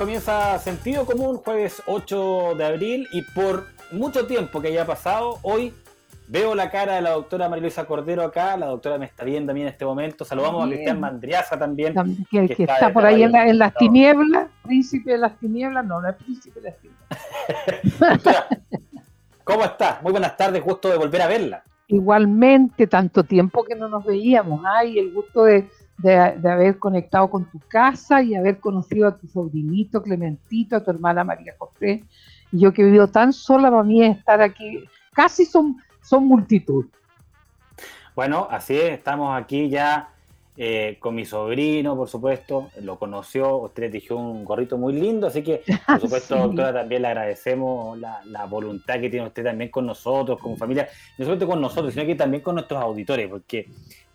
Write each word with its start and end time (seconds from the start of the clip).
comienza 0.00 0.58
Sentido 0.60 1.04
Común, 1.04 1.36
jueves 1.36 1.82
8 1.84 2.54
de 2.56 2.64
abril, 2.64 3.06
y 3.12 3.20
por 3.20 3.66
mucho 3.92 4.26
tiempo 4.26 4.58
que 4.62 4.68
haya 4.68 4.86
pasado, 4.86 5.38
hoy 5.42 5.74
veo 6.26 6.54
la 6.54 6.70
cara 6.70 6.94
de 6.94 7.02
la 7.02 7.10
doctora 7.10 7.50
María 7.50 7.64
Luisa 7.64 7.84
Cordero 7.84 8.22
acá, 8.22 8.56
la 8.56 8.68
doctora 8.68 8.96
me 8.96 9.04
está 9.04 9.24
viendo 9.24 9.52
a 9.52 9.54
mí 9.54 9.60
en 9.60 9.68
este 9.68 9.84
momento, 9.84 10.24
saludamos 10.24 10.64
a 10.64 10.68
Cristian 10.68 11.00
Mandriaza 11.00 11.58
también. 11.58 11.92
Que, 12.30 12.46
está, 12.58 12.90
por 12.94 13.04
ahí 13.04 13.24
en, 13.24 13.58
las 13.58 13.74
tinieblas, 13.74 14.48
príncipe 14.62 15.10
de 15.10 15.18
las 15.18 15.38
tinieblas, 15.38 15.84
no, 15.84 16.00
no 16.00 16.08
es 16.08 16.16
príncipe 16.16 16.60
de 16.62 16.70
las 16.70 16.78
tinieblas. 16.78 18.58
¿Cómo 19.44 19.64
estás? 19.64 20.02
Muy 20.02 20.12
buenas 20.12 20.34
tardes, 20.34 20.64
gusto 20.64 20.88
de 20.88 20.96
volver 20.96 21.20
a 21.20 21.26
verla. 21.26 21.62
Igualmente, 21.88 22.86
tanto 22.86 23.22
tiempo 23.22 23.64
que 23.64 23.74
no 23.74 23.86
nos 23.86 24.02
veíamos, 24.06 24.62
ay, 24.64 24.98
el 24.98 25.12
gusto 25.12 25.44
de 25.44 25.68
de, 26.02 26.16
haber 26.16 26.78
conectado 26.78 27.28
con 27.30 27.44
tu 27.50 27.58
casa 27.68 28.22
y 28.22 28.34
haber 28.34 28.58
conocido 28.58 29.08
a 29.08 29.16
tu 29.16 29.26
sobrinito 29.26 30.02
Clementito, 30.02 30.76
a 30.76 30.84
tu 30.84 30.90
hermana 30.90 31.24
María 31.24 31.54
José. 31.58 32.04
Y 32.52 32.60
yo 32.60 32.72
que 32.72 32.82
he 32.82 32.84
vivido 32.86 33.08
tan 33.08 33.32
sola, 33.32 33.70
para 33.70 33.82
mí 33.82 34.04
estar 34.04 34.40
aquí, 34.40 34.84
casi 35.12 35.44
son, 35.44 35.76
son 36.02 36.26
multitud. 36.26 36.86
Bueno, 38.14 38.48
así 38.50 38.76
es, 38.76 38.92
estamos 38.92 39.40
aquí 39.40 39.68
ya 39.68 40.08
eh, 40.56 40.98
con 41.00 41.14
mi 41.14 41.24
sobrino, 41.24 41.96
por 41.96 42.08
supuesto, 42.08 42.70
lo 42.82 42.98
conoció, 42.98 43.56
usted 43.56 43.84
le 43.84 43.88
dijo 43.88 44.16
un 44.16 44.44
gorrito 44.44 44.76
muy 44.76 44.92
lindo, 44.92 45.28
así 45.28 45.42
que, 45.42 45.62
por 45.86 46.00
supuesto, 46.00 46.36
doctora, 46.36 46.72
también 46.72 47.02
le 47.02 47.08
agradecemos 47.08 47.98
la, 47.98 48.20
la, 48.26 48.44
voluntad 48.46 49.00
que 49.00 49.08
tiene 49.08 49.26
usted 49.26 49.44
también 49.44 49.70
con 49.70 49.86
nosotros, 49.86 50.38
como 50.38 50.56
familia, 50.56 50.88
no 51.16 51.24
solamente 51.24 51.46
con 51.46 51.60
nosotros, 51.60 51.94
sino 51.94 52.04
que 52.04 52.14
también 52.14 52.42
con 52.42 52.56
nuestros 52.56 52.82
auditores, 52.82 53.28
porque 53.28 53.68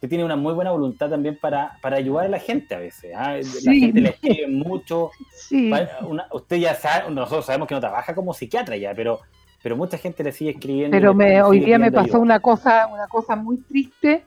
tiene 0.08 0.24
una 0.24 0.36
muy 0.36 0.54
buena 0.54 0.72
voluntad 0.72 1.10
también 1.10 1.38
para, 1.40 1.78
para 1.82 1.98
ayudar 1.98 2.26
a 2.26 2.30
la 2.30 2.40
gente 2.40 2.76
a 2.76 2.80
veces. 2.80 3.14
¿ah? 3.16 3.38
La 3.64 3.74
gente 3.74 4.02
le 4.02 4.10
escribe 4.10 4.48
mucho. 4.48 5.12
usted 6.32 6.58
ya 6.58 6.76
sabe, 6.76 7.12
nosotros 7.12 7.46
sabemos 7.46 7.68
que 7.68 7.76
no 7.76 7.82
trabaja 7.82 8.14
como 8.14 8.34
psiquiatra 8.34 8.78
ya, 8.78 8.94
pero 8.94 9.22
pero 9.66 9.76
mucha 9.76 9.98
gente 9.98 10.24
le 10.24 10.32
sigue 10.32 10.52
escribiendo. 10.52 10.96
Pero 10.96 11.16
me, 11.16 11.42
hoy 11.42 11.60
día 11.60 11.80
me 11.80 11.92
pasó 11.92 12.20
una 12.20 12.40
cosa, 12.40 12.86
una 12.86 13.08
cosa 13.08 13.36
muy 13.36 13.58
triste 13.58 14.24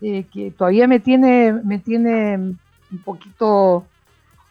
eh, 0.00 0.26
que 0.32 0.52
todavía 0.52 0.86
me 0.86 1.00
tiene, 1.00 1.52
me 1.52 1.80
tiene 1.80 2.36
un 2.36 3.02
poquito 3.04 3.84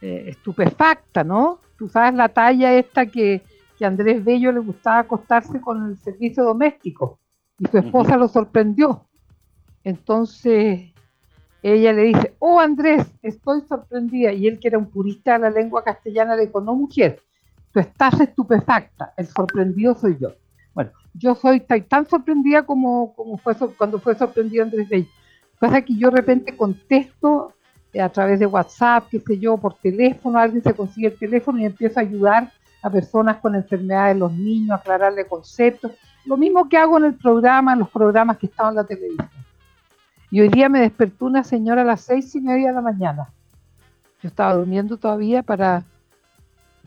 eh, 0.02 0.26
estupefacta, 0.28 1.24
¿no? 1.24 1.60
Tú 1.78 1.88
sabes 1.88 2.16
la 2.16 2.28
talla 2.28 2.74
esta 2.74 3.06
que, 3.06 3.44
que 3.78 3.86
Andrés 3.86 4.22
Bello 4.22 4.52
le 4.52 4.60
gustaba 4.60 5.00
acostarse 5.00 5.62
con 5.62 5.90
el 5.90 5.98
servicio 5.98 6.44
doméstico 6.44 7.18
y 7.58 7.68
su 7.68 7.78
esposa 7.78 8.18
lo 8.18 8.28
sorprendió. 8.28 9.09
Entonces 9.84 10.92
ella 11.62 11.94
le 11.94 12.04
dice, 12.04 12.36
oh 12.40 12.60
Andrés, 12.60 13.06
estoy 13.22 13.62
sorprendida. 13.62 14.32
Y 14.32 14.48
él 14.48 14.60
que 14.60 14.70
era 14.70 14.78
un 14.78 14.90
purista 14.90 15.34
de 15.34 15.40
la 15.40 15.50
lengua 15.50 15.84
castellana 15.84 16.36
le 16.36 16.48
dijo, 16.48 16.62
no 16.62 16.76
mujer, 16.76 17.22
tú 17.74 17.80
estás 17.80 18.20
estupefacta, 18.20 19.14
el 19.18 19.28
sorprendido 19.28 19.96
soy 19.96 20.18
yo. 20.20 20.34
Bueno, 20.74 20.92
yo 21.14 21.36
soy 21.36 21.60
tan, 21.62 22.08
sorprendida 22.08 22.64
como, 22.64 23.14
como 23.16 23.38
fue 23.38 23.56
cuando 23.78 24.00
fue 24.00 24.16
sorprendido 24.16 24.64
Andrés 24.64 24.88
Bello. 24.88 25.08
Pasa 25.60 25.82
que 25.82 25.96
yo 25.96 26.10
de 26.10 26.18
repente 26.18 26.56
contesto 26.56 27.54
eh, 27.92 28.02
a 28.02 28.10
través 28.10 28.40
de 28.40 28.46
WhatsApp, 28.46 29.08
qué 29.10 29.20
sé 29.20 29.40
yo, 29.40 29.58
por 29.58 29.74
teléfono, 29.76 30.40
alguien 30.40 30.64
se 30.64 30.74
consigue 30.74 31.08
el 31.08 31.18
teléfono 31.18 31.60
y 31.60 31.66
empiezo 31.66 32.00
a 32.00 32.04
ayudar 32.04 32.52
a 32.82 32.90
personas 32.90 33.38
con 33.38 33.56
enfermedades 33.56 34.16
de 34.16 34.20
los 34.20 34.32
niños, 34.32 34.80
aclararle 34.80 35.26
conceptos. 35.26 35.92
Lo 36.24 36.38
mismo 36.38 36.70
que 36.70 36.78
hago 36.78 36.98
en 36.98 37.06
el 37.06 37.16
programa, 37.16 37.74
en 37.74 37.80
los 37.80 37.90
programas 37.90 38.38
que 38.38 38.46
estaban 38.46 38.72
en 38.72 38.78
la 38.78 38.84
televisión. 38.86 39.30
Y 40.32 40.42
hoy 40.42 40.50
día 40.50 40.70
me 40.70 40.82
despertó 40.82 41.26
una 41.26 41.44
señora 41.44 41.82
a 41.82 41.86
las 41.86 42.02
seis 42.02 42.36
y 42.36 42.42
media 42.42 42.70
de 42.70 42.74
la 42.74 42.82
mañana. 42.82 43.30
Yo 44.22 44.30
estaba 44.30 44.54
durmiendo 44.54 44.98
todavía 44.98 45.44
para, 45.44 45.84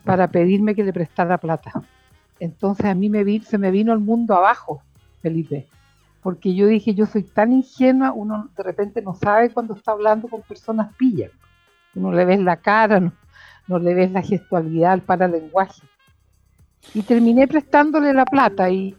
para 0.03 0.27
pedirme 0.29 0.75
que 0.75 0.83
le 0.83 0.93
prestara 0.93 1.37
plata. 1.37 1.71
Entonces 2.39 2.85
a 2.85 2.93
mí 2.93 3.09
me 3.09 3.23
vi, 3.23 3.39
se 3.39 3.57
me 3.57 3.71
vino 3.71 3.93
el 3.93 3.99
mundo 3.99 4.35
abajo, 4.35 4.81
Felipe 5.21 5.67
porque 6.23 6.55
yo 6.55 6.67
dije, 6.67 6.95
yo 6.95 7.05
soy 7.05 7.23
tan 7.23 7.51
ingenua, 7.51 8.13
uno 8.13 8.49
de 8.55 8.63
repente 8.63 9.01
no 9.01 9.13
sabe 9.13 9.51
cuando 9.51 9.75
está 9.75 9.91
hablando 9.91 10.29
con 10.29 10.41
personas 10.41 10.95
pillas. 10.95 11.31
Uno 11.93 12.13
le 12.13 12.23
ves 12.23 12.39
la 12.39 12.55
cara, 12.55 13.11
no, 13.67 13.77
le 13.77 13.93
ves 13.93 14.09
la 14.09 14.21
gestualidad, 14.21 14.93
el 14.93 15.01
paralenguaje. 15.01 15.81
Y 16.93 17.01
terminé 17.01 17.45
prestándole 17.45 18.13
la 18.13 18.23
plata 18.23 18.69
y, 18.69 18.95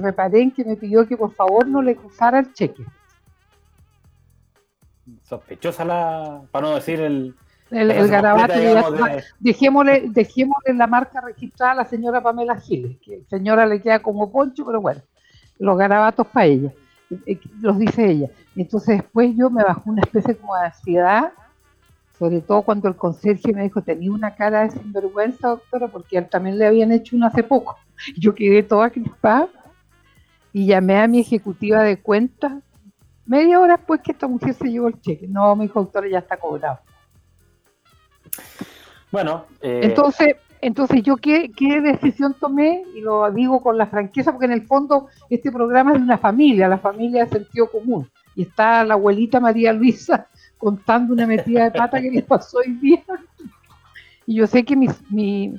reparé 0.00 0.42
en 0.42 0.52
que 0.52 0.64
me 0.64 0.76
pidió 0.76 1.06
que 1.08 1.16
por 1.16 1.34
favor 1.34 1.66
no 1.66 1.82
le 1.82 1.96
cruzara 1.96 2.38
el 2.38 2.52
cheque. 2.52 2.84
Sospechosa 5.22 5.84
la, 5.84 6.42
para 6.50 6.68
no 6.68 6.74
decir 6.74 7.00
el... 7.00 7.34
El, 7.70 8.08
garabato, 8.08 8.54
dejémosle, 9.38 10.08
dejémosle 10.08 10.74
la 10.74 10.88
marca 10.88 11.20
registrada 11.20 11.70
a 11.70 11.74
la 11.76 11.84
señora 11.84 12.20
Pamela 12.20 12.58
Giles, 12.58 12.96
que 12.98 13.22
señora 13.30 13.64
le 13.64 13.80
queda 13.80 14.02
como 14.02 14.32
poncho, 14.32 14.66
pero 14.66 14.80
bueno 14.80 15.00
los 15.60 15.76
garabatos 15.76 16.26
para 16.26 16.46
ella, 16.46 16.72
eh, 17.26 17.38
los 17.60 17.78
dice 17.78 18.10
ella. 18.10 18.28
Entonces 18.56 18.96
después 18.98 19.36
yo 19.36 19.50
me 19.50 19.62
bajó 19.62 19.90
una 19.90 20.00
especie 20.00 20.34
como 20.36 20.56
de 20.56 20.62
ansiedad, 20.62 21.32
sobre 22.18 22.40
todo 22.40 22.62
cuando 22.62 22.88
el 22.88 22.96
conserje 22.96 23.52
me 23.52 23.62
dijo, 23.62 23.82
tenía 23.82 24.10
una 24.10 24.34
cara 24.34 24.62
de 24.62 24.70
sinvergüenza, 24.70 25.48
doctora, 25.48 25.88
porque 25.88 26.18
él 26.18 26.28
también 26.28 26.58
le 26.58 26.66
habían 26.66 26.92
hecho 26.92 27.14
una 27.14 27.28
hace 27.28 27.42
poco. 27.42 27.76
Yo 28.18 28.34
quedé 28.34 28.62
toda 28.62 28.90
crispada 28.90 29.48
y 30.52 30.66
llamé 30.66 30.98
a 30.98 31.06
mi 31.06 31.20
ejecutiva 31.20 31.82
de 31.82 31.98
cuentas 32.00 32.52
media 33.30 33.60
hora 33.60 33.76
después 33.76 34.00
que 34.02 34.12
esta 34.12 34.26
mujer 34.26 34.54
se 34.54 34.70
llevó 34.70 34.88
el 34.88 35.00
cheque. 35.00 35.26
No, 35.28 35.54
mi 35.54 35.66
dijo, 35.66 35.80
doctora, 35.80 36.08
ya 36.08 36.18
está 36.18 36.36
cobrado. 36.36 36.80
Bueno, 39.10 39.46
eh, 39.60 39.80
entonces 39.84 40.36
entonces, 40.62 41.02
¿yo 41.02 41.16
qué, 41.16 41.50
decisión 41.82 42.34
tomé? 42.34 42.84
Y 42.94 43.00
lo 43.00 43.30
digo 43.30 43.62
con 43.62 43.78
la 43.78 43.86
franqueza, 43.86 44.30
porque 44.30 44.46
en 44.46 44.52
el 44.52 44.66
fondo 44.66 45.08
este 45.30 45.50
programa 45.50 45.92
es 45.92 45.98
de 45.98 46.04
una 46.04 46.18
familia, 46.18 46.68
la 46.68 46.78
familia 46.78 47.24
de 47.24 47.30
sentido 47.30 47.70
común. 47.70 48.10
Y 48.36 48.42
está 48.42 48.84
la 48.84 48.94
abuelita 48.94 49.40
María 49.40 49.72
Luisa 49.72 50.26
contando 50.58 51.14
una 51.14 51.26
metida 51.26 51.64
de 51.64 51.70
pata 51.70 52.00
que 52.00 52.10
le 52.10 52.22
pasó 52.22 52.58
hoy 52.58 52.74
día. 52.74 53.04
Y 54.26 54.34
yo 54.34 54.46
sé 54.46 54.64
que 54.64 54.76
mi, 54.76 54.88
mi, 55.08 55.58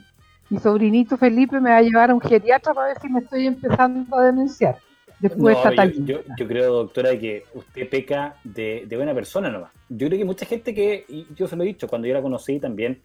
sobrinito 0.61 1.17
Felipe 1.17 1.59
me 1.59 1.71
va 1.71 1.77
a 1.77 1.81
llevar 1.81 2.11
a 2.11 2.13
un 2.13 2.21
geriatra 2.21 2.73
para 2.73 2.87
ver 2.87 2.99
si 3.01 3.09
me 3.09 3.19
estoy 3.21 3.47
empezando 3.47 4.15
a 4.15 4.25
denunciar. 4.25 4.77
Después 5.21 5.55
yo, 5.99 6.21
yo, 6.35 6.47
creo, 6.47 6.73
doctora, 6.73 7.17
que 7.17 7.45
usted 7.53 7.87
peca 7.87 8.37
de, 8.43 8.85
de 8.87 8.95
buena 8.95 9.13
persona 9.13 9.49
nomás. 9.49 9.71
Yo 9.87 10.07
creo 10.07 10.17
que 10.17 10.25
mucha 10.25 10.47
gente 10.47 10.73
que, 10.73 11.05
y 11.07 11.27
yo 11.35 11.47
se 11.47 11.55
lo 11.55 11.63
he 11.63 11.67
dicho, 11.67 11.87
cuando 11.87 12.07
yo 12.07 12.13
la 12.15 12.21
conocí 12.23 12.59
también, 12.59 13.01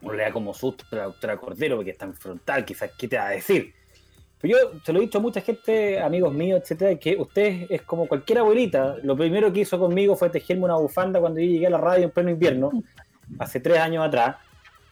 uno 0.00 0.14
le 0.14 0.22
da 0.22 0.32
como 0.32 0.54
susto 0.54 0.84
a 0.92 0.96
la 0.96 1.04
doctora 1.04 1.36
Cordero 1.36 1.76
porque 1.76 1.90
está 1.90 2.06
en 2.06 2.14
frontal, 2.14 2.64
quizás, 2.64 2.90
¿qué 2.96 3.06
te 3.06 3.18
va 3.18 3.26
a 3.26 3.30
decir? 3.30 3.74
Yo 4.42 4.56
se 4.84 4.92
lo 4.92 4.98
he 4.98 5.02
dicho 5.02 5.18
a 5.18 5.20
mucha 5.20 5.40
gente, 5.40 6.00
amigos 6.00 6.32
míos, 6.32 6.60
etcétera, 6.62 6.94
que 6.98 7.16
usted 7.16 7.66
es 7.68 7.82
como 7.82 8.06
cualquier 8.06 8.38
abuelita. 8.38 8.96
Lo 9.02 9.16
primero 9.16 9.52
que 9.52 9.60
hizo 9.60 9.78
conmigo 9.78 10.14
fue 10.14 10.30
tejerme 10.30 10.64
una 10.64 10.76
bufanda 10.76 11.20
cuando 11.20 11.40
yo 11.40 11.46
llegué 11.46 11.66
a 11.66 11.70
la 11.70 11.78
radio 11.78 12.04
en 12.04 12.10
pleno 12.10 12.30
invierno, 12.30 12.70
hace 13.38 13.60
tres 13.60 13.78
años 13.78 14.06
atrás. 14.06 14.36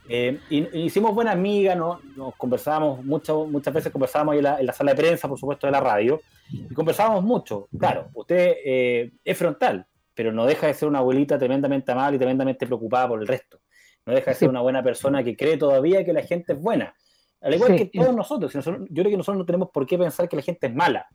Eh, 0.08 0.38
y, 0.50 0.84
hicimos 0.84 1.14
buena 1.14 1.32
amiga, 1.32 1.74
¿no? 1.74 2.00
nos 2.16 2.34
conversábamos 2.36 3.04
mucho, 3.04 3.46
muchas 3.46 3.72
veces 3.72 3.90
conversábamos 3.90 4.36
en 4.36 4.42
la, 4.42 4.60
en 4.60 4.66
la, 4.66 4.72
sala 4.72 4.92
de 4.92 5.02
prensa, 5.02 5.28
por 5.28 5.38
supuesto, 5.38 5.66
de 5.66 5.72
la 5.72 5.80
radio, 5.80 6.20
y 6.50 6.74
conversábamos 6.74 7.24
mucho. 7.24 7.68
Claro, 7.78 8.10
usted 8.14 8.56
eh, 8.64 9.12
es 9.24 9.38
frontal, 9.38 9.86
pero 10.14 10.32
no 10.32 10.44
deja 10.44 10.66
de 10.66 10.74
ser 10.74 10.88
una 10.88 10.98
abuelita 10.98 11.38
tremendamente 11.38 11.92
amable 11.92 12.16
y 12.16 12.18
tremendamente 12.18 12.66
preocupada 12.66 13.08
por 13.08 13.20
el 13.20 13.26
resto. 13.26 13.60
No 14.06 14.14
deja 14.14 14.32
de 14.32 14.36
ser 14.36 14.50
una 14.50 14.60
buena 14.60 14.82
persona 14.82 15.24
que 15.24 15.36
cree 15.36 15.56
todavía 15.56 16.04
que 16.04 16.12
la 16.12 16.22
gente 16.22 16.52
es 16.52 16.60
buena. 16.60 16.94
Al 17.40 17.54
igual 17.54 17.76
que 17.76 17.86
todos 17.86 18.14
nosotros, 18.14 18.52
yo 18.52 18.62
creo 18.62 19.10
que 19.10 19.16
nosotros 19.16 19.38
no 19.38 19.46
tenemos 19.46 19.70
por 19.70 19.86
qué 19.86 19.98
pensar 19.98 20.28
que 20.28 20.36
la 20.36 20.42
gente 20.42 20.66
es 20.66 20.74
mala, 20.74 21.06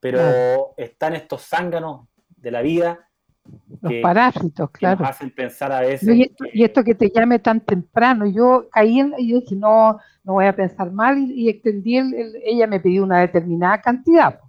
pero 0.00 0.74
están 0.76 1.14
estos 1.14 1.42
zánganos 1.42 2.08
de 2.28 2.50
la 2.50 2.62
vida 2.62 3.05
los 3.80 3.92
parásitos, 4.02 4.70
claro. 4.70 5.00
nos 5.00 5.10
hacen 5.10 5.30
pensar 5.30 5.72
a 5.72 5.80
veces. 5.80 6.08
Y 6.52 6.64
esto, 6.64 6.84
que... 6.84 6.94
te 6.94 7.10
llame 7.10 7.38
tan 7.38 7.60
temprano, 7.60 8.26
yo 8.26 8.68
caí 8.70 9.00
en, 9.00 9.14
y 9.18 9.34
dije, 9.34 9.56
no, 9.56 9.98
no 10.24 10.32
voy 10.34 10.46
a 10.46 10.54
pensar 10.54 10.90
mal, 10.92 11.30
y, 11.30 11.48
extendí, 11.48 11.96
el, 11.96 12.36
ella 12.44 12.66
me 12.66 12.80
pidió 12.80 13.02
una 13.04 13.20
determinada 13.20 13.80
cantidad. 13.80 14.40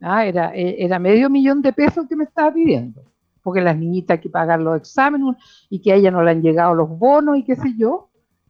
Ah, 0.00 0.24
era, 0.24 0.54
e, 0.54 0.84
era 0.84 0.98
medio 0.98 1.28
millón 1.28 1.62
de 1.62 1.72
pesos 1.72 2.06
que 2.08 2.16
me 2.16 2.24
estaba 2.24 2.52
pidiendo, 2.52 3.02
porque 3.42 3.60
las 3.60 3.76
niñitas 3.76 4.16
hay 4.16 4.20
que 4.22 4.30
pagar 4.30 4.60
los 4.60 4.76
exámenes 4.76 5.36
y 5.68 5.80
que 5.80 5.92
a 5.92 5.96
ella 5.96 6.10
no 6.10 6.22
le 6.22 6.30
han 6.30 6.42
llegado 6.42 6.74
los 6.74 6.88
bonos 6.88 7.38
y 7.38 7.44
qué 7.44 7.56
sé 7.56 7.74
yo. 7.76 8.08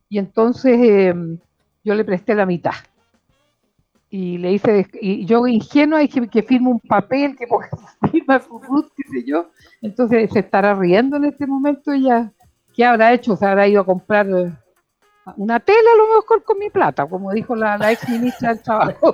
Y 0.08 0.18
entonces 0.18 0.78
em, 0.80 1.38
yo 1.84 1.94
le 1.94 2.04
presté 2.04 2.34
la 2.34 2.46
mitad 2.46 2.72
y 4.10 4.38
le 4.38 4.52
hice, 4.52 4.86
y 5.00 5.26
yo 5.26 5.46
ingenua 5.46 6.00
dije 6.00 6.28
que 6.28 6.42
firme 6.42 6.70
un 6.70 6.80
papel, 6.80 7.36
que 7.36 7.46
firma 8.10 8.40
su 8.40 8.58
Ruth, 8.58 8.86
qué 8.96 9.02
sé 9.10 9.24
yo, 9.26 9.50
entonces 9.82 10.30
se 10.32 10.40
estará 10.40 10.74
riendo 10.74 11.16
en 11.16 11.26
este 11.26 11.46
momento 11.46 11.92
ella, 11.92 12.32
¿qué 12.74 12.84
habrá 12.84 13.12
hecho? 13.12 13.36
Se 13.36 13.44
habrá 13.44 13.68
ido 13.68 13.82
a 13.82 13.86
comprar 13.86 14.26
eh, 14.28 14.52
una 15.36 15.60
tela 15.60 15.90
a 15.92 15.96
lo 15.96 16.16
mejor 16.16 16.42
con 16.42 16.58
mi 16.58 16.70
plata, 16.70 17.06
como 17.06 17.32
dijo 17.32 17.54
la, 17.54 17.76
ex 17.92 18.08
ministra 18.08 18.54
del 18.54 18.62
Trabajo. 18.62 19.12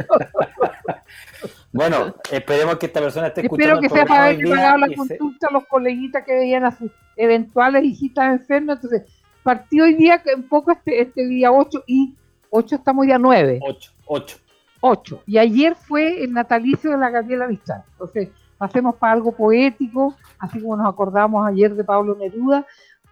bueno, 1.73 2.15
esperemos 2.31 2.77
que 2.77 2.87
esta 2.87 3.01
persona 3.01 3.27
esté 3.29 3.41
escuchando. 3.43 3.75
Espero 3.75 3.81
que 3.81 3.89
sea 3.89 4.07
para 4.07 4.27
haber 4.27 4.49
pagado 4.49 4.79
la 4.79 4.95
consulta 4.95 5.49
a 5.49 5.53
los 5.53 5.67
coleguitas 5.67 6.25
que 6.25 6.35
veían 6.35 6.65
a 6.65 6.77
sus 6.77 6.93
eventuales 7.17 7.83
hijitas 7.83 8.41
enfermas, 8.41 8.77
entonces 8.77 9.13
partió 9.43 9.85
hoy 9.85 9.95
día, 9.95 10.23
un 10.37 10.49
poco 10.49 10.71
este, 10.71 11.01
este 11.01 11.27
día 11.27 11.51
8 11.51 11.83
y 11.89 12.15
8 12.51 12.77
estamos 12.77 13.07
ya 13.09 13.19
9. 13.19 13.59
8, 13.61 13.93
8. 14.07 14.44
8. 14.87 15.23
Y 15.27 15.39
ayer 15.39 15.75
fue 15.75 16.23
el 16.23 16.35
natalicio 16.35 16.91
de 16.91 16.99
la 16.99 17.09
Gabriela 17.09 17.47
Mistral. 17.49 17.83
Entonces, 17.93 18.29
hacemos 18.59 18.97
para 18.97 19.15
algo 19.15 19.33
poético, 19.33 20.15
así 20.39 20.61
como 20.61 20.77
nos 20.77 20.87
acordamos 20.87 21.47
ayer 21.47 21.75
de 21.75 21.85
Pablo 21.85 22.15
Neruda, 22.15 22.67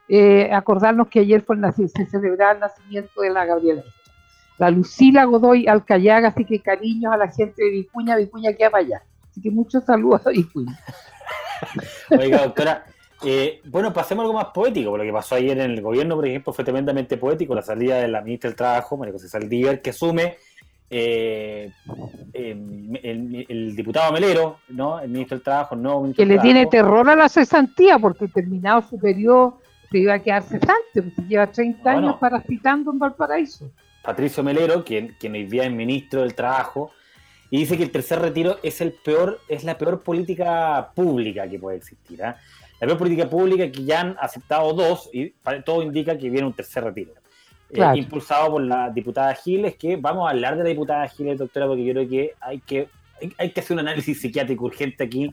eh, 0.07 0.53
acordarnos 0.53 1.09
que 1.09 1.21
ayer 1.21 1.43
fue 1.43 1.57
el 1.57 1.89
se 1.89 2.05
celebraba 2.07 2.53
el 2.53 2.61
nacimiento 2.61 3.23
de 3.23 3.31
la 3.31 3.47
Gabriela 3.47 3.83
Mistral. 3.83 4.17
La 4.59 4.71
Lucila 4.71 5.25
Godoy 5.25 5.67
Alcayaga, 5.67 6.29
así 6.29 6.45
que 6.45 6.61
cariños 6.61 7.11
a 7.11 7.17
la 7.17 7.29
gente 7.29 7.65
de 7.65 7.71
Vicuña, 7.71 8.17
Vicuña 8.17 8.53
que 8.53 8.69
para 8.69 8.85
allá. 8.85 9.03
Así 9.31 9.41
que 9.41 9.51
muchos 9.51 9.83
saludos 9.85 10.27
a 10.27 10.31
Vicuña. 10.31 10.79
Oiga, 12.11 12.43
doctora, 12.43 12.85
eh, 13.25 13.63
bueno, 13.65 13.95
pasemos 13.95 14.25
algo 14.25 14.35
más 14.35 14.49
poético, 14.53 14.95
lo 14.95 15.05
que 15.05 15.13
pasó 15.13 15.37
ayer 15.37 15.59
en 15.59 15.71
el 15.71 15.81
gobierno, 15.81 16.17
por 16.17 16.27
ejemplo, 16.27 16.53
fue 16.53 16.65
tremendamente 16.65 17.17
poético, 17.17 17.55
la 17.55 17.63
salida 17.63 17.97
de 17.97 18.09
la 18.09 18.21
ministra 18.21 18.51
del 18.51 18.57
Trabajo, 18.57 18.99
María 18.99 19.15
José 19.15 19.31
Saldívar, 19.31 19.81
que 19.81 19.89
asume 19.89 20.37
eh, 20.95 21.73
em, 22.35 22.95
el, 23.03 23.75
diputado 23.75 24.13
Melero, 24.13 24.59
¿no? 24.69 25.01
el 25.01 25.09
ministro 25.09 25.39
del 25.39 25.43
Trabajo, 25.43 25.75
no. 25.75 26.13
que 26.15 26.27
le 26.27 26.39
tiene 26.39 26.67
terror 26.67 27.09
a 27.09 27.17
la 27.17 27.31
cesantía 27.31 27.99
porque 27.99 28.29
terminado 28.29 28.83
su 28.83 28.99
periodo 28.99 29.59
se 29.91 29.99
iba 29.99 30.15
a 30.15 30.19
quedar 30.19 30.43
cesante, 30.43 31.03
porque 31.03 31.23
lleva 31.27 31.47
30 31.47 31.91
años 31.91 32.17
parasitando 32.21 32.91
en 32.93 32.99
Valparaíso. 32.99 33.71
Patricio 34.03 34.43
Melero, 34.43 34.85
quien, 34.85 35.17
quien 35.19 35.33
hoy 35.33 35.45
día 35.45 35.65
es 35.65 35.73
ministro 35.73 36.21
del 36.21 36.35
Trabajo, 36.35 36.91
y 37.49 37.59
dice 37.59 37.79
que 37.79 37.85
el 37.85 37.91
tercer 37.91 38.21
retiro 38.21 38.59
es 38.63 38.83
el 38.83 38.93
peor, 38.93 39.41
es 39.49 39.65
la 39.65 39.79
peor 39.79 40.03
política 40.03 40.91
pública 40.95 41.49
que 41.49 41.59
puede 41.59 41.79
existir. 41.79 42.23
¿ah? 42.23 42.37
La 42.81 42.87
peor 42.87 42.99
política 42.99 43.31
pública 43.31 43.71
que 43.73 43.83
ya 43.85 44.01
han 44.01 44.17
aceptado 44.21 44.75
dos, 44.75 45.09
y 45.11 45.33
todo 45.65 45.83
indica 45.83 46.19
que 46.19 46.29
viene 46.29 46.47
un 46.47 46.53
tercer 46.53 46.85
retiro. 46.85 47.13
Eh, 47.75 47.99
impulsado 47.99 48.51
por 48.51 48.63
la 48.63 48.91
diputada 48.91 49.35
Giles, 49.35 49.77
que 49.77 49.97
vamos 49.97 50.27
a 50.27 50.33
hablar 50.33 50.59
de 50.59 50.63
la 50.63 50.69
diputada 50.69 51.09
Giles, 51.09 51.39
doctora, 51.39 51.67
porque 51.67 51.85
yo 51.85 51.95
creo 51.95 52.09
que 52.09 52.35
hay 52.39 52.61
que, 52.61 52.89
hay, 53.39 53.51
que 53.51 53.61
hacer 53.61 53.75
un 53.75 53.81
análisis 53.81 54.21
psiquiátrico 54.21 54.67
urgente 54.67 55.05
aquí. 55.05 55.33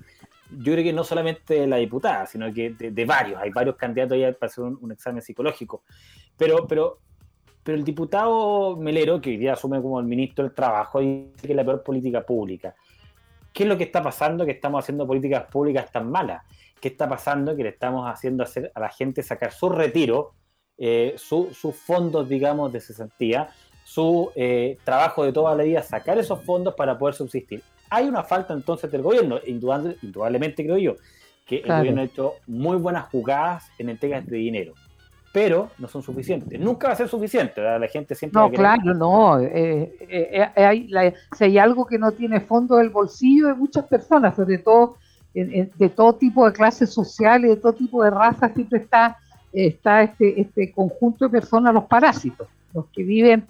Yo 0.49 0.71
creo 0.71 0.83
que 0.85 0.93
no 0.93 1.03
solamente 1.03 1.55
de 1.55 1.67
la 1.67 1.75
diputada, 1.75 2.25
sino 2.27 2.51
que 2.53 2.69
de, 2.69 3.05
varios. 3.05 3.41
Hay 3.41 3.49
varios 3.49 3.75
candidatos 3.75 4.17
ya 4.17 4.31
para 4.31 4.49
hacer 4.49 4.63
un, 4.63 4.91
examen 4.91 5.21
psicológico. 5.21 5.83
Pero, 6.37 6.65
pero, 6.65 6.99
pero 7.61 7.77
el 7.77 7.83
diputado 7.83 8.77
Melero, 8.77 9.19
que 9.19 9.31
hoy 9.31 9.37
día 9.37 9.53
asume 9.53 9.81
como 9.81 9.99
el 9.99 10.05
ministro 10.05 10.45
del 10.45 10.53
Trabajo, 10.53 11.01
dice 11.01 11.41
que 11.41 11.51
es 11.51 11.55
la 11.55 11.65
peor 11.65 11.83
política 11.83 12.25
pública. 12.25 12.73
¿Qué 13.51 13.63
es 13.63 13.69
lo 13.69 13.77
que 13.77 13.83
está 13.83 14.01
pasando 14.01 14.45
que 14.45 14.51
estamos 14.53 14.85
haciendo 14.85 15.05
políticas 15.05 15.43
públicas 15.51 15.91
tan 15.91 16.09
malas? 16.09 16.41
¿Qué 16.79 16.87
está 16.87 17.09
pasando 17.09 17.53
que 17.57 17.63
le 17.63 17.69
estamos 17.69 18.09
haciendo 18.09 18.43
hacer 18.43 18.71
a 18.73 18.79
la 18.79 18.89
gente 18.89 19.23
sacar 19.23 19.51
su 19.51 19.69
retiro 19.69 20.35
eh, 20.81 21.15
sus 21.17 21.75
fondos, 21.75 22.29
digamos, 22.29 22.71
de 22.71 22.79
cesantía, 22.79 23.49
su 23.83 24.31
eh, 24.33 24.77
trabajo 24.85 25.25
de 25.25 25.33
toda 25.33 25.53
la 25.53 25.63
vida, 25.63 25.83
sacar 25.83 26.17
esos 26.17 26.41
fondos 26.45 26.73
para 26.75 26.97
poder 26.97 27.15
subsistir. 27.15 27.61
Hay 27.89 28.07
una 28.07 28.23
falta 28.23 28.53
entonces 28.53 28.89
del 28.89 29.01
gobierno, 29.01 29.39
indudablemente 29.45 30.63
creo 30.63 30.77
yo, 30.77 30.95
que 31.45 31.57
el 31.57 31.67
gobierno 31.67 31.99
ha 31.99 32.05
hecho 32.05 32.35
muy 32.47 32.77
buenas 32.77 33.09
jugadas 33.09 33.69
en 33.77 33.89
entregas 33.89 34.25
de 34.25 34.37
dinero, 34.37 34.73
pero 35.33 35.69
no 35.79 35.89
son 35.89 36.01
suficientes. 36.01 36.57
Nunca 36.57 36.87
va 36.87 36.93
a 36.93 36.97
ser 36.97 37.09
suficiente, 37.09 37.61
la 37.61 37.87
gente 37.89 38.15
siempre... 38.15 38.39
No, 38.39 38.49
claro, 38.49 38.93
no. 38.93 39.37
Eh, 39.37 40.49
hay, 40.55 41.13
si 41.35 41.43
hay 41.43 41.57
algo 41.57 41.85
que 41.85 41.97
no 41.97 42.13
tiene 42.13 42.39
fondo 42.39 42.77
del 42.77 42.89
bolsillo 42.89 43.47
de 43.47 43.55
muchas 43.55 43.85
personas, 43.85 44.33
sobre 44.33 44.59
todo 44.59 44.95
de 45.33 45.91
todo 45.93 46.13
tipo 46.13 46.45
de 46.45 46.53
clases 46.53 46.89
sociales, 46.91 47.49
de 47.49 47.57
todo 47.57 47.73
tipo 47.73 48.01
de 48.01 48.11
razas, 48.11 48.53
siempre 48.53 48.79
está 48.79 49.17
está 49.53 50.03
este, 50.03 50.41
este 50.41 50.71
conjunto 50.71 51.25
de 51.25 51.31
personas, 51.31 51.73
los 51.73 51.85
parásitos, 51.85 52.47
los 52.73 52.85
que 52.87 53.03
viven 53.03 53.45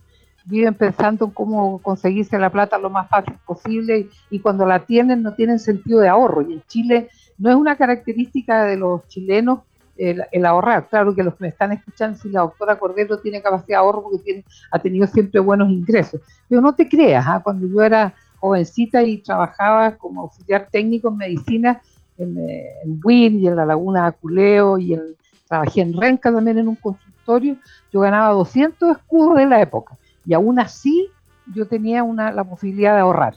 viven 0.45 0.73
pensando 0.73 1.25
en 1.25 1.31
cómo 1.31 1.79
conseguirse 1.79 2.37
la 2.37 2.49
plata 2.49 2.77
lo 2.77 2.89
más 2.89 3.07
fácil 3.07 3.35
posible 3.45 4.09
y, 4.29 4.39
cuando 4.39 4.65
la 4.65 4.79
tienen 4.79 5.21
no 5.21 5.33
tienen 5.33 5.59
sentido 5.59 5.99
de 5.99 6.09
ahorro. 6.09 6.41
Y 6.41 6.53
en 6.53 6.63
Chile 6.67 7.09
no 7.37 7.49
es 7.49 7.55
una 7.55 7.75
característica 7.75 8.63
de 8.63 8.77
los 8.77 9.07
chilenos 9.07 9.59
el, 9.97 10.45
ahorrar. 10.45 10.87
Claro 10.87 11.13
que 11.13 11.23
los 11.23 11.35
que 11.35 11.43
me 11.43 11.49
están 11.49 11.71
escuchando, 11.71 12.17
si 12.17 12.29
la 12.29 12.41
doctora 12.41 12.79
Cordero 12.79 13.19
tiene 13.19 13.41
capacidad 13.41 13.67
de 13.67 13.75
ahorro 13.75 14.03
porque 14.03 14.19
tiene, 14.19 14.45
ha 14.71 14.79
tenido 14.79 15.05
siempre 15.07 15.39
buenos 15.39 15.69
ingresos. 15.69 16.21
Pero 16.47 16.61
no 16.61 16.73
te 16.73 16.87
creas, 16.87 17.25
¿ah? 17.27 17.41
cuando 17.43 17.67
yo 17.67 17.81
era 17.83 18.13
jovencita 18.39 19.03
y 19.03 19.17
trabajaba 19.17 19.97
como 19.97 20.21
auxiliar 20.21 20.69
técnico 20.71 21.09
en 21.09 21.17
medicina 21.17 21.81
en, 22.17 22.37
eh, 22.37 22.65
en 22.83 22.99
WIN 23.03 23.39
y 23.39 23.47
en 23.47 23.57
la 23.57 23.65
Laguna 23.65 24.03
de 24.03 24.07
Aculeo 24.07 24.77
y 24.77 24.93
en 24.93 25.01
trabajé 25.49 25.81
en 25.81 25.99
Renca 25.99 26.31
también 26.31 26.59
en 26.59 26.69
un 26.69 26.75
consultorio, 26.75 27.57
yo 27.91 27.99
ganaba 27.99 28.33
200 28.33 28.97
escudos 28.97 29.37
de 29.37 29.47
la 29.47 29.61
época 29.61 29.97
y 30.25 30.33
aún 30.33 30.59
así 30.59 31.09
yo 31.53 31.67
tenía 31.67 32.03
una, 32.03 32.31
la 32.31 32.43
posibilidad 32.43 32.93
de 32.93 33.01
ahorrar, 33.01 33.35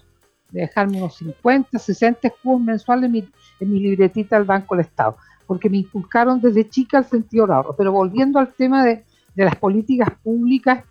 de 0.50 0.61
dejarme 0.61 0.99
unos 0.99 1.16
50, 1.16 1.78
60 1.78 2.28
escudos 2.28 2.61
mensuales 2.61 3.11
en 3.61 3.71
mi, 3.71 3.81
libretita 3.81 4.37
del 4.37 4.45
Banco 4.45 4.76
del 4.76 4.85
Estado, 4.85 5.16
porque 5.47 5.71
me 5.71 5.78
inculcaron 5.78 6.40
desde 6.40 6.69
chica 6.69 6.99
el 6.99 7.07
sentido 7.07 7.47
de 7.47 7.54
ahorro. 7.54 7.75
Pero 7.76 7.92
volviendo 7.92 8.38
al 8.38 8.52
tema 8.52 8.85
de, 8.85 9.04
de 9.35 9.45
las 9.45 9.57
políticas 9.57 10.11
públicas, 10.23 10.85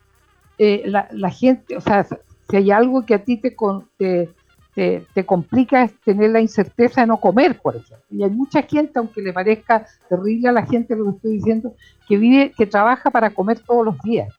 eh, 0.58 0.84
la, 0.86 1.08
la, 1.12 1.30
gente, 1.30 1.78
o 1.78 1.82
sea, 1.82 2.04
si 2.04 2.56
hay 2.56 2.72
algo 2.72 3.06
que 3.06 3.14
a 3.14 3.24
ti 3.24 3.38
te, 3.38 3.56
te, 3.98 4.30
te, 4.74 5.26
complica 5.26 5.90
tener 6.04 6.32
la 6.32 6.42
incerteza 6.42 7.02
de 7.02 7.08
no 7.08 7.18
comer, 7.18 7.60
por 7.60 7.76
ejemplo. 7.76 8.06
Y 8.10 8.24
hay 8.24 8.30
mucha 8.30 8.62
gente, 8.62 9.00
aunque 9.00 9.22
le 9.22 9.34
parezca 9.34 9.86
terrible 10.08 10.50
a 10.50 10.54
la 10.54 10.66
gente 10.66 10.96
lo 10.96 11.06
que 11.06 11.12
estoy 11.12 11.32
diciendo, 11.34 11.76
que 12.08 12.18
vive, 12.18 12.52
que 12.58 12.66
trabaja 12.66 13.12
para 13.12 13.30
comer 13.32 13.60
todos 13.60 13.86
los 13.86 13.98
días. 14.02 14.34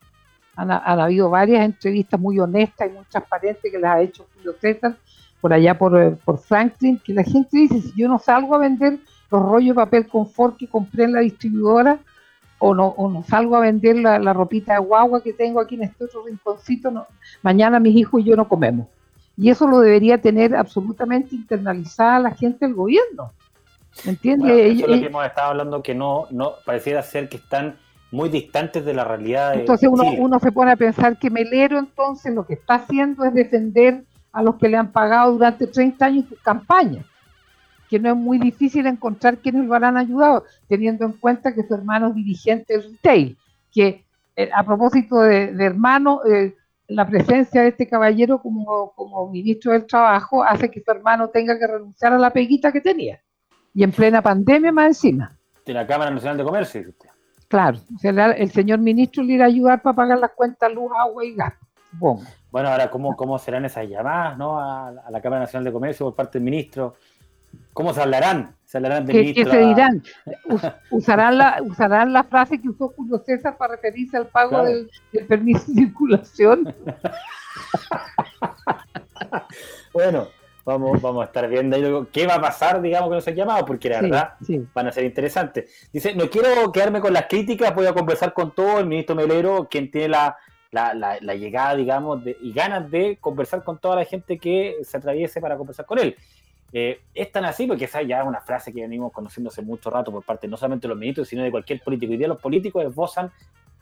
Han, 0.55 0.71
habido 0.71 1.31
varias 1.31 1.65
entrevistas 1.65 2.21
muy 2.21 2.39
honestas 2.39 2.89
y 2.89 2.93
muy 2.93 3.05
transparentes 3.05 3.71
que 3.71 3.79
las 3.79 3.97
ha 3.97 4.03
hecho 4.03 4.27
Julio 4.35 4.55
César, 4.61 4.97
por 5.41 5.53
allá 5.53 5.77
por, 5.77 6.01
eh, 6.01 6.17
por 6.25 6.39
Franklin, 6.39 6.99
que 6.99 7.15
la 7.15 7.25
gente 7.25 7.57
dice, 7.57 7.81
si 7.81 7.93
yo 7.97 8.09
no 8.09 8.19
salgo 8.19 8.55
a 8.55 8.59
vender 8.59 8.99
los 9.31 9.43
rollos 9.43 9.75
de 9.75 9.83
papel 9.83 10.07
confort 10.07 10.57
que 10.57 10.69
compré 10.69 11.05
en 11.05 11.13
la 11.15 11.21
distribuidora, 11.21 11.99
o 12.65 12.75
no, 12.75 12.89
o 12.89 13.11
no 13.11 13.25
salgo 13.25 13.57
a 13.57 13.61
vender 13.61 13.97
la, 13.97 14.33
ropita 14.33 14.75
de 14.75 14.79
guagua 14.79 15.21
que 15.21 15.33
tengo 15.33 15.61
aquí 15.61 15.75
en 15.75 15.83
este 15.83 16.05
otro 16.05 16.25
rinconcito, 16.25 16.93
no, 16.93 17.07
mañana 17.43 17.81
mis 17.81 17.97
hijos 17.97 18.21
y 18.21 18.25
yo 18.25 18.37
no 18.37 18.47
comemos. 18.47 18.87
Y 19.37 19.51
eso 19.51 19.67
lo 19.67 19.81
debería 19.81 20.19
tener 20.19 20.55
absolutamente 20.55 21.35
internalizada 21.35 22.19
la 22.19 22.31
gente 22.33 22.67
del 22.67 22.75
gobierno. 22.75 23.33
¿Entiendes? 24.05 24.77
eso 24.77 24.87
es 24.87 24.91
lo 24.91 25.01
que 25.01 25.07
hemos 25.07 25.27
estado 25.27 25.49
hablando, 25.49 25.83
que 25.83 25.95
no, 25.95 26.27
no 26.31 26.55
pareciera 26.65 27.03
ser 27.03 27.29
que 27.29 27.37
están 27.37 27.77
muy 28.11 28.29
distantes 28.29 28.85
de 28.85 28.95
la 28.95 29.05
realidad. 29.05 29.55
entonces 29.55 29.89
uno, 29.91 30.05
uno 30.19 30.39
se 30.39 30.53
pone 30.53 30.73
a 30.73 30.77
pensar 30.77 31.19
que 31.19 31.31
Melero 31.31 31.79
entonces 31.79 32.35
lo 32.35 32.47
que 32.47 32.55
está 32.55 32.75
haciendo 32.75 33.25
es 33.25 33.33
defender 33.33 34.05
a 34.33 34.43
los 34.43 34.57
que 34.57 34.69
le 34.69 34.77
han 34.77 34.93
pagado 34.93 35.33
durante 35.33 35.67
30 35.67 36.05
años 36.05 36.25
su 36.29 36.37
campaña, 36.37 37.05
que 37.89 37.99
no 37.99 38.11
es 38.11 38.17
muy 38.17 38.39
difícil 38.39 38.87
encontrar 38.87 39.39
quienes 39.39 39.67
lo 39.67 39.75
han 39.75 39.97
ayudado, 39.97 40.45
teniendo 40.69 41.05
en 41.05 41.13
cuenta 41.13 41.55
que 41.55 41.67
su 41.67 41.75
hermano 41.75 42.09
es 42.09 42.15
dirigente 42.15 42.79
del 42.79 42.93
retail, 42.93 43.37
que 43.73 44.05
eh, 44.37 44.51
a 44.55 44.65
propósito 44.65 45.21
de, 45.21 45.53
hermano, 45.59 46.21
eh, 46.25 46.55
la 46.89 47.07
presencia 47.07 47.63
de 47.63 47.69
este 47.69 47.89
caballero 47.89 48.41
como, 48.41 48.93
como 48.93 49.31
ministro 49.31 49.73
del 49.73 49.87
Trabajo 49.87 50.43
hace 50.43 50.71
que 50.71 50.83
su 50.83 50.91
hermano 50.91 51.29
tenga 51.29 51.59
que 51.59 51.67
renunciar 51.67 52.13
a 52.13 52.19
la 52.19 52.31
peguita 52.31 52.73
que 52.73 52.81
tenía. 52.81 53.21
Y 53.75 53.85
en 53.85 53.93
plena 53.93 54.21
pandemia 54.21 54.73
más 54.73 54.89
encima. 54.89 55.39
De 55.65 55.73
la 55.73 55.87
Cámara 55.87 56.11
Nacional 56.11 56.37
de 56.37 56.45
Comercio, 56.45 56.81
usted. 56.89 57.09
Claro, 57.49 57.79
el 58.03 58.51
señor 58.51 58.79
ministro 58.79 59.23
le 59.23 59.35
irá 59.35 59.45
a 59.45 59.49
ayudar 59.49 59.83
para 59.83 59.95
pagar 59.95 60.19
las 60.19 60.31
cuentas 60.31 60.73
luz, 60.73 60.91
agua 60.99 61.23
y 61.23 61.35
gas, 61.35 61.53
Bueno, 62.51 62.71
ahora, 62.71 62.91
¿cómo, 62.91 63.15
cómo 63.15 63.39
serán 63.39 63.67
esas 63.67 63.87
llamadas 63.87 64.39
¿no? 64.39 64.59
a, 64.59 64.91
la 65.11 65.21
Cámara 65.21 65.43
Nacional 65.43 65.65
de 65.65 65.73
Comercio 65.73 66.07
por 66.07 66.15
parte 66.15 66.39
del 66.39 66.45
ministro? 66.45 66.95
¿Cómo 67.75 67.93
se 67.93 68.01
hablarán? 68.01 68.57
¿Se 68.73 68.79
hablarán 68.79 69.07
¿Qué, 69.07 69.35
se 69.35 69.59
dirán? 69.59 70.03
usarán, 70.91 71.37
la, 71.37 71.59
usarán 71.63 72.11
la 72.11 72.25
frase 72.25 72.59
que 72.59 72.71
usó 72.71 72.89
Julio 72.89 73.19
César 73.19 73.59
para 73.59 73.75
referirse 73.75 74.17
al 74.17 74.29
pago 74.29 74.65
del, 74.65 74.89
permiso 75.29 75.67
de 75.67 75.83
circulación. 75.83 76.75
bueno, 79.93 80.29
vamos, 80.65 81.03
vamos 81.03 81.23
a 81.23 81.27
estar 81.27 81.51
viendo 81.51 82.09
qué 82.11 82.27
va 82.27 82.37
a 82.37 82.41
pasar, 82.41 82.81
digamos, 82.81 83.11
con 83.11 83.19
esos 83.19 83.35
llamados, 83.35 83.65
porque 83.67 83.91
la 83.91 84.01
verdad 84.01 84.37
van 84.73 84.87
a 84.87 84.93
ser 84.93 85.05
interesantes. 85.05 85.91
Dice, 85.93 86.15
no 86.15 86.31
quiero 86.31 86.73
quedarme 86.73 87.03
con 87.03 87.13
las 87.13 87.27
críticas, 87.27 87.75
voy 87.75 87.85
a 87.85 87.93
conversar 87.93 88.33
con 88.33 88.55
todo 88.55 88.79
el 88.79 88.87
ministro 88.87 89.15
Melero, 89.15 89.69
quien 89.71 89.91
tiene 89.91 90.09
la, 90.09 90.39
la, 90.71 91.35
llegada, 91.35 91.75
digamos, 91.75 92.25
de, 92.25 92.39
y 92.41 92.55
ganas 92.55 92.91
de 92.91 93.19
conversar 93.21 93.65
con 93.65 93.79
toda 93.79 93.97
la 93.97 94.07
gente 94.07 94.39
que 94.39 94.79
se 94.83 94.97
atraviese 94.97 95.43
para 95.43 95.59
conversar 95.59 95.85
con 95.85 95.99
él. 95.99 96.17
Eh, 96.73 97.03
es 97.13 97.31
tan 97.31 97.45
así 97.45 97.67
porque 97.67 97.85
esa 97.85 98.01
ya 98.03 98.21
es 98.21 98.27
una 98.27 98.41
frase 98.41 98.73
que 98.73 98.81
venimos 98.81 99.13
conociendo 99.13 99.51
hace 99.51 99.61
mucho 99.61 99.91
rato 99.91 100.11
por 100.11 100.23
parte 100.23 100.49
no 100.49 100.57
solamente 100.57 100.87
de 100.87 100.89
los 100.89 100.99
ministros, 100.99 101.29
sino 101.29 101.43
de 101.43 101.51
cualquier 101.51 101.83
político. 101.83 102.13
y 102.13 102.17
día 102.17 102.29
los 102.29 102.41
políticos 102.41 102.83
esbozan 102.85 103.31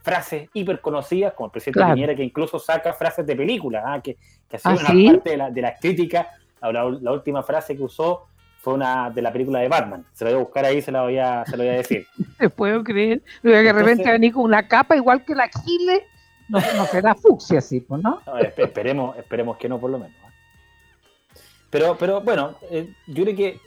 frases 0.02 0.49
hiper 0.54 0.80
conocidas, 0.80 1.35
como 1.35 1.47
el 1.47 1.52
presidente 1.52 1.85
Piñera, 1.92 2.14
que 2.14 2.25
incluso 2.25 2.59
saca 2.59 2.92
frases 2.92 3.26
de 3.26 3.37
películas, 3.37 3.85
¿ah? 3.87 4.00
que, 4.02 4.16
que 4.49 4.56
ha 4.56 4.59
sido 4.59 4.73
¿Ah, 4.73 4.92
una 4.92 5.12
parte 5.12 5.30
de 5.30 5.37
la, 5.37 5.50
de 5.50 5.75
crítica. 5.80 6.28
La, 6.61 6.85
última 6.85 7.42
frase 7.42 7.76
que 7.76 7.82
usó 7.82 8.26
fue 8.61 8.75
una 8.75 9.11
de 9.11 9.23
la 9.23 9.32
película 9.32 9.61
de 9.61 9.68
Batman. 9.68 10.04
Se 10.12 10.25
la 10.25 10.30
voy 10.30 10.40
a 10.40 10.42
buscar 10.42 10.64
ahí, 10.64 10.82
se 10.82 10.92
la 10.92 11.02
voy 11.02 11.18
a, 11.18 11.44
se 11.47 11.56
lo 11.56 11.62
voy 11.62 11.73
a 11.73 11.76
decir. 11.76 12.06
Te 12.38 12.50
puedo 12.50 12.82
creer. 12.82 13.23
de 13.42 13.73
repente 13.73 14.11
venir 14.11 14.32
con 14.32 14.44
una 14.44 14.66
capa 14.66 14.97
igual 14.97 15.25
que 15.25 15.35
la 15.35 15.49
Chile, 15.49 16.06
no, 16.49 16.59
no 16.76 16.85
será 16.87 17.14
fucsia 17.14 17.59
así, 17.59 17.80
pues, 17.80 18.02
¿no? 18.02 18.20
esperemos, 18.56 19.16
esperemos 19.16 19.56
que 19.56 19.68
no, 19.68 19.78
por 19.78 19.90
lo 19.90 19.99
menos. 19.99 20.19
Pero, 21.70 21.96
pero 21.96 22.20
bueno, 22.20 22.56
eh, 22.70 22.92
yo 23.06 23.24
creo 23.24 23.36
que 23.36 23.60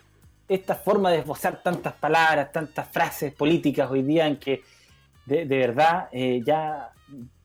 esta 0.48 0.75
forma 0.75 1.10
de 1.10 1.19
esbozar 1.19 1.62
tantas 1.63 1.93
palabras, 1.93 2.51
tantas 2.51 2.88
frases 2.89 3.33
políticas 3.33 3.89
hoy 3.89 4.03
día 4.03 4.27
en 4.27 4.38
que 4.38 4.62
de, 5.25 5.45
verdad 5.45 6.10
eh, 6.12 6.41
ya 6.45 6.91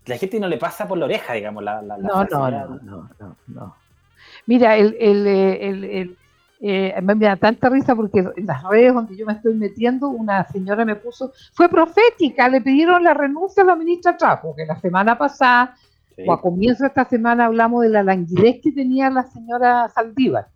la 0.05 0.19
gente 0.19 0.41
no 0.41 0.49
le 0.49 0.59
pasa 0.59 0.89
por 0.89 0.99
la 0.99 1.05
oreja, 1.05 1.33
digamos, 1.35 1.63
la, 1.63 1.81
la, 1.81 1.97
no, 1.97 2.25
no, 2.25 2.51
no, 2.51 2.81
no, 2.83 3.37
no, 3.47 3.77
Mira, 4.47 4.77
el, 4.77 4.97
el, 4.99 5.27
el, 5.27 6.17
eh, 6.61 7.01
me 7.03 7.15
da 7.15 7.37
tanta 7.37 7.69
risa 7.69 7.95
porque 7.95 8.19
en 8.19 8.47
las 8.47 8.65
redes 8.65 8.93
donde 8.93 9.17
yo 9.17 9.27
me 9.27 9.35
estoy 9.35 9.55
metiendo, 9.55 10.09
una 10.09 10.45
señora 10.49 10.85
me 10.85 10.97
puso, 10.97 11.33
fue 11.53 11.69
profética, 11.69 12.49
le 12.49 12.61
pidieron 12.61 13.05
la 13.05 13.15
renuncia 13.15 13.63
a 13.63 13.67
la 13.67 13.77
ministra 13.77 14.17
Trapo, 14.17 14.57
que 14.57 14.67
la 14.67 14.81
semana 14.81 15.17
pasada 15.17 15.77
o 16.27 16.33
a 16.33 16.41
comienzo 16.41 16.85
de 16.85 16.89
esta 16.89 17.05
semana 17.05 17.47
hablamos 17.47 17.83
de 17.83 17.91
la 17.91 18.03
languidez 18.03 18.61
que 18.63 18.73
tenía 18.73 19.11
la 19.11 19.25
señora 19.25 19.89
Saldívar. 19.89 20.49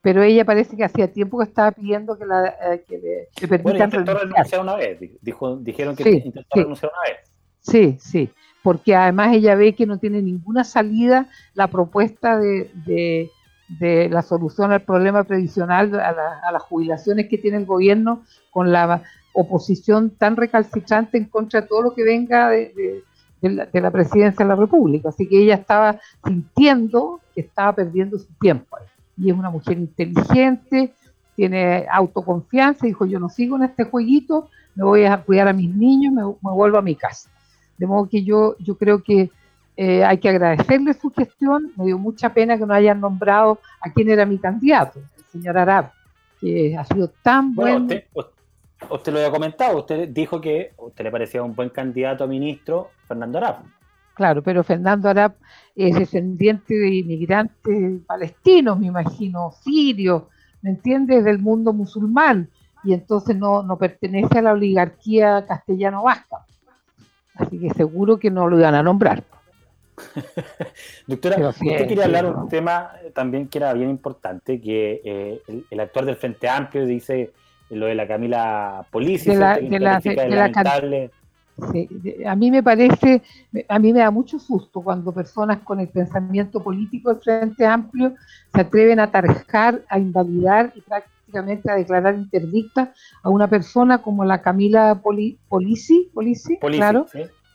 Pero 0.00 0.22
ella 0.22 0.44
parece 0.44 0.76
que 0.76 0.84
hacía 0.84 1.12
tiempo 1.12 1.38
que 1.38 1.44
estaba 1.44 1.72
pidiendo 1.72 2.16
que, 2.16 2.26
la, 2.26 2.46
eh, 2.46 2.84
que 2.86 2.98
le, 2.98 3.48
permitan 3.48 3.90
bueno, 3.90 4.14
renunciar 4.14 4.60
una 4.60 4.76
vez. 4.76 4.98
Dijo, 5.20 5.56
dijeron 5.56 5.96
que 5.96 6.04
sí, 6.04 6.22
intentó 6.24 6.60
renunciar 6.60 6.92
una 6.92 7.12
vez. 7.12 7.30
Sí, 7.60 7.96
sí. 7.98 8.30
Porque 8.62 8.94
además 8.94 9.34
ella 9.34 9.56
ve 9.56 9.74
que 9.74 9.86
no 9.86 9.98
tiene 9.98 10.22
ninguna 10.22 10.62
salida 10.62 11.28
la 11.54 11.68
propuesta 11.68 12.38
de, 12.38 12.70
de, 13.68 14.08
la 14.08 14.22
solución 14.22 14.70
al 14.70 14.82
problema 14.82 15.24
previsional, 15.24 15.98
a, 15.98 16.40
a 16.42 16.52
las 16.52 16.62
jubilaciones 16.62 17.28
que 17.28 17.38
tiene 17.38 17.56
el 17.56 17.66
gobierno 17.66 18.22
con 18.50 18.70
la 18.70 19.02
oposición 19.32 20.10
tan 20.10 20.36
recalcitrante 20.36 21.18
en 21.18 21.24
contra 21.24 21.60
de 21.62 21.66
todo 21.66 21.82
lo 21.82 21.94
que 21.94 22.04
venga 22.04 22.48
de, 22.48 22.72
de 22.76 23.04
la, 23.50 23.90
presidencia 23.90 24.44
de 24.44 24.48
la 24.48 24.56
República. 24.56 25.08
Así 25.08 25.28
que 25.28 25.42
ella 25.42 25.54
estaba 25.54 26.00
sintiendo 26.24 27.20
que 27.34 27.42
estaba 27.42 27.74
perdiendo 27.74 28.18
su 28.18 28.32
tiempo. 28.40 28.76
Y 29.16 29.30
es 29.30 29.36
una 29.36 29.50
mujer 29.50 29.78
inteligente, 29.78 30.92
tiene 31.34 31.86
autoconfianza, 31.90 32.86
dijo 32.86 33.06
yo 33.06 33.18
no 33.20 33.28
sigo 33.28 33.56
en 33.56 33.64
este 33.64 33.84
jueguito, 33.84 34.48
me 34.74 34.84
voy 34.84 35.04
a 35.04 35.22
cuidar 35.22 35.48
a 35.48 35.52
mis 35.52 35.74
niños, 35.74 36.12
me, 36.12 36.50
vuelvo 36.50 36.78
a 36.78 36.82
mi 36.82 36.94
casa. 36.94 37.30
De 37.78 37.86
modo 37.86 38.08
que 38.08 38.24
yo, 38.24 38.56
yo 38.58 38.76
creo 38.76 39.02
que 39.02 39.30
eh, 39.76 40.04
hay 40.04 40.18
que 40.18 40.28
agradecerle 40.28 40.94
su 40.94 41.10
gestión, 41.10 41.72
me 41.76 41.86
dio 41.86 41.98
mucha 41.98 42.32
pena 42.32 42.56
que 42.56 42.64
no 42.64 42.72
hayan 42.72 43.00
nombrado 43.00 43.58
a 43.80 43.90
quién 43.90 44.08
era 44.08 44.24
mi 44.24 44.38
candidato, 44.38 45.00
el 45.18 45.24
señor 45.24 45.58
Arab, 45.58 45.90
que 46.40 46.76
ha 46.76 46.84
sido 46.84 47.08
tan 47.22 47.54
bueno 47.54 47.86
usted 47.86 48.04
lo 48.90 49.18
había 49.18 49.30
comentado, 49.30 49.78
usted 49.78 50.08
dijo 50.08 50.40
que 50.40 50.72
usted 50.76 51.04
le 51.04 51.10
parecía 51.10 51.42
un 51.42 51.54
buen 51.54 51.70
candidato 51.70 52.24
a 52.24 52.26
ministro 52.26 52.90
Fernando 53.06 53.38
Arap. 53.38 53.64
Claro, 54.14 54.42
pero 54.42 54.64
Fernando 54.64 55.08
Arap 55.08 55.36
es 55.74 55.94
descendiente 55.94 56.74
de 56.74 56.88
inmigrantes 56.88 58.02
palestinos, 58.06 58.78
me 58.78 58.86
imagino, 58.86 59.52
sirios, 59.62 60.24
¿me 60.62 60.70
entiendes? 60.70 61.24
Del 61.24 61.38
mundo 61.38 61.72
musulmán, 61.72 62.48
y 62.82 62.94
entonces 62.94 63.36
no, 63.36 63.62
no 63.62 63.76
pertenece 63.76 64.38
a 64.38 64.42
la 64.42 64.52
oligarquía 64.52 65.44
castellano-vasca. 65.46 66.46
Así 67.34 67.58
que 67.58 67.70
seguro 67.70 68.18
que 68.18 68.30
no 68.30 68.48
lo 68.48 68.58
iban 68.58 68.74
a 68.74 68.82
nombrar. 68.82 69.22
Doctora, 71.06 71.48
usted 71.48 71.88
quería 71.88 72.04
hablar 72.04 72.24
de 72.24 72.30
un 72.30 72.48
tema 72.48 72.92
también 73.14 73.48
que 73.48 73.58
era 73.58 73.72
bien 73.74 73.90
importante, 73.90 74.60
que 74.60 75.00
eh, 75.04 75.42
el, 75.46 75.66
el, 75.70 75.80
actor 75.80 76.04
del 76.04 76.16
Frente 76.16 76.48
Amplio 76.48 76.86
dice 76.86 77.32
lo 77.70 77.86
de 77.86 77.94
la 77.94 78.06
Camila 78.06 78.86
Polici, 78.90 79.30
de 79.30 79.36
la, 79.36 79.58
de 79.58 79.80
la, 79.80 81.10
a 82.26 82.36
mí 82.36 82.50
me 82.50 82.62
parece, 82.62 83.22
a 83.68 83.78
mí 83.78 83.92
me 83.92 84.00
da 84.00 84.10
mucho 84.10 84.38
susto 84.38 84.82
cuando 84.82 85.12
personas 85.12 85.58
con 85.60 85.80
el 85.80 85.88
pensamiento 85.88 86.62
político 86.62 87.12
del 87.12 87.22
Frente 87.22 87.64
Amplio 87.64 88.14
se 88.54 88.60
atreven 88.60 89.00
a 89.00 89.10
tarjar, 89.10 89.82
a 89.88 89.98
invalidar 89.98 90.72
y 90.74 90.82
prácticamente 90.82 91.70
a 91.70 91.76
declarar 91.76 92.14
interdicta 92.14 92.92
a 93.22 93.30
una 93.30 93.48
persona 93.48 94.02
como 94.02 94.24
la 94.24 94.42
Camila 94.42 95.00
Poli, 95.02 95.38
Polici, 95.48 96.10
claro, 96.60 97.06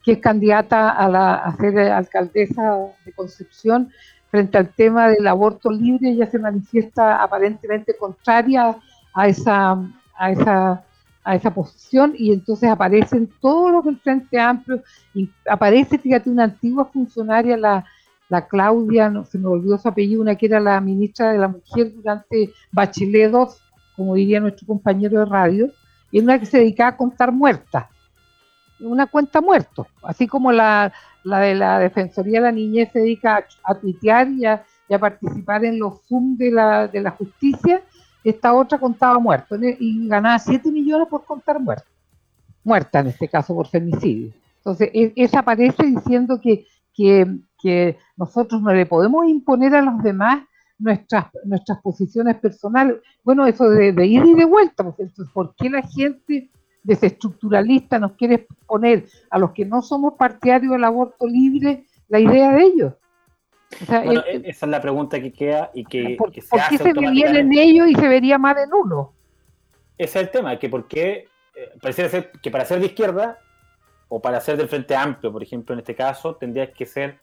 que 0.03 0.13
es 0.13 0.17
candidata 0.17 0.89
a, 0.89 1.07
la, 1.07 1.35
a 1.35 1.55
ser 1.57 1.77
alcaldesa 1.77 2.77
de 3.05 3.13
Concepción 3.13 3.91
frente 4.31 4.57
al 4.57 4.69
tema 4.69 5.09
del 5.09 5.27
aborto 5.27 5.69
libre, 5.69 6.09
ella 6.09 6.25
se 6.25 6.39
manifiesta 6.39 7.21
aparentemente 7.21 7.95
contraria 7.97 8.77
a 9.13 9.27
esa 9.27 9.77
a 10.17 10.31
esa, 10.31 10.83
a 11.23 11.35
esa 11.35 11.53
posición 11.53 12.13
y 12.17 12.33
entonces 12.33 12.69
aparecen 12.69 13.29
todos 13.39 13.71
los 13.71 13.85
del 13.85 13.99
Frente 13.99 14.39
Amplio 14.39 14.81
y 15.13 15.29
aparece, 15.49 15.97
fíjate, 15.97 16.29
una 16.29 16.45
antigua 16.45 16.85
funcionaria, 16.85 17.57
la, 17.57 17.85
la 18.29 18.47
Claudia, 18.47 19.09
no 19.09 19.25
se 19.25 19.37
me 19.37 19.47
olvidó 19.47 19.77
su 19.77 19.89
apellido, 19.89 20.21
una 20.21 20.35
que 20.35 20.45
era 20.45 20.59
la 20.59 20.79
ministra 20.79 21.31
de 21.33 21.37
la 21.37 21.49
Mujer 21.49 21.93
durante 21.93 22.53
Bachelet 22.71 23.31
II, 23.31 23.45
como 23.95 24.15
diría 24.15 24.39
nuestro 24.39 24.65
compañero 24.65 25.19
de 25.19 25.25
radio, 25.25 25.69
y 26.11 26.19
una 26.21 26.39
que 26.39 26.45
se 26.45 26.59
dedicaba 26.59 26.91
a 26.91 26.97
contar 26.97 27.31
muertas, 27.31 27.87
una 28.79 29.05
cuenta 29.07 29.41
muertos, 29.41 29.87
así 30.03 30.27
como 30.27 30.51
la, 30.51 30.93
la 31.23 31.39
de 31.39 31.55
la 31.55 31.79
Defensoría 31.79 32.39
de 32.39 32.45
la 32.45 32.51
Niñez 32.51 32.89
se 32.91 32.99
dedica 32.99 33.45
a, 33.63 33.75
tuitear 33.75 34.29
y 34.29 34.45
a, 34.45 34.63
y 34.87 34.93
a, 34.93 34.99
participar 34.99 35.65
en 35.65 35.77
los 35.77 36.01
Zoom 36.07 36.37
de 36.37 36.51
la, 36.51 36.87
de 36.87 37.01
la 37.01 37.11
justicia, 37.11 37.81
esta 38.23 38.53
otra 38.53 38.79
contaba 38.79 39.17
muertos 39.19 39.59
y 39.79 40.07
ganaba 40.07 40.37
7 40.37 40.71
millones 40.71 41.07
por 41.07 41.25
contar 41.25 41.59
muertos. 41.59 41.87
Muerta 42.63 42.99
en 42.99 43.07
este 43.07 43.27
caso 43.27 43.55
por 43.55 43.67
femicidio. 43.67 44.31
Entonces, 44.57 44.89
e, 44.93 45.13
esa 45.15 45.39
aparece 45.39 45.83
diciendo 45.83 46.39
que, 46.39 46.65
que, 46.93 47.97
nosotros 48.15 48.61
no 48.61 48.73
le 48.73 48.85
podemos 48.85 49.27
imponer 49.27 49.75
a 49.75 49.81
los 49.81 50.01
demás 50.03 50.43
nuestras, 50.77 51.27
nuestras 51.45 51.79
posiciones 51.81 52.37
personales. 52.37 52.97
Bueno, 53.23 53.45
eso 53.45 53.69
de, 53.69 54.05
ir 54.05 54.23
y 54.25 54.33
de 54.33 54.45
vuelta, 54.45 54.83
pues, 54.83 55.11
¿por 55.33 55.55
qué 55.55 55.69
la 55.69 55.81
gente 55.81 56.49
desestructuralista 56.83 57.99
nos 57.99 58.13
quiere 58.13 58.47
poner 58.65 59.07
a 59.29 59.37
los 59.37 59.51
que 59.51 59.65
no 59.65 59.81
somos 59.81 60.13
partidarios 60.13 60.71
del 60.71 60.83
aborto 60.83 61.27
libre 61.27 61.85
la 62.07 62.19
idea 62.19 62.51
de 62.53 62.63
ellos? 62.63 62.93
Bueno, 63.87 64.23
esa 64.27 64.65
es 64.65 64.69
la 64.69 64.81
pregunta 64.81 65.19
que 65.19 65.31
queda 65.31 65.71
y 65.73 65.83
que, 65.85 66.15
¿por, 66.17 66.33
se 66.33 66.41
¿por 66.43 66.59
qué 66.69 66.77
se 66.77 66.93
vería 66.93 67.29
en 67.29 67.51
ellos 67.53 67.87
y 67.89 67.95
se 67.95 68.07
vería 68.07 68.37
más 68.37 68.57
en 68.57 68.73
uno? 68.73 69.13
Ese 69.97 70.19
es 70.19 70.25
el 70.25 70.31
tema, 70.31 70.57
que 70.57 70.69
por 70.69 70.87
qué, 70.87 71.27
eh, 71.55 71.69
parece 71.81 72.09
ser 72.09 72.31
que 72.31 72.51
para 72.51 72.65
ser 72.65 72.79
de 72.79 72.87
izquierda 72.87 73.37
o 74.09 74.21
para 74.21 74.41
ser 74.41 74.57
del 74.57 74.67
Frente 74.67 74.95
Amplio, 74.95 75.31
por 75.31 75.43
ejemplo, 75.43 75.73
en 75.73 75.79
este 75.79 75.95
caso, 75.95 76.35
tendrías 76.35 76.69
que 76.69 76.85
ser 76.85 77.19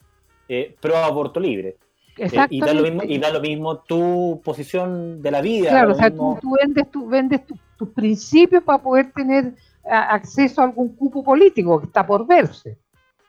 eh, 0.48 0.76
pro 0.80 0.96
aborto 0.96 1.40
libre. 1.40 1.76
Eh, 2.16 2.30
y, 2.50 2.60
da 2.60 2.72
lo 2.72 2.82
mismo, 2.82 3.02
y 3.04 3.18
da 3.18 3.30
lo 3.30 3.40
mismo 3.40 3.78
tu 3.78 4.40
posición 4.44 5.22
de 5.22 5.30
la 5.30 5.40
vida. 5.40 5.70
Claro, 5.70 5.92
o 5.92 5.94
sea, 5.94 6.10
tú, 6.10 6.56
vendes, 6.60 6.90
tú 6.90 7.08
vendes 7.08 7.42
tus 7.76 7.88
principios 7.90 8.62
para 8.64 8.78
poder 8.78 9.12
tener 9.12 9.54
acceso 9.84 10.60
a 10.60 10.64
algún 10.64 10.94
cupo 10.94 11.22
político 11.22 11.80
que 11.80 11.86
está 11.86 12.06
por 12.06 12.26
verse. 12.26 12.76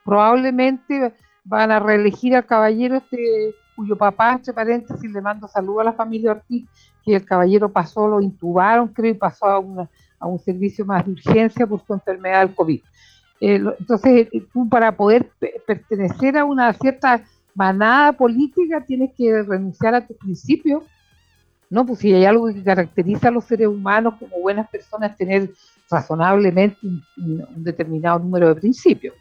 Probablemente 0.03 1.13
van 1.50 1.72
a 1.72 1.79
reelegir 1.79 2.36
al 2.36 2.46
caballero 2.46 2.98
este 2.98 3.56
cuyo 3.75 3.98
papá, 3.98 4.34
entre 4.34 4.53
paréntesis, 4.53 5.12
le 5.12 5.22
mando 5.22 5.48
saludo 5.48 5.79
a 5.79 5.86
la 5.86 5.94
familia 5.94 6.32
Ortiz, 6.32 6.68
que 7.03 7.15
el 7.15 7.25
caballero 7.25 7.70
pasó, 7.70 8.08
lo 8.08 8.22
intubaron, 8.22 8.89
creo, 8.89 9.12
y 9.12 9.13
pasó 9.13 9.46
a, 9.46 9.89
a 10.20 10.27
un 10.27 10.39
servicio 10.39 10.86
más 10.86 11.06
de 11.06 11.13
urgencia 11.13 11.65
por 11.65 11.82
su 11.86 11.94
enfermedad 11.94 12.46
del 12.46 12.56
COVID. 12.56 12.82
Eh, 13.41 13.63
entonces, 13.79 14.27
eh, 14.32 14.44
tú 14.51 14.68
para 14.68 14.91
poder 14.91 15.32
pertenecer 15.65 16.38
a 16.38 16.46
una 16.46 16.74
cierta 16.74 17.24
manada 17.56 18.12
política 18.13 18.84
tienes 18.86 19.12
que 19.18 19.44
renunciar 19.44 19.96
a 19.96 20.06
tus 20.06 20.18
principios, 20.18 20.84
¿no? 21.70 21.86
Pues 21.86 22.00
si 22.00 22.13
hay 22.13 22.25
algo 22.25 22.48
que 22.48 22.63
caracteriza 22.63 23.29
a 23.29 23.32
los 23.32 23.46
seres 23.46 23.68
humanos 23.68 24.15
como 24.20 24.39
buenas 24.39 24.70
personas, 24.70 25.15
tener 25.15 25.51
razonablemente 25.89 26.77
un, 26.86 27.03
determinado 27.63 28.20
número 28.20 28.50
de 28.50 28.56
principios. 28.56 29.15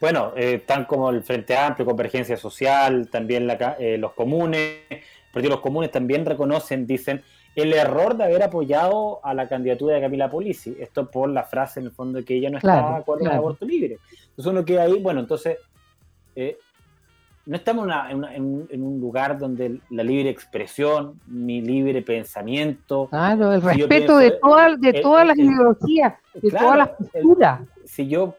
Bueno, 0.00 0.32
eh, 0.36 0.62
tan 0.66 0.84
como 0.84 1.10
el 1.10 1.22
Frente 1.22 1.56
Amplio, 1.56 1.86
Convergencia 1.86 2.36
Social, 2.36 3.08
también 3.10 3.46
los 3.98 4.12
comunes, 4.12 4.80
porque 5.32 5.48
los 5.48 5.60
comunes 5.60 5.90
también 5.90 6.26
reconocen, 6.26 6.86
dicen, 6.86 7.22
el 7.56 7.72
error 7.72 8.16
de 8.16 8.24
haber 8.24 8.42
apoyado 8.42 9.20
a 9.24 9.32
la 9.32 9.48
candidatura 9.48 9.94
de 9.94 10.02
Camila 10.02 10.30
Polisi. 10.30 10.76
Esto 10.78 11.10
por 11.10 11.30
la 11.30 11.42
frase 11.42 11.80
en 11.80 11.86
el 11.86 11.92
fondo 11.92 12.18
de 12.18 12.24
que 12.24 12.36
ella 12.36 12.50
no 12.50 12.58
estaba 12.58 12.90
de 12.90 12.96
acuerdo 12.98 13.24
con 13.24 13.32
el 13.32 13.38
aborto 13.38 13.64
libre. 13.64 13.98
Entonces 14.28 14.46
uno 14.46 14.64
queda 14.64 14.82
ahí, 14.82 15.00
bueno, 15.00 15.20
entonces 15.20 15.56
eh, 16.34 16.58
no 17.46 17.56
estamos 17.56 17.88
en, 18.10 18.82
un 18.82 19.00
lugar 19.00 19.38
donde 19.38 19.80
la 19.88 20.02
libre 20.02 20.28
expresión, 20.28 21.18
mi 21.26 21.62
libre 21.62 22.02
pensamiento. 22.02 23.06
Claro, 23.08 23.54
el 23.54 23.62
respeto 23.62 24.18
de, 24.18 24.32
de 24.78 25.00
todas 25.00 25.26
las 25.26 25.38
ideologías, 25.38 26.14
de 26.34 26.50
todas 26.50 26.76
las 26.76 26.88
posturas. 26.90 27.60
si 27.86 28.06
yo 28.06 28.34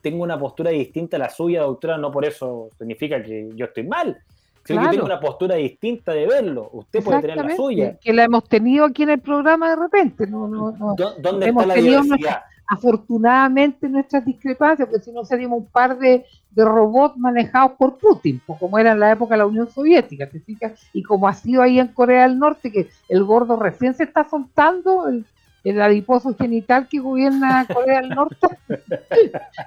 tengo 0.00 0.22
una 0.22 0.38
postura 0.38 0.70
distinta 0.70 1.16
a 1.16 1.20
la 1.20 1.30
suya, 1.30 1.62
doctora, 1.62 1.98
no 1.98 2.10
por 2.10 2.24
eso 2.24 2.70
significa 2.78 3.22
que 3.22 3.50
yo 3.54 3.66
estoy 3.66 3.84
mal 3.84 4.22
Creo 4.62 4.80
que 4.80 4.88
tengo 4.90 5.06
una 5.06 5.20
postura 5.20 5.56
distinta 5.56 6.12
de 6.12 6.26
verlo. 6.26 6.70
Usted 6.72 7.02
puede 7.02 7.20
tener 7.20 7.36
la 7.36 7.56
suya. 7.56 7.98
Que 8.00 8.12
la 8.12 8.24
hemos 8.24 8.44
tenido 8.44 8.84
aquí 8.84 9.02
en 9.02 9.10
el 9.10 9.20
programa 9.20 9.70
de 9.70 9.76
repente. 9.76 10.26
No, 10.26 10.46
no, 10.46 10.70
no. 10.72 10.94
¿Dónde 10.94 11.48
está 11.48 11.66
la 11.66 11.74
diversidad? 11.74 12.42
afortunadamente 12.64 13.86
nuestras 13.86 14.24
discrepancias, 14.24 14.88
porque 14.88 15.04
si 15.04 15.12
no 15.12 15.26
seríamos 15.26 15.58
un 15.58 15.66
par 15.66 15.98
de, 15.98 16.24
robots 16.56 17.18
manejados 17.18 17.72
por 17.72 17.98
Putin, 17.98 18.40
pues 18.46 18.58
como 18.58 18.78
era 18.78 18.92
en 18.92 19.00
la 19.00 19.12
época 19.12 19.34
de 19.34 19.38
la 19.38 19.46
Unión 19.46 19.68
Soviética, 19.70 20.26
¿te 20.26 20.40
fijas? 20.40 20.80
Y 20.94 21.02
como 21.02 21.28
ha 21.28 21.34
sido 21.34 21.60
ahí 21.60 21.78
en 21.78 21.88
Corea 21.88 22.22
del 22.22 22.38
Norte, 22.38 22.72
que 22.72 22.88
el 23.10 23.24
gordo 23.24 23.56
recién 23.56 23.92
se 23.94 24.04
está 24.04 24.26
soltando, 24.26 25.06
el, 25.08 25.26
el 25.64 25.80
adiposo 25.80 26.34
genital 26.34 26.88
que 26.88 26.98
gobierna 26.98 27.66
Corea 27.72 28.00
del 28.00 28.10
Norte, 28.10 28.46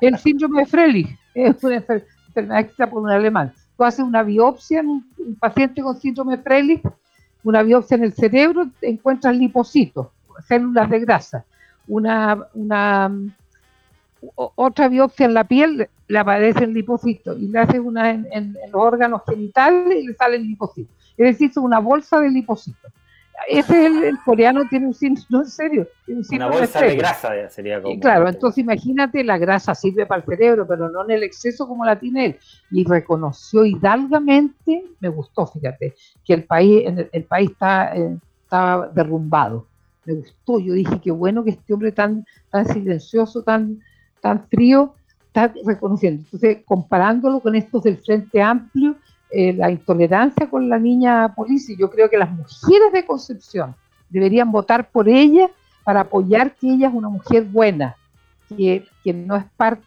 el 0.02 0.18
síndrome 0.18 0.62
de 0.62 0.66
Frelich, 0.68 1.20
es 1.34 1.64
una 1.64 1.76
enfermedad 1.76 2.70
que 2.76 2.88
por 2.88 3.04
un 3.04 3.10
alemán 3.10 3.54
tú 3.78 3.84
haces 3.84 4.02
una 4.02 4.24
biopsia 4.24 4.80
en 4.82 4.90
un, 4.90 5.06
paciente 5.40 5.82
con 5.82 6.00
síndrome 6.00 6.38
Frelich, 6.38 6.82
una 7.44 7.64
biopsia 7.64 7.96
en 7.96 8.04
el 8.04 8.14
cerebro, 8.14 8.70
encuentras 8.82 9.36
lipocitos, 9.36 10.08
células 10.48 10.90
de 10.90 11.00
grasa. 11.00 11.46
Una, 11.88 12.48
una 12.54 13.12
otra 14.36 14.88
biopsia 14.88 15.28
en 15.28 15.34
la 15.34 15.44
piel, 15.44 15.88
le 16.08 16.20
aparecen 16.20 16.74
lipocitos, 16.74 17.40
y 17.40 17.48
le 17.48 17.60
haces 17.60 17.80
una 17.80 18.10
en, 18.12 18.28
en 18.32 18.54
los 18.72 18.82
órganos 18.82 19.22
genitales 19.28 19.98
y 20.04 20.08
le 20.08 20.14
salen 20.16 20.44
lipocitos. 20.44 20.96
Es 21.18 21.26
decir, 21.26 21.52
es 21.52 21.58
una 21.58 21.80
bolsa 21.80 22.20
de 22.20 22.30
lipocitos 22.30 22.92
ese 23.48 23.88
es 23.88 24.04
el, 24.04 24.20
coreano 24.24 24.64
tiene 24.70 24.88
un 24.88 24.94
síndrome, 24.94 25.28
no 25.30 25.40
en 25.42 25.50
serio, 25.50 25.88
una 26.32 26.48
bolsa 26.48 26.82
de 26.82 26.96
grasa 26.96 27.50
sería 27.50 27.82
como. 27.82 27.94
Y 27.94 28.00
claro, 28.00 28.28
entonces 28.28 28.60
imagínate, 28.60 29.24
la 29.24 29.38
grasa 29.38 29.76
sirve 29.76 30.06
para 30.06 30.22
el 30.22 30.28
cerebro, 30.28 30.66
pero 30.68 30.90
no 30.90 31.04
en 31.04 31.12
el 31.12 31.24
exceso 31.24 31.68
como 31.68 31.86
la 31.86 32.00
tiene 32.00 32.26
él. 32.26 32.40
Y 32.72 32.84
reconoció 32.86 33.66
hidalgamente, 33.66 34.86
me 35.00 35.10
gustó, 35.10 35.48
fíjate, 35.48 35.96
que 36.24 36.34
el 36.34 36.44
país, 36.44 36.84
el, 37.12 37.24
país 37.26 37.52
está, 37.52 37.96
eh, 37.96 38.18
estaba 38.44 38.88
derrumbado. 38.88 39.68
Me 40.06 40.14
gustó, 40.14 40.60
yo 40.60 40.74
dije 40.74 41.00
qué 41.02 41.12
bueno 41.12 41.44
que 41.44 41.52
este 41.52 41.74
hombre 41.74 41.92
tan, 41.92 42.26
tan 42.52 42.68
silencioso, 42.68 43.44
tan, 43.44 43.82
tan 44.22 44.48
frío, 44.48 44.96
está 45.28 45.54
reconociendo. 45.66 46.24
Entonces, 46.24 46.60
comparándolo 46.66 47.40
con 47.40 47.56
estos 47.56 47.84
del 47.84 47.98
Frente 47.98 48.42
Amplio, 48.42 48.96
eh, 49.38 49.52
la 49.52 49.70
intolerancia 49.70 50.50
con 50.50 50.70
la 50.70 50.80
niña 50.80 51.36
policía. 51.36 51.76
Yo 51.78 51.90
creo 51.90 52.10
que 52.10 52.18
las 52.18 52.32
mujeres 52.32 52.94
de 52.94 53.06
Concepción 53.06 53.76
deberían 54.10 54.50
votar 54.50 54.90
por 54.90 55.10
ella 55.10 55.50
para 55.84 56.00
apoyar 56.02 56.56
que 56.56 56.70
ella 56.70 56.88
es 56.88 56.94
una 56.94 57.10
mujer 57.10 57.44
buena, 57.44 57.98
que, 58.48 58.86
no, 59.14 59.36
es 59.36 59.44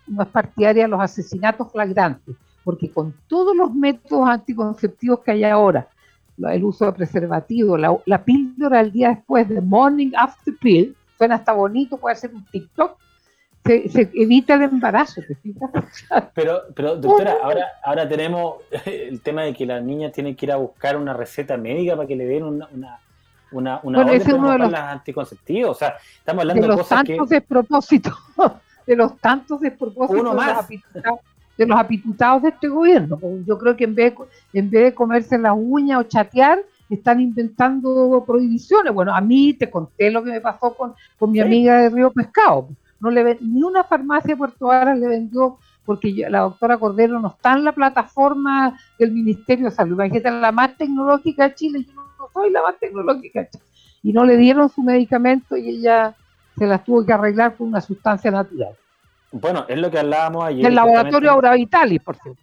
no 0.07 0.23
es 0.23 0.29
partidaria 0.29 0.83
de 0.83 0.89
los 0.89 1.01
asesinatos 1.01 1.73
flagrantes, 1.73 2.37
porque 2.63 2.91
con 2.91 3.15
todos 3.27 3.57
los 3.57 3.75
métodos 3.75 4.29
anticonceptivos 4.29 5.21
que 5.21 5.31
hay 5.31 5.45
ahora, 5.45 5.89
el 6.37 6.63
uso 6.63 6.85
de 6.85 6.93
preservativo, 6.93 7.79
la, 7.79 7.97
la 8.05 8.23
píldora 8.23 8.83
el 8.83 8.93
día 8.93 9.09
después, 9.09 9.49
de 9.49 9.63
morning 9.63 10.11
after 10.15 10.55
pill, 10.59 10.95
suena 11.17 11.37
hasta 11.37 11.55
bonito, 11.55 11.97
puede 11.97 12.17
ser 12.17 12.35
un 12.35 12.45
TikTok, 12.45 12.99
se, 13.65 14.11
evita 14.15 14.55
el 14.55 14.63
embarazo, 14.63 15.21
Pero, 16.35 16.63
pero 16.75 16.97
doctora, 16.97 17.37
ahora, 17.43 17.67
ahora 17.85 18.09
tenemos 18.09 18.57
el 18.87 19.21
tema 19.21 19.43
de 19.43 19.55
que 19.55 19.67
las 19.67 19.83
niñas 19.83 20.13
tienen 20.13 20.35
que 20.35 20.47
ir 20.47 20.53
a 20.53 20.57
buscar 20.57 20.97
una 20.97 21.13
receta 21.13 21.57
médica 21.57 21.97
para 21.97 22.09
que 22.09 22.17
le 22.17 22.27
den 22.27 22.45
una, 22.45 22.69
una, 22.73 23.01
una, 23.53 23.81
una 23.83 24.03
bueno, 24.03 24.13
ese 24.13 24.33
uno 24.33 24.53
de 24.53 24.59
los 24.59 24.75
anticonceptivos. 24.75 25.71
O 25.71 25.79
sea, 25.79 25.97
estamos 26.19 26.43
hablando 26.43 26.63
de, 26.63 26.69
los 26.69 26.89
tantos 26.89 27.29
despropósitos, 27.29 28.15
de 28.87 28.97
los 28.97 29.19
tantos 29.19 29.61
despropósitos 29.61 30.21
uno 30.21 30.35
más. 30.35 30.67
De, 30.69 31.67
los 31.67 31.77
apitutados 31.77 32.43
de 32.43 32.51
este 32.51 32.69
gobierno. 32.69 33.19
Yo 33.45 33.59
creo 33.59 33.77
que 33.77 33.83
en 33.83 33.95
vez, 33.97 34.15
en 34.53 34.71
vez 34.71 34.85
de 34.85 34.95
comerse 34.95 35.37
las 35.39 35.55
uñas 35.57 36.01
o 36.01 36.03
chatear, 36.05 36.61
están 36.89 37.21
inventando 37.21 38.23
prohibiciones. 38.25 38.95
Bueno, 38.95 39.13
a 39.13 39.21
mí 39.21 39.55
te 39.55 39.69
conté 39.69 40.09
lo 40.09 40.23
que 40.23 40.31
me 40.31 40.41
pasó 40.41 40.73
con, 40.75 40.95
con 41.19 41.33
mi 41.33 41.41
amiga 41.41 41.83
de 41.83 41.91
Río 41.91 42.13
Pescado 42.13 42.69
no 43.01 43.11
le 43.11 43.39
ni 43.41 43.63
una 43.63 43.85
farmacia 43.85 44.35
de 44.35 44.37
Puerto 44.37 44.67
Varas 44.67 44.99
le 44.99 45.09
vendió 45.09 45.59
porque 45.85 46.27
la 46.29 46.41
doctora 46.41 46.77
Cordero 46.77 47.19
no 47.19 47.29
está 47.29 47.55
en 47.55 47.65
la 47.65 47.73
plataforma 47.73 48.79
del 48.99 49.13
Ministerio 49.13 49.67
de 49.67 49.71
Salud. 49.71 49.95
Imagínate, 49.95 50.31
la 50.31 50.53
más 50.53 50.77
tecnológica 50.77 51.49
de 51.49 51.55
Chile, 51.55 51.85
yo 51.87 51.95
no 51.95 52.29
soy 52.33 52.51
la 52.51 52.63
más 52.63 52.79
tecnológica 52.79 53.49
Y 54.03 54.13
no 54.13 54.27
le 54.27 54.37
dieron 54.37 54.69
su 54.69 54.83
medicamento 54.83 55.57
y 55.57 55.71
ella 55.71 56.15
se 56.59 56.67
las 56.67 56.85
tuvo 56.85 57.07
que 57.07 57.13
arreglar 57.15 57.57
con 57.57 57.69
una 57.69 57.81
sustancia 57.81 58.31
natural. 58.31 58.77
Bueno, 59.33 59.65
es 59.67 59.79
lo 59.79 59.91
que 59.91 59.99
hablábamos 59.99 60.45
ayer. 60.45 60.67
El 60.67 60.75
laboratorio 60.75 61.31
Aura 61.31 61.55
Vitalis, 61.55 62.03
por 62.03 62.17
cierto. 62.17 62.43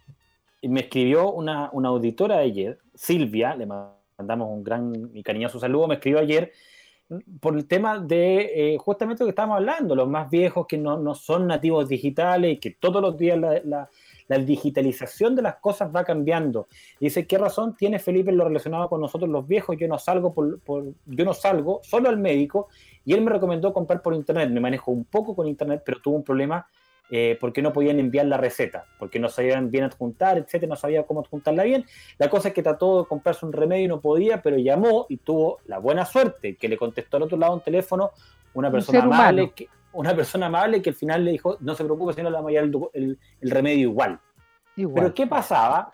Y 0.62 0.70
me 0.70 0.82
escribió 0.82 1.32
una, 1.32 1.70
una 1.72 1.90
auditora 1.90 2.38
ayer, 2.38 2.80
Silvia, 2.96 3.56
le 3.56 3.68
mandamos 3.68 4.50
un 4.50 4.64
gran 4.64 5.12
y 5.14 5.22
cariñoso 5.22 5.60
saludo, 5.60 5.88
me 5.88 5.96
escribió 5.96 6.20
ayer 6.20 6.52
por 7.40 7.56
el 7.56 7.68
tema 7.68 8.00
de 8.00 8.74
eh, 8.74 8.78
justamente 8.80 9.24
lo 9.24 9.28
que 9.28 9.32
estábamos 9.32 9.58
hablando, 9.58 9.96
los 9.96 10.10
más 10.10 10.30
viejos 10.30 10.66
que 10.66 10.78
no, 10.78 11.14
son 11.14 11.48
nativos 11.48 11.88
digitales 11.88 12.54
y 12.54 12.58
que 12.58 12.72
todos 12.72 13.02
los 13.02 13.16
días 13.18 13.40
la, 13.40 13.90
digitalización 14.28 15.36
de 15.36 15.44
las 15.44 15.58
cosas 15.58 15.96
va 15.96 16.04
cambiando. 16.04 16.68
dice, 17.00 17.28
¿qué 17.28 17.38
razón 17.38 17.76
tiene 17.76 18.00
Felipe 18.00 18.32
en 18.32 18.38
lo 18.38 18.46
relacionado 18.46 18.90
con 18.90 19.00
nosotros 19.00 19.30
los 19.30 19.48
viejos? 19.48 19.78
Yo 19.78 19.88
no 19.88 20.00
salgo 20.00 20.34
por, 20.34 20.60
yo 21.06 21.26
no 21.26 21.34
salgo 21.34 21.82
solo 21.84 22.10
al 22.10 22.18
médico 22.18 22.70
y 23.06 23.14
él 23.14 23.22
me 23.22 23.30
recomendó 23.30 23.72
comprar 23.72 24.02
por 24.02 24.16
internet. 24.16 24.50
Me 24.50 24.60
manejo 24.60 24.92
un 24.92 25.06
poco 25.06 25.36
con 25.36 25.48
internet, 25.48 25.84
pero 25.86 26.02
tuvo 26.02 26.16
un 26.16 26.24
problema 26.24 26.66
eh, 27.12 27.38
porque 27.40 27.62
no 27.62 27.72
podían 27.72 28.00
enviar 28.00 28.26
la 28.26 28.38
receta, 28.38 28.86
porque 28.98 29.20
no 29.20 29.30
sabían 29.30 29.70
bien 29.70 29.84
adjuntar, 29.84 30.38
etcétera, 30.38 30.70
no 30.70 30.76
sabía 30.76 31.04
cómo 31.04 31.22
adjuntarla 31.22 31.64
bien. 31.64 31.86
La 32.18 32.30
cosa 32.30 32.48
es 32.48 32.54
que 32.54 32.64
trató 32.64 33.04
de 33.04 33.08
comprarse 33.08 33.46
un 33.46 33.54
remedio 33.54 33.86
y 33.86 33.88
no 33.88 34.02
podía, 34.02 34.42
pero 34.42 34.58
llamó 34.58 35.06
y 35.10 35.18
tuvo 35.18 35.60
la 35.66 35.78
buena 35.78 36.06
suerte 36.06 36.56
que 36.56 36.68
le 36.68 36.78
contestó 36.78 37.18
al 37.18 37.24
otro 37.24 37.38
lado 37.38 37.54
un 37.54 37.62
teléfono 37.62 38.12
una 38.56 38.72
persona 38.72 39.04
amable, 39.04 39.52
que, 39.52 39.70
una 39.94 40.16
persona 40.16 40.48
amable 40.48 40.82
que 40.82 40.90
al 40.90 40.96
final 40.96 41.26
le 41.26 41.32
dijo, 41.32 41.58
no 41.60 41.76
se 41.76 41.84
preocupe, 41.84 42.14
si 42.14 42.24
no 42.24 42.30
le 42.30 42.36
vamos 42.36 42.50
a 42.50 42.52
llevar 42.54 42.90
el, 42.94 43.20
remedio 43.42 43.90
igual. 43.90 44.20
Pero 44.76 45.14
¿qué 45.14 45.28
pasaba? 45.28 45.94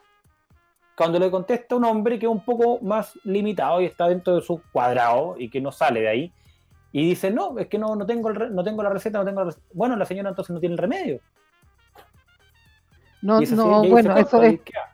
Cuando 0.96 1.20
le 1.20 1.30
contesta 1.30 1.76
un 1.76 1.86
hombre 1.86 2.20
que 2.20 2.26
es 2.26 2.32
un 2.32 2.46
poco 2.46 2.80
más 2.82 3.18
limitado 3.24 3.82
y 3.82 3.86
está 3.86 4.08
dentro 4.08 4.36
de 4.36 4.42
su 4.42 4.62
cuadrado 4.72 5.36
y 5.38 5.50
que 5.50 5.60
no 5.60 5.72
sale 5.72 6.02
de 6.02 6.08
ahí, 6.08 6.34
y 6.92 7.10
dice, 7.10 7.32
no, 7.32 7.58
es 7.58 7.68
que 7.68 7.78
no, 7.78 7.96
no, 7.96 8.06
tengo, 8.06 8.32
no 8.32 8.64
tengo 8.64 8.84
la 8.84 8.90
receta, 8.90 9.20
no 9.20 9.26
tengo 9.26 9.40
la 9.40 9.46
receta. 9.46 9.66
Bueno, 9.74 9.96
la 9.96 10.06
señora 10.06 10.30
entonces 10.30 10.54
no 10.54 10.60
tiene 10.60 10.74
el 10.74 10.80
remedio. 10.80 11.22
No, 13.22 13.40
no, 13.40 13.84
bueno, 13.88 14.18
eso, 14.18 14.42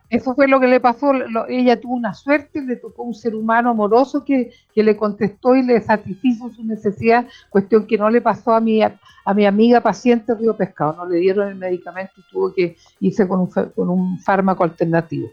eso 0.10 0.36
fue 0.36 0.48
lo 0.48 0.60
que 0.60 0.68
le 0.68 0.82
pasó. 0.82 1.12
ella 1.48 1.80
tuvo 1.80 1.96
una 1.96 2.14
suerte, 2.14 2.62
le 2.62 2.76
tocó 2.76 3.04
un 3.04 3.14
ser 3.14 3.36
humano 3.36 3.70
amoroso 3.70 4.26
que, 4.26 4.52
le 4.76 4.98
contestó 4.98 5.56
y 5.56 5.64
le 5.64 5.82
satisfizo 5.82 6.50
su 6.50 6.64
necesidad, 6.64 7.26
cuestión 7.50 7.88
que 7.88 7.98
no 7.98 8.10
le 8.10 8.22
pasó 8.22 8.54
a 8.54 8.60
mi, 8.60 8.82
a, 8.82 9.00
mi 9.34 9.46
amiga 9.46 9.80
paciente 9.80 10.36
Río 10.36 10.58
Pescado. 10.58 10.94
No 10.94 11.06
le 11.06 11.20
dieron 11.20 11.48
el 11.48 11.56
medicamento 11.56 12.14
y 12.18 12.32
tuvo 12.32 12.54
que 12.54 12.76
irse 13.00 13.28
con 13.28 13.42
un, 13.42 13.48
con 13.48 13.90
un 13.90 14.20
fármaco 14.20 14.64
alternativo. 14.64 15.30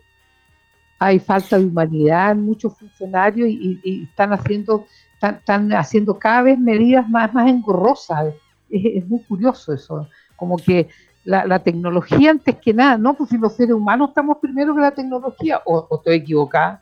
hay 1.01 1.19
falta 1.19 1.59
de 1.59 1.67
humanidad 1.67 2.31
en 2.31 2.45
muchos 2.45 2.79
funcionarios 2.79 3.49
y, 3.49 4.05
están 4.09 4.33
haciendo 4.33 4.87
están, 5.31 5.73
haciendo 5.73 6.19
cada 6.19 6.43
vez 6.43 6.59
medidas 6.59 7.09
más, 7.09 7.33
más 7.33 7.49
engorrosas. 7.49 8.35
Es, 8.71 9.07
muy 9.07 9.21
curioso 9.21 9.73
eso, 9.73 10.09
como 10.37 10.57
que 10.57 10.89
la, 11.25 11.59
tecnología 11.61 12.31
antes 12.31 12.57
que 12.57 12.75
nada, 12.75 12.99
¿no? 12.99 13.15
Pues 13.15 13.31
si 13.31 13.39
los 13.39 13.55
seres 13.55 13.75
humanos 13.75 14.09
estamos 14.09 14.39
primero 14.39 14.75
que 14.75 14.81
la 14.81 14.91
tecnología, 14.91 15.63
o, 15.65 15.87
o 15.89 15.97
estoy 15.97 16.17
equivocada. 16.17 16.81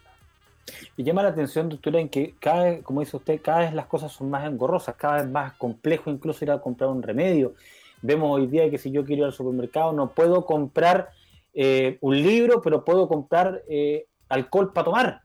Y 0.96 1.02
llama 1.02 1.22
la 1.22 1.31
atención, 1.31 1.68
doctora, 1.68 2.00
en 2.00 2.09
que 2.09 2.35
cada 2.38 2.64
vez, 2.64 2.83
como 2.83 3.00
dice 3.00 3.16
usted, 3.16 3.40
cada 3.42 3.61
vez 3.61 3.74
las 3.74 3.87
cosas 3.87 4.12
son 4.12 4.31
más 4.31 4.46
engorrosas, 4.46 4.94
cada 4.96 5.16
vez 5.16 5.28
más 5.28 5.52
complejo 5.55 6.11
incluso 6.11 6.44
ir 6.44 6.50
a 6.50 6.61
comprar 6.61 6.90
un 6.90 7.02
remedio. 7.02 7.55
Vemos 8.00 8.31
hoy 8.33 8.46
día 8.46 8.68
que 8.70 8.78
si 8.78 8.90
yo 8.90 9.05
quiero 9.05 9.22
ir 9.22 9.26
al 9.26 9.33
supermercado 9.33 9.92
no 9.92 10.11
puedo 10.11 10.44
comprar 10.44 11.11
eh, 11.55 11.98
un 12.00 12.16
libro, 12.16 12.61
pero 12.62 12.85
puedo 12.85 13.09
comprar 13.09 13.62
eh, 13.68 14.07
alcohol 14.28 14.72
para 14.72 14.85
tomar. 14.85 15.22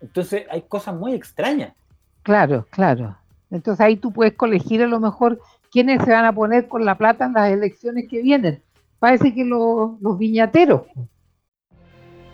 Entonces 0.00 0.44
hay 0.50 0.62
cosas 0.62 0.94
muy 0.94 1.14
extrañas. 1.14 1.74
Claro, 2.22 2.66
claro. 2.70 3.16
Entonces 3.50 3.80
ahí 3.84 3.96
tú 3.96 4.12
puedes 4.12 4.34
colegir 4.34 4.82
a 4.82 4.86
lo 4.86 5.00
mejor 5.00 5.40
quiénes 5.70 6.02
se 6.02 6.10
van 6.10 6.24
a 6.24 6.32
poner 6.32 6.68
con 6.68 6.84
la 6.84 6.96
plata 6.96 7.26
en 7.26 7.34
las 7.34 7.50
elecciones 7.50 8.06
que 8.08 8.22
vienen. 8.22 8.62
Parece 8.98 9.34
que 9.34 9.44
los, 9.44 10.00
los 10.00 10.18
viñateros. 10.18 10.82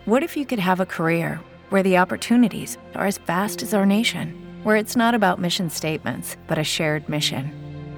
What 0.05 0.23
if 0.23 0.35
you 0.35 0.45
could 0.45 0.59
have 0.59 0.79
a 0.79 0.85
career 0.85 1.39
where 1.69 1.83
the 1.83 1.97
opportunities 1.97 2.77
are 2.95 3.05
as 3.05 3.19
vast 3.19 3.61
as 3.61 3.73
our 3.73 3.85
nation, 3.85 4.33
where 4.63 4.75
it's 4.75 4.95
not 4.95 5.13
about 5.13 5.39
mission 5.39 5.69
statements, 5.69 6.37
but 6.47 6.57
a 6.57 6.63
shared 6.63 7.07
mission? 7.07 7.51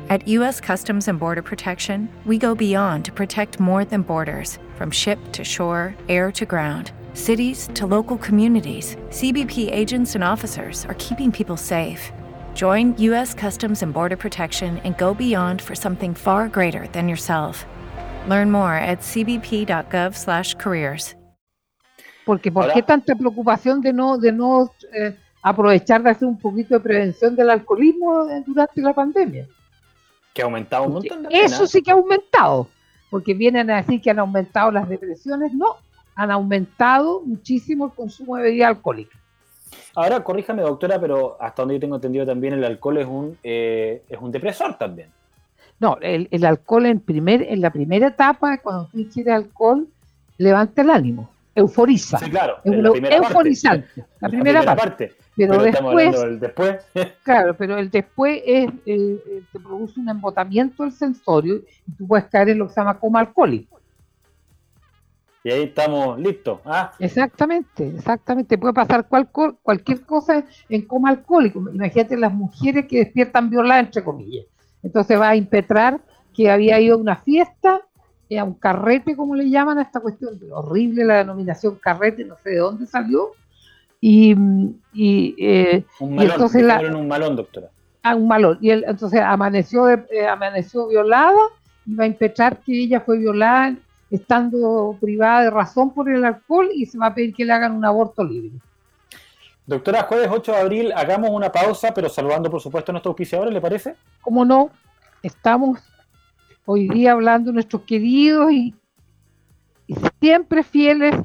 At 0.09 0.27
U.S. 0.27 0.59
Customs 0.59 1.07
and 1.07 1.17
Border 1.17 1.41
Protection, 1.41 2.09
we 2.25 2.37
go 2.37 2.53
beyond 2.55 3.05
to 3.05 3.11
protect 3.11 3.59
more 3.59 3.85
than 3.85 4.01
borders 4.01 4.59
from 4.75 4.91
ship 4.91 5.17
to 5.31 5.43
shore, 5.45 5.95
air 6.09 6.31
to 6.33 6.45
ground 6.45 6.91
cities 7.13 7.69
to 7.75 7.87
local 7.87 8.17
communities, 8.17 8.97
CBP 9.09 9.71
agents 9.71 10.15
and 10.15 10.23
officers 10.23 10.85
are 10.85 10.95
keeping 10.99 11.31
people 11.31 11.57
safe. 11.57 12.11
Join 12.53 12.95
U.S. 12.97 13.33
Customs 13.33 13.81
and 13.81 13.93
Border 13.93 14.17
Protection 14.17 14.79
and 14.83 14.97
go 14.97 15.13
beyond 15.13 15.61
for 15.61 15.75
something 15.75 16.13
far 16.13 16.49
greater 16.49 16.89
than 16.89 17.07
yourself. 17.07 17.65
Learn 18.27 18.51
more 18.51 18.75
at 18.75 18.99
cbp.gov/careers. 18.99 21.15
Porque 22.25 22.51
¿por 22.51 22.71
qué 22.71 22.81
tanta 22.81 23.15
preocupación 23.15 23.81
de 23.81 23.91
no 23.91 24.17
de 24.17 24.31
no 24.31 24.71
eh, 24.93 25.15
aprovechar 25.41 26.01
de 26.03 26.11
hacer 26.11 26.27
un 26.27 26.39
poquito 26.39 26.75
de 26.75 26.79
prevención 26.79 27.35
del 27.35 27.49
alcoholismo 27.49 28.27
durante 28.45 28.81
la 28.81 28.93
pandemia? 28.93 29.47
Que 30.33 30.41
ha 30.41 30.45
aumentado 30.45 30.85
un 30.85 30.93
montón. 30.93 31.23
De 31.23 31.29
Eso 31.31 31.67
sí 31.67 31.81
que 31.81 31.91
ha 31.91 31.95
aumentado, 31.95 32.67
porque 33.09 33.33
vienen 33.33 33.69
a 33.69 33.77
decir 33.77 34.01
que 34.01 34.09
han 34.09 34.19
aumentado 34.19 34.71
las 34.71 34.87
depresiones, 34.87 35.53
no, 35.53 35.75
han 36.15 36.31
aumentado 36.31 37.21
muchísimo 37.21 37.85
el 37.85 37.91
consumo 37.91 38.37
de 38.37 38.43
bebida 38.43 38.67
alcohólica. 38.67 39.17
Ahora, 39.95 40.23
corríjame, 40.23 40.61
doctora, 40.61 40.99
pero 40.99 41.37
hasta 41.39 41.61
donde 41.61 41.75
yo 41.75 41.79
tengo 41.79 41.95
entendido 41.95 42.25
también 42.25 42.53
el 42.53 42.63
alcohol 42.63 42.97
es 42.97 43.05
un, 43.05 43.37
eh, 43.43 44.03
es 44.09 44.19
un 44.19 44.31
depresor 44.31 44.77
también. 44.77 45.09
No, 45.79 45.97
el, 46.01 46.27
el, 46.31 46.45
alcohol 46.45 46.85
en, 46.85 46.99
primer, 46.99 47.41
en 47.43 47.61
la 47.61 47.71
primera 47.71 48.07
etapa, 48.07 48.57
cuando 48.59 48.87
tú 48.87 48.99
ingieres 48.99 49.33
alcohol, 49.33 49.87
levanta 50.37 50.81
el 50.81 50.89
ánimo, 50.89 51.29
euforiza. 51.53 52.17
Sí, 52.19 52.29
claro, 52.29 52.57
es 52.63 52.73
euforizante. 53.11 54.05
La 54.19 54.29
primera, 54.29 54.75
parte. 54.75 55.13
Pero, 55.35 55.61
después, 55.61 56.39
después. 56.39 56.85
claro, 57.23 57.55
pero 57.55 57.77
el 57.77 57.89
después 57.89 58.41
es, 58.45 58.69
eh, 58.69 58.73
eh, 58.85 59.41
te 59.51 59.59
produce 59.59 59.99
un 59.99 60.09
embotamiento 60.09 60.83
del 60.83 60.91
sensorio 60.91 61.61
y 61.87 61.91
tú 61.97 62.07
puedes 62.07 62.25
caer 62.25 62.49
en 62.49 62.59
lo 62.59 62.67
que 62.67 62.73
se 62.73 62.81
llama 62.81 62.99
coma 62.99 63.19
alcohólico 63.19 63.82
y 65.43 65.51
ahí 65.51 65.63
estamos 65.63 66.17
listos. 66.19 66.59
¿ah? 66.65 66.93
Exactamente, 66.99 67.87
exactamente. 67.87 68.57
Puede 68.57 68.73
pasar 68.73 69.07
cualquier 69.07 70.01
cosa 70.05 70.45
en 70.69 70.81
coma 70.83 71.09
alcohólico. 71.09 71.59
Imagínate 71.69 72.15
las 72.15 72.33
mujeres 72.33 72.85
que 72.87 72.99
despiertan 72.99 73.49
violadas, 73.49 73.87
entre 73.87 74.03
comillas. 74.03 74.45
Entonces 74.81 75.19
va 75.19 75.29
a 75.29 75.35
impetrar 75.35 75.99
que 76.33 76.49
había 76.49 76.79
ido 76.79 76.95
a 76.95 76.99
una 76.99 77.17
fiesta, 77.17 77.81
eh, 78.29 78.39
a 78.39 78.45
un 78.45 78.53
carrete, 78.53 79.15
como 79.17 79.35
le 79.35 79.49
llaman 79.49 79.79
a 79.79 79.81
esta 79.81 79.99
cuestión, 79.99 80.39
horrible 80.51 81.03
la 81.03 81.17
denominación 81.17 81.75
carrete, 81.75 82.23
no 82.23 82.37
sé 82.41 82.51
de 82.51 82.57
dónde 82.57 82.85
salió. 82.85 83.31
Y, 83.99 84.35
y, 84.93 85.35
eh, 85.37 85.85
un 85.99 86.15
malón, 86.15 86.31
entonces 86.31 86.63
la, 86.63 86.79
un 86.79 87.07
malón, 87.07 87.35
doctora. 87.35 87.69
Ah, 88.01 88.15
un 88.15 88.27
malón. 88.27 88.57
Y 88.61 88.69
él, 88.69 88.85
entonces 88.87 89.19
amaneció, 89.21 89.89
eh, 89.89 90.27
amaneció 90.29 90.87
violada 90.87 91.39
y 91.85 91.95
va 91.95 92.05
a 92.05 92.07
impetrar 92.07 92.59
que 92.59 92.77
ella 92.77 93.01
fue 93.01 93.17
violada 93.17 93.75
estando 94.13 94.95
privada 95.01 95.45
de 95.45 95.49
razón 95.49 95.91
por 95.91 96.07
el 96.07 96.23
alcohol 96.23 96.69
y 96.75 96.85
se 96.85 96.99
va 96.99 97.07
a 97.07 97.15
pedir 97.15 97.33
que 97.33 97.43
le 97.43 97.51
hagan 97.51 97.71
un 97.71 97.83
aborto 97.83 98.23
libre. 98.23 98.51
Doctora, 99.65 100.03
jueves 100.03 100.29
8 100.31 100.51
de 100.51 100.57
abril 100.59 100.93
hagamos 100.95 101.31
una 101.31 101.51
pausa, 101.51 101.91
pero 101.95 102.09
saludando 102.09 102.51
por 102.51 102.61
supuesto 102.61 102.91
a 102.91 102.93
nuestros 102.93 103.11
auspiciadores, 103.11 103.51
¿le 103.51 103.59
parece? 103.59 103.95
Como 104.21 104.45
no, 104.45 104.69
estamos 105.23 105.79
hoy 106.65 106.87
día 106.89 107.13
hablando 107.13 107.49
de 107.49 107.55
nuestros 107.55 107.81
queridos 107.83 108.51
y, 108.51 108.75
siempre 110.19 110.63
fieles 110.63 111.15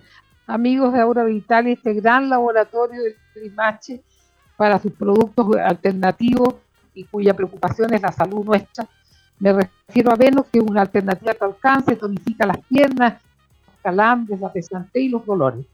amigos 0.47 0.93
de 0.93 1.01
Aura 1.01 1.25
Vital 1.25 1.69
y 1.69 1.73
este 1.73 1.93
gran 1.95 2.29
laboratorio 2.29 3.03
de 3.03 3.17
Trimache 3.33 4.03
para 4.57 4.79
sus 4.79 4.93
productos 4.93 5.57
alternativos 5.57 6.55
y 6.95 7.05
cuya 7.05 7.35
preocupación 7.35 7.93
es 7.95 8.03
la 8.03 8.13
salud 8.13 8.45
nuestra 8.45 8.89
me 9.41 9.53
refiero 9.53 10.11
a 10.13 10.17
Venus, 10.17 10.47
que 10.47 10.59
es 10.59 10.65
una 10.65 10.83
alternativa 10.83 11.35
que 11.35 11.45
alcance, 11.45 11.97
tonifica 11.97 12.47
las 12.47 12.59
piernas, 12.67 13.23
los 13.67 13.77
calambres, 13.83 14.41
la 14.41 14.53
pesantez 14.53 15.03
y 15.03 15.09
los 15.09 15.25
dolores. 15.25 15.65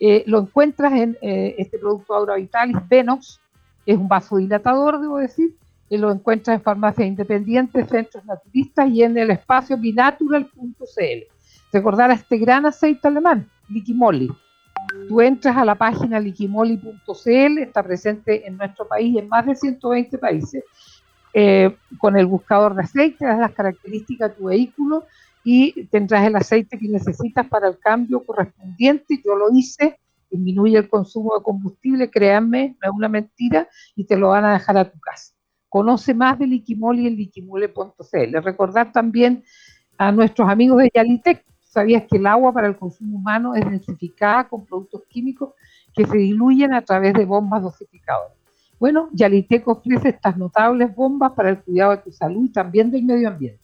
Eh, 0.00 0.24
lo 0.26 0.40
encuentras 0.40 0.92
en 0.94 1.16
eh, 1.22 1.54
este 1.58 1.78
producto 1.78 2.14
Aura 2.14 2.34
Vitalis, 2.34 2.76
Venox, 2.88 3.40
es 3.86 3.96
un 3.96 4.08
vasodilatador, 4.08 5.00
debo 5.00 5.18
decir, 5.18 5.54
y 5.88 5.96
lo 5.96 6.10
encuentras 6.10 6.56
en 6.56 6.62
farmacias 6.62 7.06
independientes, 7.06 7.88
centros 7.88 8.24
naturistas 8.24 8.88
y 8.90 9.02
en 9.02 9.16
el 9.16 9.30
espacio 9.30 9.76
binatural.cl. 9.76 11.26
Recordar 11.72 12.10
a 12.10 12.14
este 12.14 12.38
gran 12.38 12.66
aceite 12.66 13.08
alemán, 13.08 13.48
Liquimoli. 13.68 14.30
Tú 15.08 15.20
entras 15.20 15.56
a 15.56 15.64
la 15.64 15.74
página 15.74 16.18
liquimoli.cl, 16.18 17.58
está 17.58 17.82
presente 17.82 18.46
en 18.46 18.56
nuestro 18.56 18.86
país 18.88 19.16
en 19.16 19.28
más 19.28 19.46
de 19.46 19.54
120 19.54 20.18
países 20.18 20.64
eh, 21.34 21.76
con 21.98 22.16
el 22.16 22.26
buscador 22.26 22.74
de 22.74 22.82
aceite, 22.82 23.24
das 23.24 23.38
las 23.38 23.52
características 23.52 24.30
de 24.30 24.36
tu 24.36 24.44
vehículo 24.44 25.06
y 25.44 25.86
tendrás 25.86 26.26
el 26.26 26.36
aceite 26.36 26.78
que 26.78 26.88
necesitas 26.88 27.46
para 27.46 27.68
el 27.68 27.78
cambio 27.78 28.24
correspondiente. 28.24 29.20
Yo 29.24 29.34
lo 29.34 29.46
hice, 29.52 29.98
disminuye 30.30 30.78
el 30.78 30.88
consumo 30.88 31.36
de 31.36 31.42
combustible, 31.42 32.10
créanme, 32.10 32.76
no 32.82 32.90
es 32.90 32.94
una 32.94 33.08
mentira, 33.08 33.68
y 33.96 34.04
te 34.04 34.16
lo 34.16 34.28
van 34.28 34.44
a 34.44 34.52
dejar 34.52 34.76
a 34.76 34.90
tu 34.90 34.98
casa. 35.00 35.32
Conoce 35.68 36.14
más 36.14 36.38
de 36.38 36.46
Liquimoli 36.46 37.06
en 37.06 37.16
liquimole.cl. 37.16 38.42
Recordar 38.42 38.92
también 38.92 39.42
a 39.96 40.12
nuestros 40.12 40.48
amigos 40.48 40.78
de 40.82 40.90
Yalitec, 40.94 41.44
¿sabías 41.60 42.04
que 42.10 42.18
el 42.18 42.26
agua 42.26 42.52
para 42.52 42.68
el 42.68 42.76
consumo 42.76 43.16
humano 43.16 43.54
es 43.54 43.64
densificada 43.64 44.48
con 44.48 44.66
productos 44.66 45.02
químicos 45.08 45.54
que 45.94 46.04
se 46.04 46.18
diluyen 46.18 46.74
a 46.74 46.82
través 46.82 47.14
de 47.14 47.24
bombas 47.24 47.62
dosificadoras? 47.62 48.41
Bueno, 48.82 49.10
Yalitec 49.12 49.68
ofrece 49.68 50.08
estas 50.08 50.36
notables 50.36 50.92
bombas 50.92 51.30
para 51.34 51.50
el 51.50 51.60
cuidado 51.60 51.92
de 51.92 51.98
tu 51.98 52.10
salud 52.10 52.46
y 52.46 52.48
también 52.48 52.90
del 52.90 53.04
medio 53.04 53.28
ambiente. 53.28 53.60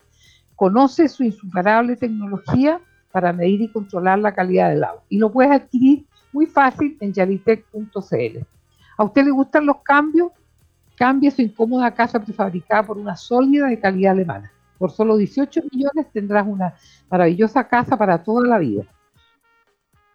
Conoce 0.55 1.09
su 1.09 1.25
insuperable 1.25 1.97
tecnología 1.97 2.81
para 3.11 3.33
medir 3.33 3.63
y 3.63 3.73
controlar 3.73 4.21
la 4.21 4.33
calidad 4.33 4.71
del 4.71 4.85
agua 4.85 5.03
y 5.09 5.19
lo 5.19 5.33
puedes 5.33 5.51
adquirir 5.51 6.07
muy 6.33 6.47
fácil 6.47 6.97
en 7.01 7.13
yalitec.cl. 7.13 8.39
¿A 8.97 9.03
usted 9.03 9.25
le 9.25 9.33
gustan 9.33 9.67
los 9.67 9.79
cambios? 9.83 10.31
Cambie 10.95 11.33
su 11.33 11.43
incómoda 11.43 11.93
casa 11.93 12.23
prefabricada 12.23 12.85
por 12.85 12.97
una 12.97 13.17
sólida 13.17 13.67
de 13.67 13.81
calidad 13.81 14.13
alemana. 14.13 14.53
Por 14.79 14.93
solo 14.93 15.17
18 15.17 15.63
millones 15.73 16.13
tendrás 16.13 16.47
una 16.47 16.75
maravillosa 17.11 17.67
casa 17.67 17.97
para 17.97 18.23
toda 18.23 18.47
la 18.47 18.59
vida. 18.59 18.85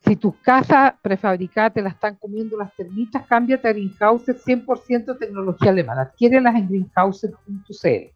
Si 0.05 0.17
tus 0.17 0.35
casas 0.37 0.93
prefabricadas 1.01 1.73
te 1.73 1.81
la 1.81 1.89
están 1.89 2.15
comiendo 2.15 2.57
las 2.57 2.75
termitas, 2.75 3.25
cámbiate 3.25 3.69
a 3.69 3.71
Greenhouses 3.71 4.45
100% 4.45 5.17
tecnología 5.17 5.71
alemana. 5.71 6.01
Adquiérelas 6.01 6.55
en 6.55 6.67
greenhouses.cl. 6.67 8.11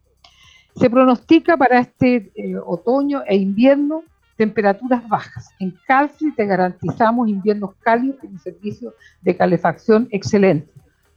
Se 0.76 0.90
pronostica 0.90 1.56
para 1.56 1.80
este 1.80 2.30
eh, 2.34 2.56
otoño 2.56 3.22
e 3.26 3.36
invierno 3.36 4.04
temperaturas 4.36 5.06
bajas. 5.08 5.50
En 5.58 5.76
Calfree 5.86 6.32
te 6.32 6.46
garantizamos 6.46 7.28
inviernos 7.28 7.74
cálidos 7.80 8.20
con 8.20 8.30
un 8.30 8.38
servicio 8.38 8.94
de 9.22 9.36
calefacción 9.36 10.08
excelente. 10.12 10.70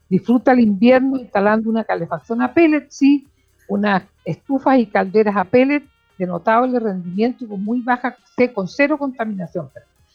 Disfruta 0.09 0.53
el 0.53 0.61
invierno 0.61 1.17
instalando 1.17 1.69
una 1.69 1.83
calefacción 1.83 2.41
a 2.41 2.53
pellets, 2.53 2.95
sí, 2.95 3.27
unas 3.67 4.03
estufas 4.25 4.79
y 4.79 4.87
calderas 4.87 5.35
a 5.35 5.43
pellet 5.43 5.83
de 6.17 6.25
notable 6.25 6.79
rendimiento 6.79 7.45
y 7.45 7.47
con 7.47 7.63
muy 7.63 7.81
baja, 7.81 8.17
con 8.53 8.67
cero 8.67 8.97
contaminación 8.97 9.69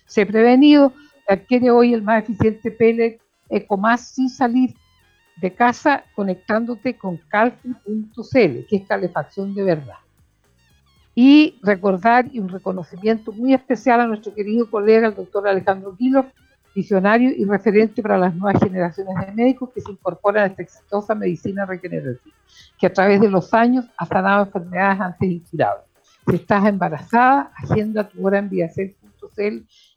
se 0.06 0.22
ha 0.22 0.26
prevenido, 0.26 0.92
adquiere 1.28 1.70
hoy 1.70 1.94
el 1.94 2.02
más 2.02 2.22
eficiente 2.22 2.70
pellet 2.70 3.20
Ecomás 3.48 4.08
sin 4.08 4.28
salir 4.28 4.74
de 5.36 5.52
casa 5.52 6.04
conectándote 6.14 6.96
con 6.96 7.18
calfi.cl, 7.28 8.66
que 8.66 8.76
es 8.76 8.86
calefacción 8.86 9.54
de 9.54 9.62
verdad. 9.62 9.98
Y 11.14 11.58
recordar 11.62 12.28
y 12.32 12.40
un 12.40 12.48
reconocimiento 12.48 13.32
muy 13.32 13.54
especial 13.54 14.00
a 14.00 14.06
nuestro 14.06 14.34
querido 14.34 14.68
colega, 14.70 15.08
el 15.08 15.14
doctor 15.14 15.46
Alejandro 15.48 15.94
Quilo, 15.96 16.26
visionario 16.74 17.30
y 17.34 17.44
referente 17.44 18.02
para 18.02 18.18
las 18.18 18.34
nuevas 18.34 18.62
generaciones 18.62 19.14
de 19.26 19.32
médicos 19.32 19.70
que 19.74 19.80
se 19.80 19.92
incorporan 19.92 20.44
a 20.44 20.46
esta 20.48 20.62
exitosa 20.62 21.14
medicina 21.14 21.64
regenerativa, 21.64 22.34
que 22.78 22.86
a 22.86 22.92
través 22.92 23.20
de 23.20 23.30
los 23.30 23.54
años 23.54 23.86
ha 23.96 24.04
sanado 24.04 24.44
enfermedades 24.44 25.00
antes 25.00 25.30
incurables. 25.30 25.86
Si 26.28 26.36
estás 26.36 26.66
embarazada, 26.66 27.50
agenda 27.56 28.08
tu 28.08 28.26
hora 28.26 28.38
en 28.38 28.50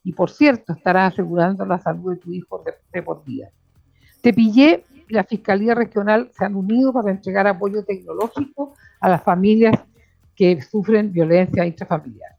y 0.04 0.14
por 0.14 0.30
cierto, 0.30 0.74
estarás 0.74 1.14
asegurando 1.14 1.66
la 1.66 1.80
salud 1.80 2.14
de 2.14 2.20
tu 2.20 2.32
hijo 2.32 2.64
de, 2.92 3.02
por 3.02 3.24
vida. 3.24 3.50
Te 4.22 4.34
pillé 4.34 4.84
y 5.08 5.14
la 5.14 5.24
Fiscalía 5.24 5.76
Regional 5.76 6.30
se 6.38 6.46
han 6.46 6.56
unido 6.56 6.94
para 6.94 7.12
entregar 7.12 7.48
apoyo 7.48 7.84
tecnológico 7.84 8.76
a 9.00 9.10
las 9.10 9.24
familias 9.24 9.80
que 10.36 10.62
sufren 10.62 11.12
violencia 11.12 11.66
intrafamiliar. 11.66 12.32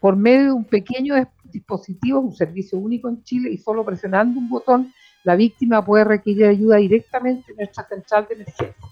Por 0.00 0.16
medio 0.16 0.44
de 0.44 0.52
un 0.52 0.64
pequeño 0.64 1.14
dispositivo, 1.44 2.20
un 2.20 2.34
servicio 2.34 2.78
único 2.78 3.08
en 3.08 3.22
Chile, 3.22 3.50
y 3.50 3.58
solo 3.58 3.84
presionando 3.84 4.38
un 4.38 4.48
botón, 4.48 4.92
la 5.24 5.36
víctima 5.36 5.84
puede 5.84 6.04
requerir 6.04 6.46
ayuda 6.46 6.76
directamente 6.76 7.50
en 7.50 7.56
nuestra 7.56 7.86
central 7.88 8.26
de 8.28 8.34
emergencia. 8.34 8.88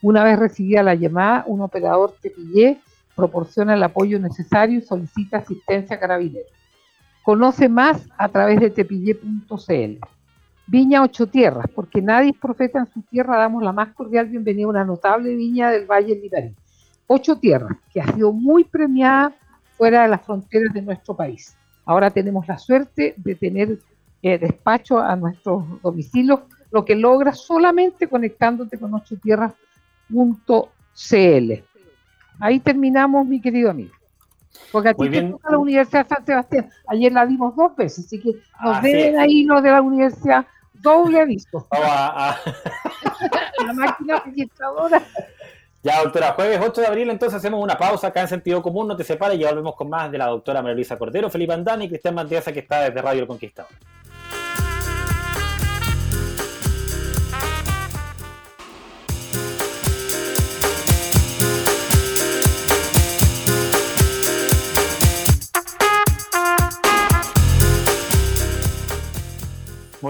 Una 0.00 0.22
vez 0.22 0.38
recibida 0.38 0.82
la 0.82 0.94
llamada, 0.94 1.44
un 1.46 1.60
operador 1.60 2.14
Tepillé 2.20 2.78
proporciona 3.14 3.74
el 3.74 3.82
apoyo 3.82 4.18
necesario 4.18 4.78
y 4.78 4.82
solicita 4.82 5.38
asistencia 5.38 5.96
a 5.96 6.00
carabineros. 6.00 6.50
Conoce 7.24 7.68
más 7.70 8.06
a 8.18 8.28
través 8.28 8.60
de 8.60 8.68
tepillé.cl. 8.68 9.98
Viña 10.66 11.02
Ocho 11.02 11.26
Tierras, 11.26 11.64
porque 11.74 12.02
nadie 12.02 12.32
es 12.32 12.36
profeta 12.36 12.80
en 12.80 12.86
su 12.86 13.00
tierra, 13.00 13.38
damos 13.38 13.62
la 13.62 13.72
más 13.72 13.94
cordial 13.94 14.26
bienvenida 14.26 14.66
a 14.66 14.68
una 14.68 14.84
notable 14.84 15.34
viña 15.34 15.70
del 15.70 15.86
Valle 15.86 16.16
Libarí. 16.16 16.54
Ocho 17.06 17.36
Tierras, 17.36 17.78
que 17.94 18.02
ha 18.02 18.12
sido 18.12 18.30
muy 18.30 18.64
premiada 18.64 19.32
fuera 19.78 20.02
de 20.02 20.08
las 20.08 20.20
fronteras 20.20 20.74
de 20.74 20.82
nuestro 20.82 21.16
país. 21.16 21.56
Ahora 21.86 22.10
tenemos 22.10 22.46
la 22.46 22.58
suerte 22.58 23.14
de 23.16 23.34
tener 23.34 23.78
eh, 24.20 24.36
despacho 24.36 24.98
a 24.98 25.16
nuestros 25.16 25.80
domicilios, 25.80 26.40
lo 26.70 26.84
que 26.84 26.94
logra 26.94 27.32
solamente 27.32 28.06
conectándote 28.06 28.76
con 28.76 28.92
ochotierras.cl. 28.92 31.52
Ahí 32.38 32.60
terminamos, 32.60 33.26
mi 33.26 33.40
querido 33.40 33.70
amigo. 33.70 33.94
Porque 34.72 34.90
a 34.90 34.94
ti 34.94 35.08
te 35.08 35.22
toca 35.22 35.50
la 35.50 35.58
Universidad 35.58 36.06
de 36.06 36.14
San 36.14 36.26
Sebastián. 36.26 36.70
Ayer 36.86 37.12
la 37.12 37.26
dimos 37.26 37.56
dos 37.56 37.74
veces, 37.76 38.06
así 38.06 38.20
que 38.20 38.32
nos 38.62 38.82
ven 38.82 39.18
ahí 39.18 39.44
los 39.44 39.62
de 39.62 39.70
la 39.70 39.82
universidad 39.82 40.46
doble 40.74 41.20
aviso. 41.20 41.66
la 41.72 42.38
máquina 43.72 44.22
registradora. 44.24 45.02
Ya, 45.82 46.02
doctora, 46.02 46.32
jueves 46.32 46.60
8 46.64 46.80
de 46.80 46.86
abril, 46.86 47.10
entonces 47.10 47.36
hacemos 47.36 47.62
una 47.62 47.76
pausa 47.76 48.06
acá 48.06 48.22
en 48.22 48.28
sentido 48.28 48.62
común, 48.62 48.88
no 48.88 48.96
te 48.96 49.04
separes 49.04 49.36
y 49.36 49.40
ya 49.40 49.50
volvemos 49.50 49.76
con 49.76 49.90
más 49.90 50.10
de 50.10 50.16
la 50.16 50.28
doctora 50.28 50.62
María 50.62 50.76
Luisa 50.76 50.96
Cordero, 50.96 51.28
Felipe 51.28 51.52
Andani 51.52 51.84
y 51.84 51.88
Cristian 51.88 52.14
Mantiaza, 52.14 52.52
que 52.52 52.60
está 52.60 52.80
desde 52.80 53.02
Radio 53.02 53.20
El 53.20 53.26
Conquistador. 53.26 53.70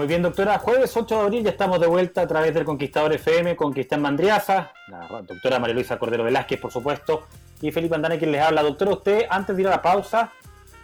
Muy 0.05 0.09
bien, 0.09 0.21
doctora. 0.21 0.59
Jueves 0.59 0.95
8 0.95 1.15
de 1.15 1.21
abril 1.21 1.43
ya 1.43 1.49
estamos 1.49 1.79
de 1.79 1.87
vuelta 1.87 2.21
a 2.21 2.27
través 2.27 2.53
del 2.53 2.63
Conquistador 2.63 3.11
FM 3.13 3.55
con 3.55 3.73
Cristian 3.73 4.03
Mandriaza, 4.03 4.71
la 4.87 5.23
doctora 5.23 5.57
María 5.57 5.73
Luisa 5.73 5.97
Cordero 5.97 6.23
Velázquez, 6.23 6.59
por 6.59 6.71
supuesto, 6.71 7.23
y 7.59 7.71
Felipe 7.71 7.95
Andane 7.95 8.19
quien 8.19 8.31
les 8.31 8.39
habla. 8.39 8.61
Doctora, 8.61 8.91
usted, 8.91 9.25
antes 9.27 9.55
de 9.55 9.63
ir 9.63 9.67
a 9.67 9.71
la 9.71 9.81
pausa, 9.81 10.31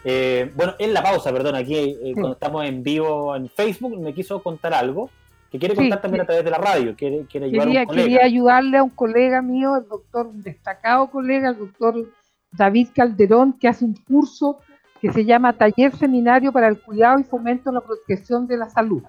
eh, 0.04 0.52
bueno, 0.56 0.74
en 0.80 0.92
la 0.92 1.04
pausa, 1.04 1.32
perdón, 1.32 1.54
aquí 1.54 1.76
eh, 1.78 2.14
cuando 2.14 2.32
estamos 2.32 2.66
en 2.66 2.82
vivo 2.82 3.36
en 3.36 3.48
Facebook, 3.48 3.96
me 4.02 4.12
quiso 4.12 4.42
contar 4.42 4.74
algo 4.74 5.12
que 5.52 5.60
quiere 5.60 5.76
contar 5.76 6.02
también 6.02 6.24
a 6.24 6.26
través 6.26 6.44
de 6.44 6.50
la 6.50 6.58
radio. 6.58 6.96
Quiere, 6.96 7.28
quería, 7.32 7.86
quería 7.86 8.26
ayudarle 8.26 8.80
a 8.80 8.84
un 8.84 8.90
colega 8.90 9.44
mío, 9.44 9.78
el 9.78 9.88
doctor, 9.88 10.26
un 10.26 10.42
destacado 10.42 11.12
colega, 11.12 11.50
el 11.50 11.60
doctor 11.60 12.10
David 12.52 12.88
Calderón, 12.96 13.54
que 13.54 13.68
hace 13.68 13.86
un 13.86 13.94
curso 13.94 14.62
que 15.02 15.12
se 15.12 15.26
llama 15.26 15.54
Taller 15.54 15.96
Seminario 15.96 16.52
para 16.52 16.68
el 16.68 16.80
Cuidado 16.80 17.20
y 17.20 17.24
Fomento 17.24 17.72
de 17.72 17.76
la 17.76 17.82
Protección 17.82 18.46
de 18.46 18.58
la 18.58 18.70
Salud. 18.70 19.02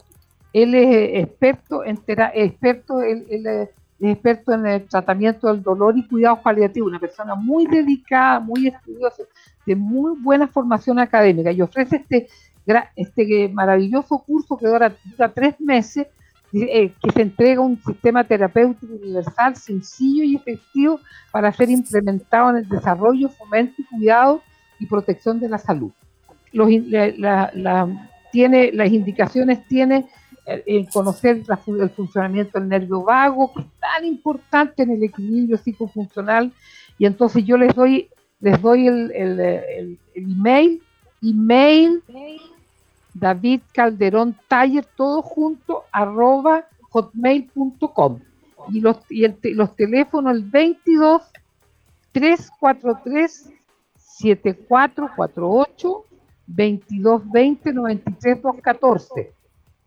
Él 0.55 0.75
es 0.75 1.23
experto 1.23 1.85
en, 1.85 1.99
experto, 2.35 3.03
experto 4.01 4.53
en 4.53 4.67
el 4.67 4.89
tratamiento 4.89 5.49
del 5.49 5.63
dolor 5.63 5.97
y 5.99 6.09
cuidado 6.09 6.41
paliativo, 6.43 6.87
una 6.87 6.99
persona 6.99 7.35
muy 7.35 7.67
dedicada, 7.67 8.41
muy 8.41 8.69
estudiosa, 8.69 9.23
de 9.67 9.77
muy 9.77 10.19
buena 10.19 10.49
formación 10.49 10.99
académica 10.99 11.53
y 11.53 11.61
ofrece 11.61 11.97
este, 11.97 12.29
este 12.97 13.49
maravilloso 13.51 14.19
curso 14.19 14.57
que 14.57 14.67
dura, 14.67 14.95
tres 15.35 15.61
meses, 15.61 16.07
eh, 16.55 16.93
que 17.03 17.11
se 17.13 17.23
entrega 17.23 17.61
un 17.61 17.81
sistema 17.83 18.25
terapéutico 18.25 18.95
universal, 18.95 19.57
sencillo 19.57 20.25
y 20.25 20.37
efectivo 20.37 21.01
para 21.31 21.53
ser 21.53 21.71
implementado 21.71 22.51
en 22.51 22.57
el 22.57 22.69
desarrollo, 22.69 23.29
fomento 23.31 23.75
y 23.79 23.85
cuidado 23.85 24.43
y 24.83 24.87
protección 24.87 25.39
de 25.39 25.49
la 25.49 25.59
salud. 25.59 25.93
Tiene, 28.33 28.73
las 28.73 28.91
indicaciones 28.91 29.67
tiene 29.69 30.07
en 30.47 30.87
conocer 30.87 31.43
el 31.67 31.91
funcionamiento 31.91 32.59
del 32.59 32.69
nervio 32.69 33.03
vago, 33.05 33.53
que 33.53 33.61
es 33.61 33.67
tan 33.81 34.05
importante 34.05 34.83
en 34.83 34.91
el 34.91 35.03
equilibrio 35.05 35.57
psicofuncional, 35.57 36.53
y 36.99 37.07
entonces 37.07 37.45
yo 37.45 37.57
les 37.57 37.75
doy, 37.75 38.09
les 38.41 38.61
doy 38.61 38.89
el, 38.89 39.13
el, 39.13 39.99
email, 40.15 40.83
email 41.23 42.03
David 43.15 43.61
Calderón 43.73 44.37
Taller, 44.49 44.85
todo 44.97 45.23
junto, 45.23 45.85
arroba 45.93 46.67
hotmail.com. 46.91 48.21
Y 48.71 48.81
los, 48.81 48.99
y 49.11 49.27
los 49.55 49.77
teléfonos 49.77 50.35
el 50.35 50.45
22 50.45 51.23
343 52.13 53.51
7448 54.23 56.05
2220 56.47 57.73
93214. 57.73 59.35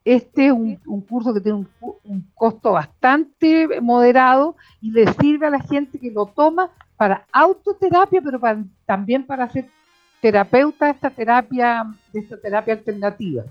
Este 0.04 0.45
es 0.48 0.52
un, 0.52 1.02
curso 1.02 1.34
que 1.34 1.41
tiene 1.41 1.65
un, 2.04 2.32
costo 2.36 2.74
bastante 2.74 3.82
moderado 3.82 4.56
y 4.80 4.91
le 4.91 5.12
sirve 5.13 5.48
a 5.48 5.50
la 5.50 5.60
gente 5.62 5.98
que 5.98 6.12
lo 6.12 6.28
toma 6.28 6.69
para 6.95 7.26
autoterapia, 7.32 8.21
pero 8.21 8.39
también 8.86 9.26
para 9.26 9.50
ser 9.50 9.67
terapeuta 10.21 10.86
de 10.86 10.91
esta 10.91 11.10
terapia, 11.10 11.86
de 12.13 12.19
esta 12.19 12.38
terapia 12.38 12.76
alternativa, 12.76 13.45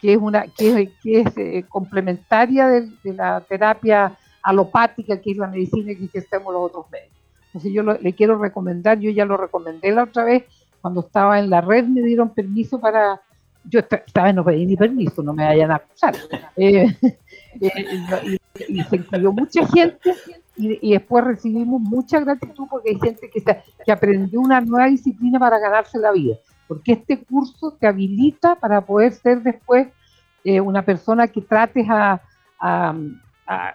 que 0.00 0.14
es 0.14 0.18
una, 0.18 0.46
que 0.46 0.88
es, 1.04 1.36
eh, 1.36 1.64
complementaria 1.68 2.68
de, 2.68 2.90
la 3.12 3.40
terapia 3.42 4.16
alopática, 4.42 5.20
que 5.20 5.32
es 5.32 5.36
la 5.36 5.46
medicina 5.46 5.92
que 5.94 6.18
hacemos 6.18 6.54
los 6.54 6.62
otros 6.64 6.90
médicos. 6.90 7.21
Entonces 7.52 7.72
yo 7.72 7.82
le 7.82 8.14
quiero 8.14 8.38
recomendar, 8.38 8.98
yo 8.98 9.10
ya 9.10 9.26
lo 9.26 9.36
recomendé 9.36 9.92
la 9.92 10.04
otra 10.04 10.24
vez, 10.24 10.44
cuando 10.80 11.00
estaba 11.00 11.38
en 11.38 11.50
la 11.50 11.60
red 11.60 11.84
me 11.84 12.00
dieron 12.00 12.30
permiso 12.30 12.80
para, 12.80 13.20
yo 13.68 13.80
estaba 13.80 14.32
no 14.32 14.42
pedí 14.42 14.64
ni 14.64 14.76
permiso, 14.76 15.22
no 15.22 15.34
me 15.34 15.44
vayan 15.44 15.70
a 15.70 15.76
acusar. 15.76 16.14
Eh, 16.56 16.86
eh, 17.60 18.38
y, 18.68 18.82
se 18.82 18.96
incluyó 18.96 19.32
mucha 19.32 19.66
gente 19.66 20.14
y, 20.56 20.92
después 20.92 21.24
recibimos 21.24 21.80
mucha 21.80 22.20
gratitud 22.20 22.66
porque 22.70 22.90
hay 22.90 22.98
gente 22.98 23.30
que, 23.30 23.42
que 23.84 23.92
aprendió 23.92 24.40
una 24.40 24.60
nueva 24.60 24.86
disciplina 24.86 25.38
para 25.38 25.58
ganarse 25.58 25.98
la 25.98 26.12
vida, 26.12 26.36
porque 26.68 26.92
este 26.92 27.22
curso 27.22 27.76
te 27.78 27.86
habilita 27.86 28.54
para 28.54 28.80
poder 28.80 29.12
ser 29.12 29.42
después 29.42 29.88
eh, 30.44 30.60
una 30.60 30.82
persona 30.82 31.28
que 31.28 31.42
trates 31.42 31.86
a, 31.88 32.20
a, 32.58 32.94
a 33.46 33.74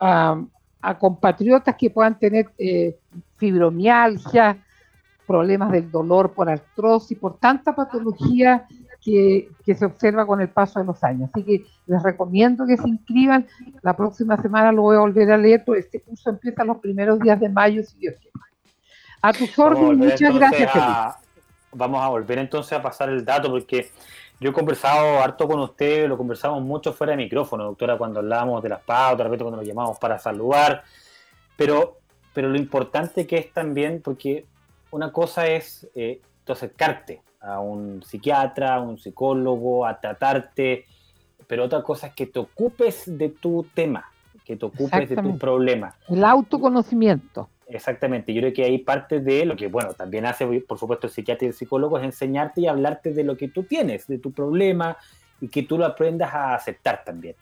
a 0.00 0.42
compatriotas 0.98 1.76
que 1.76 1.90
puedan 1.90 2.18
tener 2.18 2.50
eh, 2.58 2.96
fibromialgia, 3.36 4.58
problemas 5.26 5.70
del 5.70 5.90
dolor 5.90 6.32
por 6.32 6.50
artrosis, 6.50 7.18
por 7.18 7.38
tanta 7.38 7.74
patología 7.74 8.66
que, 9.02 9.48
se 9.64 9.84
observa 9.84 10.26
con 10.26 10.40
el 10.40 10.48
paso 10.48 10.78
de 10.78 10.86
los 10.86 11.02
años. 11.02 11.30
Así 11.32 11.44
que 11.44 11.64
les 11.86 12.02
recomiendo 12.02 12.66
que 12.66 12.76
se 12.76 12.88
inscriban. 12.88 13.46
La 13.82 13.96
próxima 13.96 14.40
semana 14.40 14.72
lo 14.72 14.82
voy 14.82 14.96
a 14.96 15.00
volver 15.00 15.30
a 15.32 15.36
leer, 15.36 15.62
porque 15.64 15.80
este 15.80 16.00
curso 16.00 16.30
empieza 16.30 16.64
los 16.64 16.78
primeros 16.78 17.18
días 17.18 17.38
de 17.40 17.48
mayo, 17.48 17.82
si 17.82 17.98
Dios 17.98 18.14
quiere. 18.16 18.32
A 19.20 19.32
tus 19.32 19.56
órdenes, 19.58 19.98
muchas 19.98 20.34
gracias. 20.34 20.70
vamos 21.72 22.02
a 22.02 22.08
volver 22.08 22.38
entonces 22.38 22.72
a 22.72 22.82
pasar 22.82 23.08
el 23.08 23.24
dato, 23.24 23.50
porque 23.50 23.90
yo 24.42 24.50
he 24.50 24.52
conversado 24.52 25.20
harto 25.20 25.46
con 25.46 25.60
usted, 25.60 26.08
lo 26.08 26.18
conversamos 26.18 26.62
mucho 26.62 26.92
fuera 26.92 27.12
de 27.12 27.18
micrófono, 27.18 27.64
doctora, 27.64 27.96
cuando 27.96 28.18
hablábamos 28.18 28.62
de 28.62 28.70
las 28.70 28.82
pautas, 28.82 29.18
de 29.18 29.24
repente 29.24 29.44
cuando 29.44 29.58
nos 29.58 29.66
llamamos 29.66 29.98
para 29.98 30.18
saludar, 30.18 30.82
pero, 31.56 31.98
pero 32.34 32.48
lo 32.48 32.56
importante 32.58 33.24
que 33.26 33.38
es 33.38 33.52
también, 33.52 34.02
porque 34.02 34.44
una 34.90 35.12
cosa 35.12 35.46
es 35.46 35.88
eh, 35.94 36.20
acercarte 36.48 37.22
a 37.40 37.60
un 37.60 38.02
psiquiatra, 38.02 38.74
a 38.74 38.80
un 38.80 38.98
psicólogo, 38.98 39.86
a 39.86 40.00
tratarte, 40.00 40.86
pero 41.46 41.64
otra 41.64 41.82
cosa 41.82 42.08
es 42.08 42.14
que 42.14 42.26
te 42.26 42.40
ocupes 42.40 43.04
de 43.06 43.28
tu 43.28 43.64
tema, 43.74 44.10
que 44.44 44.56
te 44.56 44.66
ocupes 44.66 45.08
de 45.08 45.16
tu 45.16 45.38
problema. 45.38 45.94
El 46.08 46.24
autoconocimiento. 46.24 47.48
Exactamente, 47.74 48.34
yo 48.34 48.42
creo 48.42 48.52
que 48.52 48.64
hay 48.64 48.78
parte 48.78 49.20
de 49.20 49.46
lo 49.46 49.56
que, 49.56 49.66
bueno, 49.66 49.94
también 49.94 50.26
hace, 50.26 50.46
por 50.60 50.78
supuesto, 50.78 51.06
el 51.06 51.12
psiquiatra 51.12 51.46
y 51.46 51.48
el 51.48 51.54
psicólogo 51.54 51.98
es 51.98 52.04
enseñarte 52.04 52.60
y 52.60 52.66
hablarte 52.66 53.12
de 53.12 53.24
lo 53.24 53.36
que 53.36 53.48
tú 53.48 53.62
tienes, 53.62 54.06
de 54.06 54.18
tu 54.18 54.30
problema, 54.30 54.98
y 55.40 55.48
que 55.48 55.62
tú 55.62 55.78
lo 55.78 55.86
aprendas 55.86 56.34
a 56.34 56.54
aceptar 56.54 57.02
también. 57.02 57.34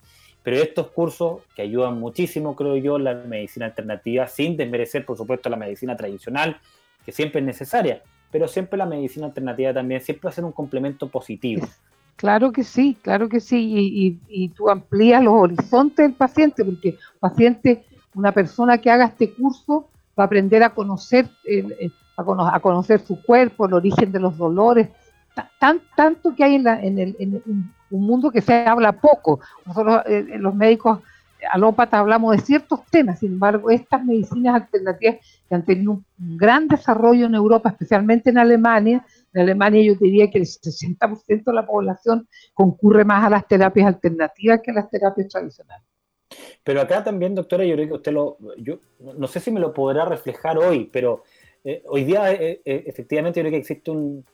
Pero 0.42 0.56
estos 0.56 0.88
cursos 0.92 1.42
que 1.54 1.62
ayudan 1.62 1.98
muchísimo, 1.98 2.54
creo 2.54 2.76
yo, 2.76 2.98
la 2.98 3.14
medicina 3.14 3.66
alternativa, 3.66 4.28
sin 4.28 4.56
desmerecer, 4.56 5.04
por 5.04 5.16
supuesto, 5.16 5.50
la 5.50 5.56
medicina 5.56 5.96
tradicional, 5.96 6.60
que 7.04 7.10
siempre 7.10 7.40
es 7.40 7.46
necesaria, 7.46 8.02
pero 8.30 8.46
siempre 8.46 8.78
la 8.78 8.86
medicina 8.86 9.26
alternativa 9.26 9.74
también, 9.74 10.00
siempre 10.00 10.26
va 10.26 10.30
a 10.30 10.34
ser 10.34 10.44
un 10.44 10.52
complemento 10.52 11.08
positivo. 11.08 11.66
Claro 12.14 12.52
que 12.52 12.62
sí, 12.62 12.96
claro 13.02 13.28
que 13.28 13.40
sí, 13.40 14.18
y, 14.28 14.48
tú 14.50 14.70
amplías 14.70 15.24
los 15.24 15.34
horizontes 15.34 16.06
del 16.06 16.14
paciente, 16.14 16.64
porque 16.64 16.96
paciente, 17.18 17.84
una 18.14 18.30
persona 18.30 18.78
que 18.78 18.90
haga 18.90 19.06
este 19.06 19.32
curso 19.32 19.88
va 20.20 20.24
a 20.24 20.26
aprender 20.26 20.62
a 20.62 20.74
conocer, 20.74 21.28
a, 22.16 22.60
conocer 22.60 23.00
su 23.00 23.22
cuerpo, 23.22 23.66
el 23.66 23.72
origen 23.72 24.12
de 24.12 24.20
los 24.20 24.36
dolores, 24.36 24.90
tan, 25.58 25.80
tanto 25.96 26.34
que 26.34 26.44
hay 26.44 26.56
en, 26.56 26.64
la, 26.64 26.80
en, 26.80 26.98
el, 26.98 27.16
en, 27.18 27.42
un 27.90 28.06
mundo 28.06 28.30
que 28.30 28.42
se 28.42 28.54
habla 28.54 28.92
poco. 28.92 29.40
Nosotros, 29.64 30.02
eh, 30.06 30.26
eh, 30.34 30.38
los 30.38 30.54
médicos 30.54 31.00
alópatas, 31.50 32.00
hablamos 32.00 32.36
de 32.36 32.42
ciertos 32.42 32.84
temas, 32.90 33.20
sin 33.20 33.32
embargo, 33.32 33.70
estas 33.70 34.04
medicinas 34.04 34.56
alternativas 34.56 35.16
que 35.48 35.54
han 35.54 35.64
tenido 35.64 35.92
un 35.92 36.36
gran 36.36 36.68
desarrollo 36.68 37.26
en 37.26 37.34
Europa, 37.34 37.70
especialmente 37.70 38.28
en 38.28 38.36
Alemania, 38.36 39.04
en 39.32 39.40
Alemania 39.40 39.82
yo 39.82 39.94
diría 39.98 40.30
que 40.30 40.38
el 40.38 40.44
60% 40.44 41.44
de 41.44 41.52
la 41.52 41.66
población 41.66 42.28
concurre 42.52 43.06
más 43.06 43.24
a 43.24 43.30
las 43.30 43.48
terapias 43.48 43.86
alternativas 43.86 44.60
que 44.62 44.70
a 44.70 44.74
las 44.74 44.90
terapias 44.90 45.28
tradicionales. 45.28 45.89
Pero 46.64 46.80
acá 46.80 47.02
también, 47.02 47.34
doctora, 47.34 47.64
yo 47.64 47.74
creo 47.74 47.88
que 47.88 47.94
usted 47.94 48.12
lo, 48.12 48.38
yo 48.58 48.78
no 48.98 49.26
sé 49.26 49.40
si 49.40 49.50
me 49.50 49.60
lo 49.60 49.72
podrá 49.72 50.04
reflejar 50.04 50.58
hoy, 50.58 50.88
pero 50.92 51.22
eh, 51.64 51.82
hoy 51.86 52.04
día 52.04 52.32
efectivamente 52.32 53.40
yo 53.40 53.42
creo 53.42 53.52
que 53.52 53.58
existe 53.58 53.90
un, 53.90 54.24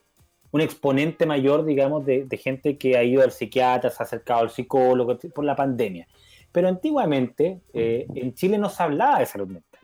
un 0.56 0.60
exponente 0.62 1.26
mayor, 1.26 1.64
digamos, 1.64 2.04
de, 2.06 2.26
gente 2.42 2.78
que 2.78 2.96
ha 2.96 3.04
ido 3.04 3.22
al 3.22 3.30
psiquiatra, 3.30 3.90
se 3.90 4.02
ha 4.02 4.06
acercado 4.06 4.40
al 4.40 4.50
psicólogo 4.50 5.18
por 5.34 5.44
la 5.44 5.54
pandemia. 5.54 6.06
Pero 6.50 6.68
antiguamente 6.68 7.60
eh, 7.74 8.06
en 8.14 8.32
Chile 8.34 8.56
no 8.56 8.70
se 8.70 8.82
hablaba 8.82 9.18
de 9.18 9.26
salud 9.26 9.48
mental. 9.48 9.80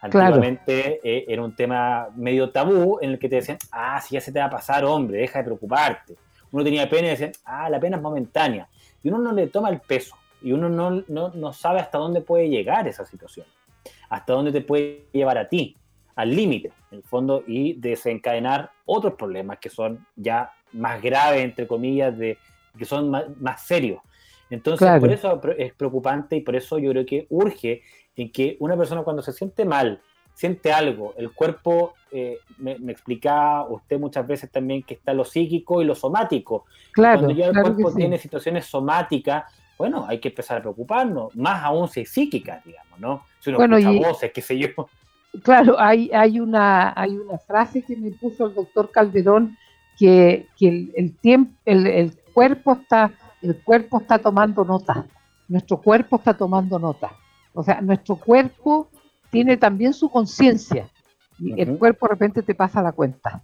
Antiguamente 0.00 1.00
eh, 1.02 1.24
era 1.28 1.42
un 1.42 1.54
tema 1.54 2.08
medio 2.14 2.50
tabú 2.50 2.98
en 3.00 3.10
el 3.10 3.18
que 3.18 3.28
te 3.28 3.36
decían, 3.36 3.58
ah, 3.70 4.00
si 4.00 4.14
ya 4.14 4.20
se 4.20 4.32
te 4.32 4.38
va 4.38 4.46
a 4.46 4.50
pasar, 4.50 4.84
hombre, 4.84 5.18
deja 5.18 5.40
de 5.40 5.44
preocuparte. 5.44 6.14
Uno 6.50 6.64
tenía 6.64 6.88
pena 6.88 7.08
y 7.08 7.10
decían, 7.10 7.32
ah, 7.44 7.68
la 7.68 7.80
pena 7.80 7.96
es 7.96 8.02
momentánea. 8.02 8.68
Y 9.02 9.08
uno 9.08 9.18
no 9.18 9.32
le 9.32 9.48
toma 9.48 9.68
el 9.68 9.80
peso 9.80 10.16
y 10.44 10.52
uno 10.52 10.68
no, 10.68 11.02
no, 11.08 11.30
no 11.30 11.52
sabe 11.54 11.80
hasta 11.80 11.96
dónde 11.96 12.20
puede 12.20 12.50
llegar 12.50 12.86
esa 12.86 13.06
situación, 13.06 13.46
hasta 14.10 14.34
dónde 14.34 14.52
te 14.52 14.60
puede 14.60 15.06
llevar 15.10 15.38
a 15.38 15.48
ti 15.48 15.74
al 16.16 16.30
límite, 16.36 16.70
en 16.90 16.98
el 16.98 17.02
fondo, 17.02 17.42
y 17.46 17.72
desencadenar 17.72 18.70
otros 18.84 19.14
problemas 19.14 19.58
que 19.58 19.70
son 19.70 20.06
ya 20.14 20.52
más 20.72 21.02
graves, 21.02 21.42
entre 21.42 21.66
comillas, 21.66 22.16
de, 22.18 22.36
que 22.78 22.84
son 22.84 23.10
más, 23.10 23.66
serios. 23.66 24.02
Entonces, 24.50 24.86
por 25.00 25.10
eso 25.10 25.40
es 25.56 25.72
preocupante 25.72 26.36
y 26.36 26.40
por 26.42 26.54
eso 26.54 26.78
yo 26.78 26.90
creo 26.90 27.06
que 27.06 27.26
urge 27.30 27.82
en 28.14 28.30
que 28.30 28.58
una 28.60 28.76
persona 28.76 29.02
cuando 29.02 29.22
se 29.22 29.32
siente 29.32 29.64
mal, 29.64 30.00
siente 30.34 30.72
algo, 30.72 31.14
el 31.16 31.32
cuerpo, 31.32 31.94
eh, 32.12 32.38
me, 32.58 32.72
explicaba 32.92 33.66
usted 33.68 33.98
muchas 33.98 34.26
veces 34.26 34.50
también 34.50 34.82
que 34.82 34.94
está 34.94 35.14
lo 35.14 35.24
psíquico 35.24 35.80
y 35.80 35.86
lo 35.86 35.94
somático. 35.94 36.66
Claro, 36.92 37.20
cuando 37.20 37.34
ya 37.34 37.46
el 37.46 37.60
cuerpo 37.60 37.94
tiene 37.94 38.18
situaciones 38.18 38.66
somáticas, 38.66 39.44
bueno, 39.76 40.06
hay 40.08 40.20
que 40.20 40.28
empezar 40.28 40.58
a 40.58 40.60
preocuparnos, 40.60 41.34
más 41.36 41.62
aún 41.64 41.88
si 41.88 42.00
es 42.00 42.10
psíquica, 42.10 42.62
digamos, 42.64 43.00
¿no? 43.00 43.24
Si 43.40 43.50
uno 43.50 43.58
bueno, 43.58 43.76
escucha 43.76 44.08
voces, 44.08 44.32
qué 44.32 44.40
sé 44.40 44.58
yo. 44.58 44.68
Claro, 45.42 45.80
hay, 45.80 46.12
hay, 46.12 46.38
una, 46.38 46.92
hay 46.94 47.16
una 47.16 47.38
frase 47.38 47.82
que 47.82 47.96
me 47.96 48.12
puso 48.12 48.46
el 48.46 48.54
doctor 48.54 48.92
Calderón 48.92 49.58
que, 49.98 50.46
el, 50.60 51.16
tiempo, 51.16 51.52
el, 51.64 52.16
cuerpo 52.32 52.74
está, 52.74 53.12
el 53.42 53.60
cuerpo 53.62 54.00
está 54.00 54.18
tomando 54.18 54.64
nota, 54.64 55.04
nuestro 55.48 55.78
cuerpo 55.78 56.16
está 56.16 56.34
tomando 56.34 56.78
nota. 56.78 57.10
O 57.52 57.64
sea, 57.64 57.80
nuestro 57.80 58.14
cuerpo 58.14 58.88
tiene 59.30 59.56
también 59.56 59.92
su 59.92 60.08
conciencia 60.08 60.88
y 61.40 61.60
el 61.60 61.78
cuerpo 61.78 62.06
de 62.06 62.10
repente 62.14 62.42
te 62.42 62.54
pasa 62.54 62.80
la 62.80 62.92
cuenta. 62.92 63.42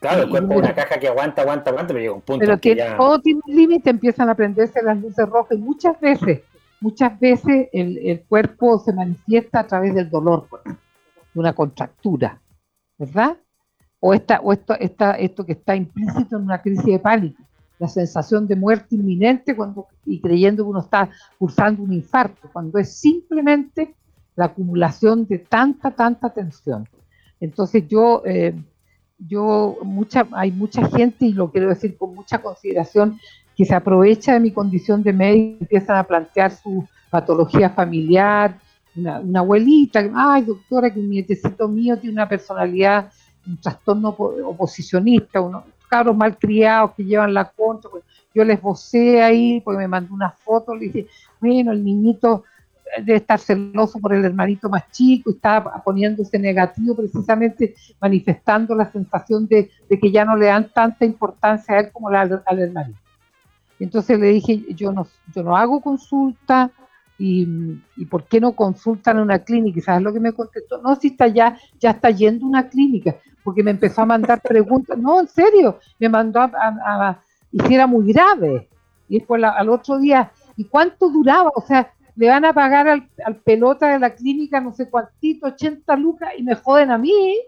Claro, 0.00 0.22
el 0.22 0.30
cuerpo 0.30 0.52
es 0.54 0.58
una 0.58 0.74
caja 0.74 0.98
que 0.98 1.08
aguanta, 1.08 1.42
aguanta, 1.42 1.70
aguanta, 1.70 1.88
pero 1.88 2.00
llega 2.00 2.12
un 2.14 2.20
punto. 2.20 2.40
Pero 2.40 2.60
que 2.60 2.76
todo 2.96 3.20
tiene 3.20 3.40
un 3.46 3.54
límite, 3.54 3.90
empiezan 3.90 4.28
a 4.28 4.34
prenderse 4.34 4.82
las 4.82 5.00
luces 5.00 5.28
rojas 5.28 5.58
y 5.58 5.60
muchas 5.60 5.98
veces 6.00 6.42
muchas 6.80 7.18
veces 7.18 7.68
el, 7.72 8.24
cuerpo 8.28 8.78
se 8.78 8.92
manifiesta 8.92 9.60
a 9.60 9.66
través 9.66 9.94
del 9.94 10.10
dolor, 10.10 10.48
de 10.64 11.40
una 11.40 11.52
contractura, 11.52 12.40
¿verdad? 12.98 13.36
O, 14.00 14.14
esta, 14.14 14.40
o 14.40 14.52
esto, 14.52 14.74
esta, 14.78 15.12
esto 15.12 15.44
que 15.44 15.52
está 15.52 15.74
implícito 15.74 16.36
en 16.36 16.42
una 16.42 16.60
crisis 16.60 16.84
de 16.84 16.98
pánico, 16.98 17.42
la 17.78 17.88
sensación 17.88 18.46
de 18.46 18.56
muerte 18.56 18.94
inminente 18.94 19.56
cuando, 19.56 19.88
y 20.04 20.20
creyendo 20.20 20.64
que 20.64 20.70
uno 20.70 20.80
está 20.80 21.10
cursando 21.38 21.82
un 21.82 21.92
infarto, 21.92 22.48
cuando 22.52 22.78
es 22.78 22.96
simplemente 22.96 23.94
la 24.34 24.46
acumulación 24.46 25.26
de 25.26 25.38
tanta, 25.38 25.90
tanta 25.90 26.30
tensión. 26.30 26.88
Entonces 27.40 27.86
yo, 27.88 28.22
eh, 28.24 28.54
yo 29.18 29.78
mucha, 29.82 30.26
hay 30.32 30.52
mucha 30.52 30.86
gente, 30.88 31.26
y 31.26 31.32
lo 31.32 31.50
quiero 31.50 31.68
decir 31.68 31.96
con 31.96 32.14
mucha 32.14 32.38
consideración, 32.38 33.18
que 33.56 33.64
se 33.64 33.74
aprovecha 33.74 34.34
de 34.34 34.40
mi 34.40 34.50
condición 34.50 35.02
de 35.02 35.12
médico 35.12 35.58
empiezan 35.62 35.96
a 35.96 36.04
plantear 36.04 36.52
su 36.52 36.86
patología 37.10 37.70
familiar, 37.70 38.58
una, 38.94 39.40
abuelita, 39.40 40.00
ay 40.14 40.42
doctora, 40.42 40.92
que 40.92 41.00
un 41.00 41.10
nietecito 41.10 41.68
mío 41.68 41.98
tiene 41.98 42.14
una 42.14 42.28
personalidad, 42.28 43.10
un 43.46 43.58
trastorno 43.58 44.10
oposicionista, 44.10 45.40
unos 45.40 45.64
cabros 45.88 46.16
malcriados 46.16 46.92
que 46.92 47.04
llevan 47.04 47.32
la 47.32 47.44
contra, 47.44 47.90
pues, 47.90 48.04
yo 48.34 48.44
les 48.44 48.60
vocé 48.60 49.22
ahí 49.22 49.60
porque 49.60 49.78
me 49.78 49.88
mandó 49.88 50.12
una 50.12 50.30
foto, 50.30 50.74
le 50.74 50.86
dije, 50.86 51.06
bueno, 51.40 51.72
el 51.72 51.82
niñito 51.82 52.44
debe 52.98 53.18
estar 53.18 53.38
celoso 53.38 53.98
por 53.98 54.14
el 54.14 54.24
hermanito 54.24 54.68
más 54.68 54.90
chico 54.90 55.30
y 55.30 55.34
estaba 55.34 55.82
poniéndose 55.84 56.38
negativo 56.38 56.94
precisamente 56.94 57.74
manifestando 58.00 58.74
la 58.74 58.90
sensación 58.90 59.46
de, 59.46 59.70
que 59.88 60.10
ya 60.10 60.24
no 60.24 60.36
le 60.36 60.46
dan 60.46 60.70
tanta 60.72 61.04
importancia 61.04 61.74
a 61.74 61.80
él 61.80 61.92
como 61.92 62.08
al 62.08 62.58
hermanito. 62.58 62.98
Entonces 63.78 64.18
le 64.18 64.28
dije, 64.28 64.64
yo 64.74 64.92
no, 64.92 65.06
yo 65.34 65.42
no 65.42 65.56
hago 65.56 65.80
consulta 65.80 66.70
y, 67.18 67.46
¿por 68.10 68.24
qué 68.24 68.40
no 68.40 68.52
consultan 68.52 69.18
una 69.18 69.38
clínica? 69.38 69.78
¿Y 69.78 69.82
sabes 69.82 70.02
lo 70.02 70.12
que 70.12 70.20
me 70.20 70.32
contestó? 70.32 70.80
No, 70.80 70.96
si 70.96 71.08
está 71.08 71.28
ya, 71.28 71.58
ya 71.78 71.90
está 71.90 72.10
yendo 72.10 72.46
a 72.46 72.48
una 72.48 72.68
clínica, 72.68 73.16
porque 73.42 73.62
me 73.62 73.70
empezó 73.70 74.02
a 74.02 74.06
mandar 74.06 74.40
preguntas. 74.40 74.98
No, 74.98 75.20
en 75.20 75.28
serio, 75.28 75.78
me 75.98 76.08
mandó 76.08 76.40
a, 76.40 76.50
a, 76.54 77.20
y 77.52 77.60
si 77.60 77.74
era 77.74 77.86
muy 77.86 78.12
grave. 78.12 78.68
Y 79.08 79.18
después 79.18 79.42
al 79.42 79.68
otro 79.68 79.98
día, 79.98 80.30
¿y 80.56 80.64
cuánto 80.64 81.08
duraba? 81.08 81.52
O 81.54 81.60
sea, 81.62 81.92
le 82.16 82.28
van 82.28 82.44
a 82.44 82.52
pagar 82.52 82.88
al, 82.88 83.36
pelota 83.44 83.88
de 83.88 83.98
la 83.98 84.14
clínica 84.14 84.60
no 84.60 84.72
sé 84.72 84.88
cuántito, 84.88 85.46
80 85.46 85.96
lucas, 85.96 86.30
y 86.36 86.42
me 86.42 86.54
joden 86.54 86.90
a 86.90 86.98
mí. 86.98 87.38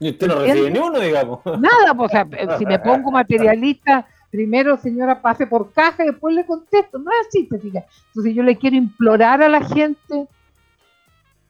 Y 0.00 0.10
usted 0.10 0.26
no 0.26 0.36
recibe 0.36 0.70
ni 0.70 0.78
uno, 0.78 0.98
digamos. 0.98 1.40
Nada, 1.44 1.94
pues, 1.94 2.10
o 2.10 2.12
sea, 2.12 2.58
si 2.58 2.66
me 2.66 2.78
pongo 2.78 3.10
materialista, 3.12 4.06
primero 4.30 4.76
señora 4.78 5.20
pase 5.20 5.46
por 5.46 5.72
caja 5.72 6.02
y 6.02 6.08
después 6.08 6.34
le 6.34 6.46
contesto. 6.46 6.98
No 6.98 7.10
es 7.10 7.28
así, 7.28 7.46
te 7.46 7.58
fijas. 7.58 7.84
Entonces 8.08 8.34
yo 8.34 8.42
le 8.42 8.56
quiero 8.56 8.76
implorar 8.76 9.42
a 9.42 9.48
la 9.48 9.62
gente 9.62 10.26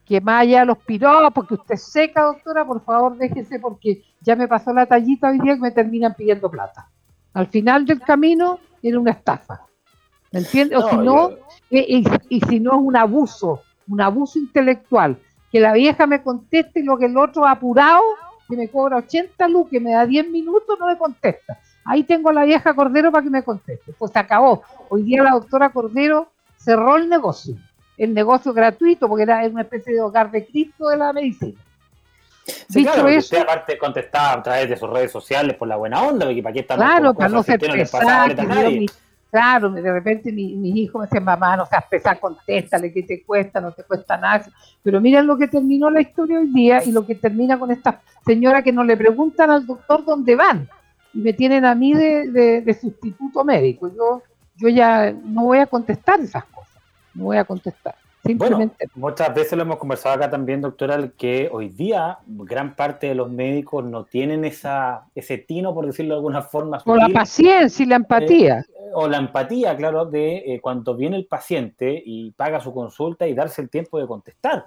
que 0.05 0.21
más 0.21 0.41
allá 0.41 0.59
de 0.59 0.65
los 0.67 0.77
piropos, 0.77 1.47
que 1.47 1.55
usted 1.55 1.75
seca, 1.77 2.21
doctora, 2.21 2.65
por 2.65 2.83
favor 2.83 3.17
déjese 3.17 3.59
porque 3.59 4.03
ya 4.21 4.35
me 4.35 4.47
pasó 4.47 4.71
la 4.71 4.85
tallita 4.85 5.29
hoy 5.29 5.39
día 5.39 5.55
que 5.55 5.61
me 5.61 5.71
terminan 5.71 6.13
pidiendo 6.13 6.51
plata. 6.51 6.89
Al 7.33 7.47
final 7.47 7.85
del 7.85 7.99
camino 8.01 8.59
era 8.83 8.99
una 8.99 9.11
estafa. 9.11 9.65
¿Me 10.35 10.41
entiendes? 10.41 10.77
O 10.79 10.89
si 10.89 10.97
no, 10.97 11.29
y, 11.69 12.41
si 12.41 12.59
no 12.59 12.71
es 12.71 12.77
un 12.81 12.97
abuso, 12.97 13.61
un 13.87 14.01
abuso 14.01 14.37
intelectual, 14.37 15.17
que 15.49 15.61
la 15.61 15.71
vieja 15.71 16.05
me 16.07 16.21
conteste 16.21 16.83
lo 16.83 16.97
que 16.97 17.05
el 17.05 17.17
otro 17.17 17.47
apurado, 17.47 18.01
que 18.49 18.57
me 18.57 18.67
cobra 18.67 18.97
80 18.97 19.47
luz, 19.47 19.69
que 19.69 19.79
me 19.79 19.93
da 19.93 20.05
10 20.05 20.29
minutos, 20.29 20.77
no 20.77 20.87
me 20.87 20.97
contesta. 20.97 21.57
Ahí 21.85 22.03
tengo 22.03 22.31
a 22.31 22.33
la 22.33 22.43
vieja 22.43 22.73
Cordero 22.73 23.13
para 23.13 23.23
que 23.23 23.29
me 23.29 23.43
conteste. 23.43 23.93
Pues 23.97 24.11
se 24.11 24.19
acabó. 24.19 24.61
Hoy 24.89 25.03
día 25.03 25.23
la 25.23 25.31
doctora 25.31 25.69
Cordero 25.69 26.27
cerró 26.57 26.97
el 26.97 27.07
negocio. 27.07 27.55
El 27.97 28.13
negocio 28.13 28.51
gratuito, 28.51 29.07
porque 29.07 29.23
era 29.23 29.47
una 29.47 29.61
especie 29.61 29.93
de 29.93 30.01
hogar 30.01 30.31
de 30.31 30.45
Cristo 30.45 30.89
de 30.89 30.97
la 30.97 31.13
medicina. 31.13 31.57
Sí, 32.43 32.83
claro, 32.83 33.07
eso, 33.07 33.19
usted 33.19 33.37
aparte 33.39 33.77
contestaba 33.77 34.33
a 34.33 34.43
través 34.43 34.69
de 34.69 34.75
sus 34.75 34.89
redes 34.89 35.13
sociales 35.13 35.55
por 35.55 35.69
la 35.69 35.77
buena 35.77 36.03
onda, 36.03 36.25
porque 36.25 36.43
para 36.43 36.53
qué 36.53 36.59
está 36.59 36.75
Claro, 36.75 37.13
para 37.13 37.29
no 37.29 37.41
ser 37.41 37.57
pesado, 37.57 38.35
Claro, 39.35 39.69
de 39.69 39.91
repente 39.91 40.31
mis 40.31 40.55
mi 40.55 40.69
hijos 40.79 40.97
me 40.97 41.07
decían, 41.07 41.25
mamá, 41.25 41.57
no 41.57 41.65
seas 41.65 41.83
pesada, 41.89 42.17
contéstale, 42.17 42.93
¿qué 42.93 43.03
te 43.03 43.21
cuesta? 43.21 43.59
No 43.59 43.73
te 43.73 43.83
cuesta 43.83 44.15
nada. 44.15 44.45
Pero 44.81 45.01
miren 45.01 45.27
lo 45.27 45.37
que 45.37 45.49
terminó 45.49 45.89
la 45.89 45.99
historia 45.99 46.39
hoy 46.39 46.47
día 46.53 46.81
y 46.85 46.93
lo 46.93 47.05
que 47.05 47.15
termina 47.15 47.59
con 47.59 47.69
esta 47.69 47.99
señora 48.25 48.61
que 48.61 48.71
no 48.71 48.81
le 48.81 48.95
preguntan 48.95 49.51
al 49.51 49.65
doctor 49.65 50.05
dónde 50.05 50.37
van 50.37 50.69
y 51.13 51.19
me 51.19 51.33
tienen 51.33 51.65
a 51.65 51.75
mí 51.75 51.93
de, 51.93 52.77
sustituto 52.79 53.43
médico. 53.43 53.91
Yo, 53.93 54.21
yo 54.55 54.69
ya 54.69 55.11
no 55.11 55.43
voy 55.43 55.57
a 55.57 55.65
contestar 55.65 56.21
esas 56.21 56.45
cosas, 56.45 56.81
no 57.13 57.25
voy 57.25 57.35
a 57.35 57.43
contestar. 57.43 57.95
Simplemente. 58.25 58.89
Bueno, 58.93 59.07
muchas 59.09 59.33
veces 59.35 59.53
lo 59.53 59.63
hemos 59.63 59.77
conversado 59.77 60.15
acá 60.15 60.29
también, 60.29 60.61
doctora, 60.61 61.09
que 61.17 61.49
hoy 61.51 61.69
día 61.69 62.17
gran 62.25 62.75
parte 62.75 63.07
de 63.07 63.15
los 63.15 63.29
médicos 63.29 63.85
no 63.85 64.05
tienen 64.05 64.45
esa, 64.45 65.05
ese 65.13 65.37
tino, 65.37 65.73
por 65.73 65.85
decirlo 65.85 66.15
de 66.15 66.17
alguna 66.17 66.41
forma. 66.41 66.81
o 66.85 66.95
la 66.95 67.09
paciencia 67.09 67.83
y 67.83 67.87
la 67.87 67.97
empatía. 67.97 68.59
Eh, 68.59 68.91
o 68.93 69.07
la 69.07 69.17
empatía, 69.17 69.75
claro, 69.77 70.05
de 70.05 70.37
eh, 70.37 70.59
cuando 70.61 70.95
viene 70.95 71.17
el 71.17 71.25
paciente 71.25 72.01
y 72.03 72.31
paga 72.31 72.59
su 72.59 72.73
consulta 72.73 73.27
y 73.27 73.33
darse 73.33 73.61
el 73.61 73.69
tiempo 73.69 73.99
de 73.99 74.07
contestar 74.07 74.65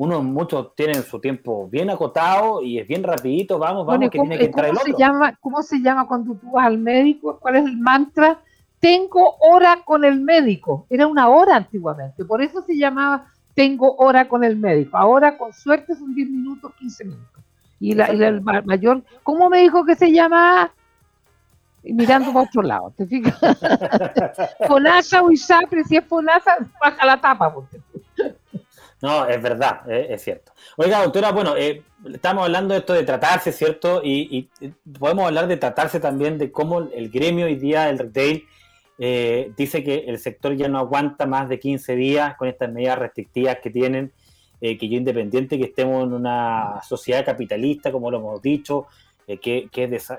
uno, 0.00 0.22
muchos 0.22 0.74
tienen 0.74 1.02
su 1.02 1.20
tiempo 1.20 1.68
bien 1.68 1.90
acotado 1.90 2.62
y 2.62 2.78
es 2.78 2.88
bien 2.88 3.02
rapidito, 3.02 3.58
vamos, 3.58 3.84
vamos, 3.84 4.08
que 4.08 4.18
tiene 4.18 4.38
que 4.38 4.46
entrar 4.46 4.70
el 4.70 4.76
otro. 4.78 4.90
Se 4.90 4.98
llama, 4.98 5.36
¿Cómo 5.38 5.62
se 5.62 5.78
llama 5.82 6.08
cuando 6.08 6.34
tú 6.36 6.52
vas 6.52 6.68
al 6.68 6.78
médico? 6.78 7.38
¿Cuál 7.38 7.56
es 7.56 7.66
el 7.66 7.76
mantra? 7.76 8.40
Tengo 8.80 9.36
hora 9.40 9.82
con 9.84 10.04
el 10.04 10.20
médico. 10.20 10.86
Era 10.90 11.06
una 11.06 11.28
hora 11.28 11.56
antiguamente, 11.56 12.24
por 12.24 12.42
eso 12.42 12.62
se 12.62 12.76
llamaba 12.76 13.26
tengo 13.54 13.96
hora 13.96 14.28
con 14.28 14.44
el 14.44 14.56
médico. 14.56 14.96
Ahora, 14.96 15.36
con 15.36 15.52
suerte, 15.52 15.94
son 15.94 16.14
10 16.14 16.30
minutos, 16.30 16.72
15 16.78 17.04
minutos. 17.04 17.42
Y, 17.78 17.94
la, 17.94 18.06
el 18.06 18.40
mayor, 18.40 19.02
¿cómo 19.22 19.48
me 19.48 19.58
dijo 19.60 19.84
que 19.84 19.94
se 19.94 20.10
llama? 20.10 20.72
mirando 21.82 22.32
para 22.32 22.44
otro 22.44 22.62
lado, 22.62 22.92
¿te 22.96 23.06
fijas? 23.06 23.38
Fonasa 24.66 25.22
o 25.22 25.30
Isapre, 25.30 25.82
si 25.84 25.96
es 25.96 26.04
Fonasa, 26.04 26.56
baja 26.80 27.06
la 27.06 27.20
tapa. 27.20 27.54
No, 29.00 29.26
es 29.26 29.42
verdad, 29.42 29.90
es, 29.90 30.22
cierto. 30.22 30.52
Oiga, 30.76 31.02
doctora, 31.02 31.32
bueno, 31.32 31.56
eh, 31.56 31.82
estamos 32.12 32.44
hablando 32.44 32.74
de 32.74 32.80
esto 32.80 32.92
de 32.92 33.02
tratarse, 33.02 33.50
¿cierto? 33.50 34.02
Y, 34.04 34.50
podemos 34.98 35.26
hablar 35.26 35.46
de 35.46 35.56
tratarse 35.56 36.00
también 36.00 36.36
de 36.36 36.52
cómo 36.52 36.80
el 36.80 37.08
gremio 37.10 37.46
hoy 37.46 37.54
día 37.54 37.86
del 37.86 37.98
retail 37.98 38.46
eh, 39.02 39.52
dice 39.56 39.82
que 39.82 40.04
el 40.06 40.18
sector 40.18 40.54
ya 40.54 40.68
no 40.68 40.78
aguanta 40.78 41.24
más 41.24 41.48
de 41.48 41.58
15 41.58 41.96
días 41.96 42.36
con 42.36 42.48
estas 42.48 42.70
medidas 42.70 42.98
restrictivas 42.98 43.56
que 43.62 43.70
tienen, 43.70 44.12
eh, 44.60 44.76
que 44.76 44.90
yo 44.90 44.98
independiente 44.98 45.56
que 45.56 45.64
estemos 45.64 46.04
en 46.06 46.12
una 46.12 46.82
sociedad 46.86 47.24
capitalista, 47.24 47.90
como 47.90 48.10
lo 48.10 48.18
hemos 48.18 48.42
dicho, 48.42 48.86
que, 49.40 49.70
es, 49.72 50.12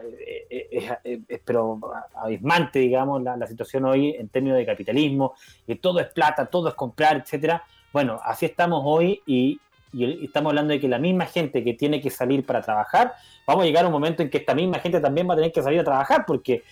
pero 1.45 1.79
abismante, 2.15 2.79
digamos, 2.79 3.21
la, 3.21 3.37
la, 3.37 3.45
situación 3.45 3.83
hoy 3.85 4.15
en 4.17 4.29
términos 4.29 4.57
de 4.57 4.65
capitalismo, 4.65 5.35
que 5.67 5.75
todo 5.75 5.99
es 5.99 6.07
plata, 6.07 6.45
todo 6.45 6.69
es 6.69 6.75
comprar, 6.75 7.17
etcétera. 7.17 7.61
Bueno, 7.93 8.19
así 8.23 8.45
estamos 8.45 8.81
hoy 8.85 9.21
y, 9.27 9.59
estamos 9.93 10.51
hablando 10.51 10.71
de 10.71 10.79
que 10.79 10.87
la 10.87 10.97
misma 10.97 11.25
gente 11.25 11.63
que 11.63 11.73
tiene 11.73 11.99
que 11.99 12.09
salir 12.09 12.45
para 12.45 12.61
trabajar, 12.61 13.13
vamos 13.45 13.63
a 13.63 13.65
llegar 13.67 13.83
a 13.83 13.89
un 13.89 13.93
momento 13.93 14.23
en 14.23 14.29
que 14.29 14.37
esta 14.37 14.55
misma 14.55 14.79
gente 14.79 15.01
también 15.01 15.29
va 15.29 15.33
a 15.33 15.35
tener 15.35 15.51
que 15.51 15.61
salir 15.61 15.81
a 15.81 15.83
trabajar 15.83 16.23
porque 16.25 16.63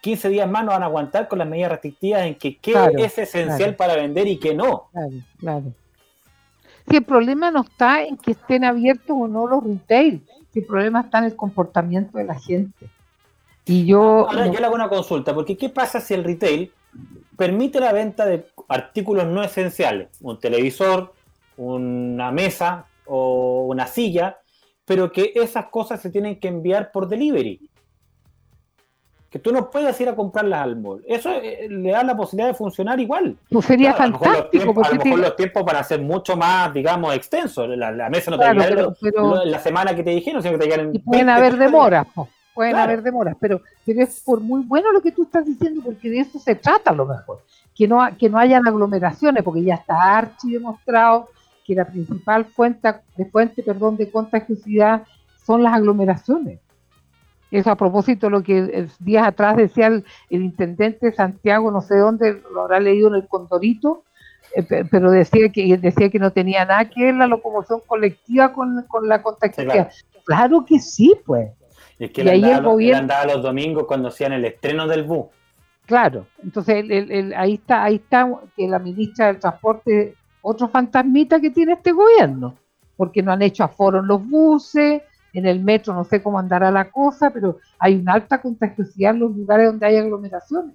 15 0.00 0.28
eh, 0.28 0.30
días 0.30 0.50
más 0.50 0.64
no 0.64 0.72
van 0.72 0.82
a 0.82 0.86
aguantar 0.86 1.28
con 1.28 1.38
las 1.38 1.48
medidas 1.48 1.70
restrictivas 1.70 2.22
en 2.22 2.34
que 2.36 2.56
qué 2.58 2.74
es 2.98 3.18
esencial 3.18 3.76
para 3.76 3.96
vender 3.96 4.26
y 4.26 4.38
qué 4.38 4.54
no. 4.54 4.88
Claro, 4.92 5.12
claro. 5.38 5.72
Si 6.88 6.96
el 6.96 7.04
problema 7.04 7.50
no 7.50 7.62
está 7.62 8.02
en 8.02 8.16
que 8.16 8.32
estén 8.32 8.64
abiertos 8.64 9.10
o 9.10 9.28
no 9.28 9.46
los 9.46 9.62
retail, 9.62 10.22
si 10.52 10.60
el 10.60 10.66
problema 10.66 11.02
está 11.02 11.18
en 11.18 11.24
el 11.24 11.36
comportamiento 11.36 12.16
de 12.18 12.24
la 12.24 12.38
gente. 12.38 12.88
Y 13.66 13.84
yo. 13.84 14.26
Ahora 14.28 14.46
yo 14.46 14.58
le 14.58 14.64
hago 14.64 14.74
una 14.74 14.88
consulta, 14.88 15.34
porque 15.34 15.56
¿qué 15.56 15.68
pasa 15.68 16.00
si 16.00 16.14
el 16.14 16.24
retail 16.24 16.72
permite 17.36 17.78
la 17.80 17.92
venta 17.92 18.26
de 18.26 18.46
artículos 18.68 19.26
no 19.26 19.42
esenciales, 19.42 20.08
un 20.20 20.38
televisor, 20.38 21.12
una 21.56 22.32
mesa 22.32 22.86
o 23.06 23.66
una 23.68 23.86
silla, 23.86 24.38
pero 24.84 25.12
que 25.12 25.32
esas 25.34 25.66
cosas 25.66 26.00
se 26.00 26.10
tienen 26.10 26.40
que 26.40 26.48
enviar 26.48 26.90
por 26.90 27.08
delivery. 27.08 27.68
Que 29.30 29.38
tú 29.38 29.52
no 29.52 29.70
puedes 29.70 30.00
ir 30.00 30.08
a 30.08 30.16
comprarlas 30.16 30.62
al 30.62 30.76
mall. 30.76 31.04
Eso 31.06 31.30
eh, 31.30 31.68
le 31.68 31.90
da 31.90 32.02
la 32.02 32.16
posibilidad 32.16 32.48
de 32.48 32.54
funcionar 32.54 32.98
igual. 32.98 33.36
Pues 33.50 33.66
sería 33.66 33.92
fantástico. 33.92 34.82
A 34.82 34.90
lo 34.90 35.04
mejor, 35.04 35.18
los 35.18 35.36
tiempos, 35.36 35.64
para 35.64 35.84
ser 35.84 36.00
mucho 36.00 36.36
más, 36.36 36.72
digamos, 36.72 37.14
extensos. 37.14 37.68
La, 37.68 38.08
mesa 38.08 38.30
no 38.30 38.38
te 38.38 38.50
claro, 38.50 38.94
la 39.44 39.58
semana 39.58 39.94
que 39.94 40.02
te 40.02 40.10
dijeron, 40.10 40.42
sino 40.42 40.58
que 40.58 40.64
te 40.64 40.70
llegan 40.70 40.94
Y 40.94 40.98
pueden 41.00 41.28
haber 41.28 41.56
demoras 41.56 42.06
pueden 42.58 42.74
haber 42.74 43.04
demoras, 43.04 43.36
pero, 43.38 43.60
pero 43.86 44.02
es 44.02 44.20
por 44.20 44.40
muy 44.40 44.64
bueno 44.64 44.90
lo 44.90 45.00
que 45.00 45.12
tú 45.12 45.22
estás 45.22 45.46
diciendo, 45.46 45.80
porque 45.84 46.10
de 46.10 46.18
eso 46.18 46.40
se 46.40 46.56
trata 46.56 46.90
a 46.90 46.94
lo 46.94 47.06
mejor, 47.06 47.44
que 47.72 47.86
no, 47.86 48.00
que 48.18 48.28
no 48.28 48.36
hayan 48.36 48.66
aglomeraciones, 48.66 49.44
porque 49.44 49.62
ya 49.62 49.74
está 49.74 50.18
archi 50.18 50.54
demostrado 50.54 51.28
que 51.64 51.76
la 51.76 51.84
principal 51.84 52.46
fuente 52.46 52.92
de 53.16 53.26
fuente, 53.26 53.62
perdón, 53.62 53.96
de 53.96 54.10
contagiosidad 54.10 55.04
son 55.46 55.62
las 55.62 55.72
aglomeraciones. 55.72 56.58
Eso 57.50 57.70
a 57.70 57.76
propósito 57.76 58.26
de 58.26 58.30
lo 58.30 58.42
que 58.42 58.86
días 58.98 59.26
atrás 59.26 59.56
decía 59.56 59.86
el, 59.86 60.04
intendente 60.28 61.06
de 61.06 61.12
Santiago, 61.12 61.70
no 61.70 61.80
sé 61.80 61.96
dónde, 61.96 62.42
lo 62.52 62.62
habrá 62.62 62.78
leído 62.78 63.08
en 63.08 63.14
el 63.14 63.26
Condorito, 63.26 64.04
eh, 64.54 64.84
pero 64.90 65.10
decía 65.10 65.48
que 65.50 65.76
decía 65.78 66.10
que 66.10 66.18
no 66.18 66.30
tenía 66.30 66.64
nada 66.64 66.84
que 66.88 67.04
ver 67.04 67.14
la 67.14 67.26
locomoción 67.26 67.80
colectiva 67.86 68.52
con, 68.52 68.84
la 69.02 69.22
contagiosidad. 69.22 69.90
claro 70.24 70.64
que 70.64 70.78
sí, 70.78 71.14
pues. 71.24 71.50
Es 71.98 72.10
que 72.10 72.22
y 72.22 72.28
ahí 72.28 72.44
el 72.44 72.62
gobierno 72.62 73.00
andaba 73.00 73.24
los 73.24 73.42
domingos 73.42 73.84
cuando 73.86 74.08
hacían 74.08 74.32
el 74.32 74.44
estreno 74.44 74.86
del 74.86 75.04
bus. 75.04 75.26
Claro, 75.86 76.26
entonces 76.42 76.84
ahí 77.34 77.54
está, 77.54 77.82
ahí 77.82 77.94
está 77.96 78.30
que 78.54 78.68
la 78.68 78.78
ministra 78.78 79.28
del 79.28 79.38
Transporte, 79.38 80.14
otro 80.42 80.68
fantasmita 80.68 81.40
que 81.40 81.50
tiene 81.50 81.72
este 81.72 81.92
gobierno, 81.92 82.56
porque 82.94 83.22
no 83.22 83.32
han 83.32 83.40
hecho 83.40 83.64
aforo 83.64 84.00
en 84.00 84.06
los 84.06 84.22
buses, 84.28 85.02
en 85.38 85.46
el 85.46 85.60
metro 85.60 85.94
no 85.94 86.04
sé 86.04 86.22
cómo 86.22 86.38
andará 86.38 86.70
la 86.70 86.90
cosa, 86.90 87.30
pero 87.30 87.58
hay 87.78 87.96
una 87.96 88.14
alta 88.14 88.40
contagiosidad 88.40 89.14
en 89.14 89.20
los 89.20 89.36
lugares 89.36 89.66
donde 89.66 89.86
hay 89.86 89.96
aglomeraciones. 89.96 90.74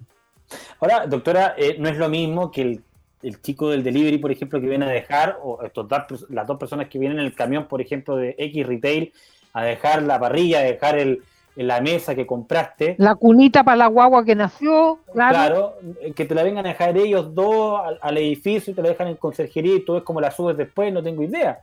Ahora, 0.80 1.06
doctora, 1.06 1.54
eh, 1.56 1.76
no 1.78 1.88
es 1.88 1.96
lo 1.96 2.08
mismo 2.08 2.50
que 2.50 2.62
el, 2.62 2.82
el, 3.22 3.40
chico 3.40 3.70
del 3.70 3.82
delivery, 3.82 4.18
por 4.18 4.30
ejemplo, 4.30 4.60
que 4.60 4.68
viene 4.68 4.84
a 4.84 4.88
dejar, 4.88 5.38
o 5.42 5.62
estos 5.62 5.86
las 6.28 6.46
dos 6.46 6.58
personas 6.58 6.88
que 6.88 6.98
vienen 6.98 7.18
en 7.18 7.26
el 7.26 7.34
camión, 7.34 7.66
por 7.66 7.80
ejemplo, 7.80 8.16
de 8.16 8.34
X 8.38 8.66
Retail, 8.66 9.12
a 9.52 9.64
dejar 9.64 10.02
la 10.02 10.18
parrilla, 10.18 10.58
a 10.58 10.62
dejar 10.62 10.98
el, 10.98 11.22
la 11.56 11.80
mesa 11.80 12.14
que 12.14 12.26
compraste. 12.26 12.96
La 12.98 13.14
cunita 13.14 13.62
para 13.62 13.76
la 13.76 13.86
guagua 13.86 14.24
que 14.24 14.34
nació, 14.34 14.98
claro. 15.12 15.34
Claro, 15.34 15.74
que 16.14 16.24
te 16.24 16.34
la 16.34 16.42
vengan 16.42 16.66
a 16.66 16.70
dejar 16.70 16.96
ellos 16.96 17.34
dos 17.34 17.80
al, 18.00 18.18
edificio 18.18 18.72
y 18.72 18.74
te 18.74 18.82
la 18.82 18.88
dejan 18.88 19.08
en 19.08 19.16
conserjería 19.16 19.76
y 19.76 19.84
tú 19.84 19.94
ves 19.94 20.02
cómo 20.02 20.20
la 20.20 20.30
subes 20.30 20.56
después, 20.56 20.92
no 20.92 21.02
tengo 21.02 21.22
idea. 21.22 21.60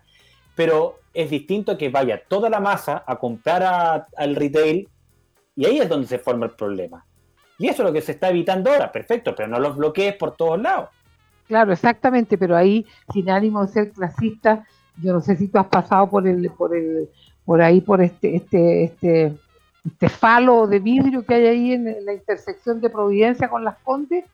Pero 0.55 0.99
es 1.13 1.29
distinto 1.29 1.77
que 1.77 1.89
vaya 1.89 2.21
toda 2.27 2.49
la 2.49 2.59
masa 2.59 3.03
a 3.05 3.17
comprar 3.17 4.07
al 4.15 4.35
retail 4.35 4.87
y 5.55 5.65
ahí 5.65 5.79
es 5.79 5.89
donde 5.89 6.07
se 6.07 6.19
forma 6.19 6.45
el 6.45 6.51
problema. 6.51 7.05
Y 7.57 7.67
eso 7.67 7.83
es 7.83 7.89
lo 7.89 7.93
que 7.93 8.01
se 8.01 8.13
está 8.13 8.29
evitando 8.29 8.71
ahora, 8.71 8.91
perfecto, 8.91 9.35
pero 9.35 9.47
no 9.47 9.59
los 9.59 9.75
bloquees 9.75 10.15
por 10.15 10.35
todos 10.35 10.59
lados. 10.59 10.89
Claro, 11.47 11.73
exactamente, 11.73 12.37
pero 12.37 12.55
ahí, 12.55 12.85
sin 13.13 13.29
ánimo 13.29 13.65
de 13.65 13.71
ser 13.71 13.91
clasista, 13.91 14.65
yo 15.01 15.13
no 15.13 15.21
sé 15.21 15.35
si 15.35 15.47
tú 15.47 15.59
has 15.59 15.67
pasado 15.67 16.09
por 16.09 16.27
el, 16.27 16.49
por 16.51 16.75
el 16.75 17.09
por 17.45 17.61
ahí, 17.61 17.81
por 17.81 18.01
este, 18.01 18.35
este, 18.35 18.83
este, 18.85 19.33
este 19.85 20.09
falo 20.09 20.67
de 20.67 20.79
vidrio 20.79 21.25
que 21.25 21.33
hay 21.33 21.45
ahí 21.47 21.73
en, 21.73 22.05
la 22.05 22.13
intersección 22.13 22.79
de 22.81 22.89
Providencia 22.89 23.49
con 23.49 23.63
las 23.63 23.77
Condes, 23.79 24.25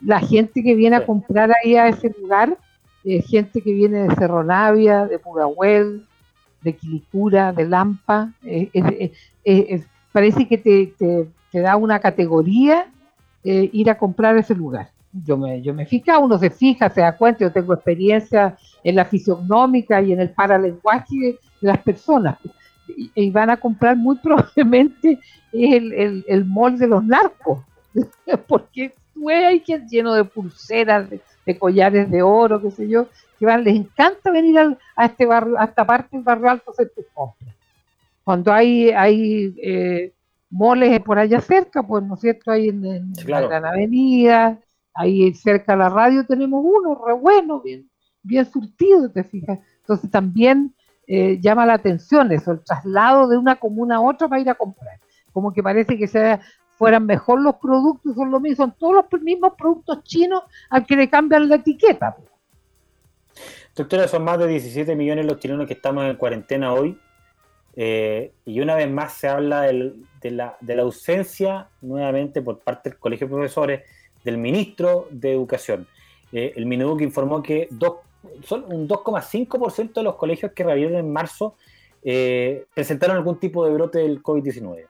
la 0.00 0.20
gente 0.20 0.62
que 0.62 0.74
viene 0.74 0.96
a 0.96 1.06
comprar 1.06 1.52
ahí 1.62 1.76
a 1.76 1.88
ese 1.88 2.14
lugar, 2.20 2.58
eh, 3.04 3.20
gente 3.20 3.60
que 3.60 3.72
viene 3.72 4.08
de 4.08 4.14
Cerro 4.14 4.42
Navia, 4.42 5.06
de 5.06 5.18
Pudahuel, 5.18 6.06
de 6.62 6.74
Quilicura, 6.74 7.52
de 7.52 7.68
Lampa, 7.68 8.32
eh, 8.42 8.70
eh, 9.44 9.84
parece 10.10 10.48
que 10.48 10.56
te, 10.56 10.94
te, 10.98 11.60
da 11.60 11.76
una 11.76 12.00
categoría 12.00 12.86
ir 13.44 13.90
a 13.90 13.98
comprar 13.98 14.36
ese 14.38 14.54
lugar. 14.54 14.88
Yo 15.12 15.36
me, 15.36 15.60
yo 15.60 15.74
me 15.74 15.84
fija, 15.84 16.18
uno 16.18 16.38
se 16.38 16.48
fija, 16.48 16.88
se 16.88 17.02
da 17.02 17.16
cuenta, 17.16 17.40
yo 17.40 17.52
tengo 17.52 17.74
experiencia 17.74 18.56
en 18.82 18.96
la 18.96 19.04
fisionómica 19.04 20.00
y 20.00 20.12
en 20.12 20.20
el 20.20 20.30
paralenguaje 20.30 21.38
las 21.60 21.78
personas. 21.78 22.38
Y, 23.14 23.30
van 23.30 23.50
a 23.50 23.58
comprar 23.58 23.96
muy 23.96 24.16
probablemente 24.22 25.20
el, 25.52 25.92
el, 25.92 26.24
el 26.26 26.44
mall 26.46 26.78
de 26.78 26.86
los 26.86 27.04
narcos, 27.04 27.58
porque 28.48 28.94
hay 29.30 29.60
quien 29.60 29.86
lleno 29.88 30.14
de 30.14 30.24
pulseras, 30.24 31.08
de, 31.10 31.20
collares 31.58 32.10
de 32.10 32.22
oro, 32.22 32.60
qué 32.60 32.70
sé 32.70 32.88
yo, 32.88 33.08
que 33.38 33.46
van, 33.46 33.64
les 33.64 33.76
encanta 33.76 34.30
venir 34.30 34.58
a 34.96 35.04
este 35.04 35.26
barrio, 35.26 35.58
a 35.58 35.64
esta 35.64 35.86
parte 35.86 36.16
del 36.16 36.22
barrio 36.22 36.50
alto 36.50 36.70
a 36.70 36.72
hacer 36.72 36.92
tus 36.94 37.04
compras. 37.12 37.54
Cuando 38.24 38.52
hay, 38.52 38.90
hay 38.90 39.54
eh, 39.62 40.12
moles 40.48 41.00
por 41.00 41.18
allá 41.18 41.40
cerca, 41.40 41.82
pues 41.82 42.02
no 42.04 42.14
es 42.14 42.20
cierto, 42.20 42.50
hay 42.50 42.68
en, 42.68 43.12
la 43.26 43.40
Gran 43.42 43.66
Avenida, 43.66 44.58
ahí 44.94 45.34
cerca 45.34 45.72
de 45.72 45.78
la 45.78 45.90
radio 45.90 46.24
tenemos 46.24 46.64
uno, 46.64 47.02
re 47.06 47.12
bueno, 47.12 47.60
bien, 47.60 47.90
bien 48.22 48.46
surtido, 48.46 49.10
te 49.10 49.24
fijas. 49.24 49.58
Entonces 49.80 50.10
también 50.10 50.74
eh, 51.06 51.38
llama 51.40 51.66
la 51.66 51.74
atención 51.74 52.32
eso, 52.32 52.52
el 52.52 52.64
traslado 52.64 53.28
de 53.28 53.36
una 53.36 53.56
comuna 53.56 53.96
a 53.96 54.00
otra 54.00 54.28
para 54.28 54.40
ir 54.40 54.48
a 54.48 54.54
comprar. 54.54 54.98
Como 55.32 55.52
que 55.52 55.62
parece 55.62 55.98
que 55.98 56.06
sea, 56.06 56.40
fueran 56.76 57.06
mejor 57.06 57.40
los 57.40 57.56
productos, 57.56 58.14
son 58.14 58.30
lo 58.30 58.40
mismo, 58.40 58.64
son 58.64 58.74
todos 58.78 59.04
los 59.10 59.22
mismos 59.22 59.52
productos 59.56 60.02
chinos 60.04 60.42
al 60.70 60.86
que 60.86 60.96
le 60.96 61.08
cambian 61.08 61.48
la 61.48 61.56
etiqueta. 61.56 62.16
Doctora, 63.74 64.06
son 64.06 64.24
más 64.24 64.38
de 64.38 64.46
17 64.46 64.94
millones 64.94 65.26
los 65.26 65.38
chilenos 65.38 65.66
que 65.66 65.74
estamos 65.74 66.04
en 66.04 66.16
cuarentena 66.16 66.72
hoy. 66.72 66.98
Eh, 67.76 68.32
y 68.44 68.60
una 68.60 68.76
vez 68.76 68.88
más 68.88 69.14
se 69.14 69.28
habla 69.28 69.62
de, 69.62 69.94
la, 70.30 70.56
de, 70.60 70.76
la, 70.76 70.82
ausencia 70.82 71.68
nuevamente 71.80 72.40
por 72.40 72.60
parte 72.60 72.90
del 72.90 72.98
Colegio 73.00 73.26
de 73.26 73.32
Profesores 73.32 73.82
del 74.22 74.38
ministro 74.38 75.08
de 75.10 75.32
Educación. 75.32 75.88
eh, 76.30 76.52
el 76.54 76.66
Mineduc 76.66 77.00
informó 77.00 77.42
que 77.42 77.66
dos, 77.72 77.96
son 78.44 78.64
un 78.72 78.86
2,5% 78.86 79.92
de 79.92 80.02
los 80.04 80.14
colegios 80.14 80.52
que 80.52 80.62
reabrieron 80.62 80.96
en 80.96 81.12
marzo 81.12 81.56
eh, 82.06 82.66
presentaron 82.74 83.16
algún 83.16 83.40
tipo 83.40 83.64
de 83.64 83.72
brote 83.72 84.00
del 84.00 84.22
COVID-19. 84.22 84.86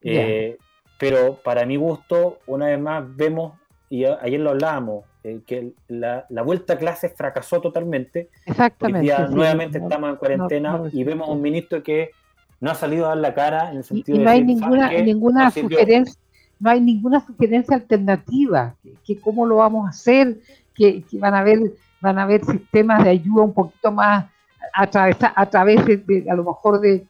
Eh, 0.00 0.56
pero 1.02 1.34
para 1.42 1.66
mi 1.66 1.74
gusto, 1.74 2.38
una 2.46 2.66
vez 2.66 2.78
más, 2.78 3.04
vemos, 3.16 3.54
y 3.90 4.04
ayer 4.04 4.38
lo 4.38 4.50
hablábamos, 4.50 5.04
que 5.48 5.72
la, 5.88 6.24
vuelta 6.44 6.74
a 6.74 6.78
clases 6.78 7.12
fracasó 7.16 7.60
totalmente. 7.60 8.28
Exactamente. 8.46 9.12
nuevamente 9.30 9.78
estamos 9.78 10.10
en 10.10 10.16
cuarentena 10.16 10.80
y 10.92 11.02
vemos 11.02 11.28
a 11.28 11.32
un 11.32 11.42
ministro 11.42 11.82
que 11.82 12.12
no 12.60 12.70
ha 12.70 12.76
salido 12.76 13.06
a 13.06 13.08
dar 13.08 13.18
la 13.18 13.34
cara 13.34 13.72
en 13.72 13.78
el 13.78 13.84
sentido 13.84 14.16
y, 14.16 14.20
y 14.20 14.24
no 14.24 14.30
hay 14.30 14.44
ninguna, 14.44 14.92
ninguna 14.92 15.50
sugerencia 15.50 16.20
no 16.60 16.70
hay 16.70 16.80
ninguna 16.80 17.26
sugerencia 17.26 17.74
alternativa, 17.74 18.76
que, 19.04 19.18
cómo 19.18 19.44
lo 19.44 19.56
vamos 19.56 19.86
a 19.86 19.88
hacer, 19.88 20.38
que, 20.72 21.02
van 21.14 21.34
a 21.34 21.40
haber 21.40 21.58
van 22.00 22.20
a 22.20 22.22
haber 22.22 22.44
sistemas 22.44 23.02
de 23.02 23.10
ayuda 23.10 23.42
un 23.42 23.52
poquito 23.52 23.90
más 23.90 24.26
a 24.72 24.86
través, 24.86 25.16
a 25.20 25.46
través 25.46 25.84
de, 25.84 26.26
a 26.30 26.36
lo 26.36 26.44
mejor 26.44 26.80
de, 26.80 27.04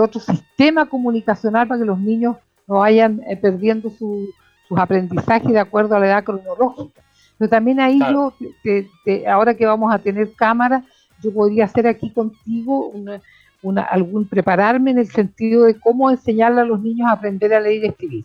otro 0.00 0.20
sistema 0.20 0.86
comunicacional 0.86 1.66
para 1.66 1.80
que 1.80 1.86
los 1.86 1.98
niños 1.98 2.36
no 2.66 2.76
vayan 2.76 3.22
eh, 3.28 3.36
perdiendo 3.36 3.90
sus 3.90 4.28
aprendizajes 4.76 5.52
de 5.52 5.58
acuerdo 5.58 5.96
a 5.96 6.00
la 6.00 6.06
edad 6.06 6.24
cronológica. 6.24 7.02
Pero 7.38 7.50
también 7.50 7.80
ahí 7.80 7.98
yo, 7.98 8.32
ahora 9.28 9.54
que 9.54 9.66
vamos 9.66 9.92
a 9.92 9.98
tener 9.98 10.32
cámara, 10.32 10.84
yo 11.22 11.32
podría 11.32 11.64
hacer 11.66 11.86
aquí 11.86 12.10
contigo 12.10 12.90
una, 13.62 13.82
algún 13.82 14.26
prepararme 14.26 14.92
en 14.92 14.98
el 14.98 15.08
sentido 15.08 15.64
de 15.64 15.78
cómo 15.78 16.10
enseñarle 16.10 16.62
a 16.62 16.64
los 16.64 16.80
niños 16.80 17.08
a 17.08 17.12
aprender 17.12 17.52
a 17.52 17.60
leer 17.60 17.84
y 17.84 17.86
escribir 17.88 18.24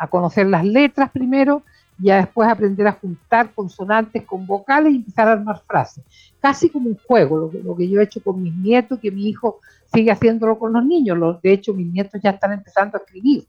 a 0.00 0.06
conocer 0.06 0.46
las 0.46 0.64
letras 0.64 1.10
primero 1.10 1.62
y 2.02 2.08
a 2.08 2.16
después 2.16 2.48
aprender 2.48 2.86
a 2.86 2.92
juntar 2.92 3.52
consonantes 3.52 4.24
con 4.24 4.46
vocales 4.46 4.94
y 4.94 4.96
empezar 4.96 5.28
a 5.28 5.32
armar 5.32 5.60
frases. 5.66 6.02
Casi 6.40 6.70
como 6.70 6.88
un 6.88 6.98
juego, 7.06 7.50
lo 7.62 7.76
que, 7.76 7.86
yo 7.86 8.00
he 8.00 8.04
hecho 8.04 8.22
con 8.22 8.42
mis 8.42 8.54
nietos, 8.54 8.98
que 8.98 9.10
mi 9.10 9.28
hijo 9.28 9.60
sigue 9.92 10.10
haciéndolo 10.10 10.58
con 10.58 10.72
los 10.72 10.82
niños. 10.82 11.42
de 11.42 11.52
hecho, 11.52 11.74
mis 11.74 11.92
nietos 11.92 12.18
ya 12.22 12.30
están 12.30 12.52
empezando 12.52 12.96
a 12.96 13.00
escribir 13.00 13.44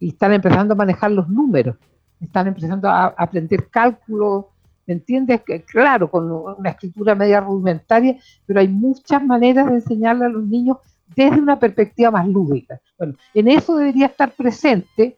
y 0.00 0.08
están 0.08 0.32
empezando 0.32 0.74
a 0.74 0.76
manejar 0.76 1.12
los 1.12 1.28
números, 1.28 1.76
están 2.20 2.48
empezando 2.48 2.88
a, 2.88 3.06
aprender 3.16 3.68
cálculo, 3.68 4.50
¿me 4.86 4.94
entiendes? 4.94 5.42
Claro, 5.66 6.10
con 6.10 6.30
una 6.30 6.70
escritura 6.70 7.14
media 7.14 7.40
rudimentaria, 7.40 8.16
pero 8.46 8.60
hay 8.60 8.68
muchas 8.68 9.22
maneras 9.22 9.68
de 9.68 9.74
enseñarle 9.74 10.24
a 10.24 10.30
los 10.30 10.42
niños 10.42 10.78
desde 11.14 11.40
una 11.40 11.58
perspectiva 11.58 12.10
más 12.10 12.26
lúdica. 12.26 12.80
Bueno, 12.98 13.14
en 13.34 13.48
eso 13.48 13.76
debería 13.76 14.06
estar 14.06 14.32
presente 14.32 15.16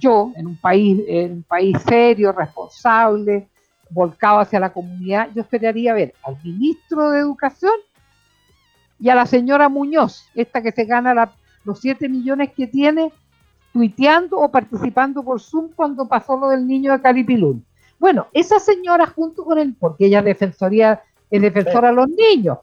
yo, 0.00 0.32
en 0.36 0.46
un 0.46 0.56
país, 0.56 1.00
en 1.06 1.32
un 1.32 1.42
país 1.42 1.76
serio, 1.86 2.32
responsable, 2.32 3.48
volcado 3.90 4.40
hacia 4.40 4.60
la 4.60 4.72
comunidad, 4.72 5.28
yo 5.34 5.42
esperaría 5.42 5.94
ver 5.94 6.14
al 6.22 6.36
ministro 6.42 7.10
de 7.10 7.20
Educación 7.20 7.74
y 8.98 9.08
a 9.08 9.14
la 9.14 9.26
señora 9.26 9.68
Muñoz, 9.68 10.26
esta 10.34 10.62
que 10.62 10.72
se 10.72 10.84
gana 10.84 11.32
los 11.64 11.80
7 11.80 12.08
millones 12.08 12.50
que 12.52 12.66
tiene, 12.66 13.12
tuiteando 13.72 14.38
o 14.38 14.50
participando 14.50 15.22
por 15.22 15.40
Zoom 15.40 15.70
cuando 15.74 16.06
pasó 16.08 16.36
lo 16.36 16.48
del 16.48 16.66
niño 16.66 16.92
de 16.92 17.00
Calipilún. 17.00 17.64
Bueno, 17.98 18.26
esa 18.32 18.58
señora 18.58 19.06
junto 19.06 19.44
con 19.44 19.58
él, 19.58 19.76
porque 19.78 20.06
ella 20.06 20.22
defensoría, 20.22 21.02
es 21.30 21.42
defensora 21.42 21.88
de 21.88 21.94
los 21.94 22.08
niños, 22.08 22.58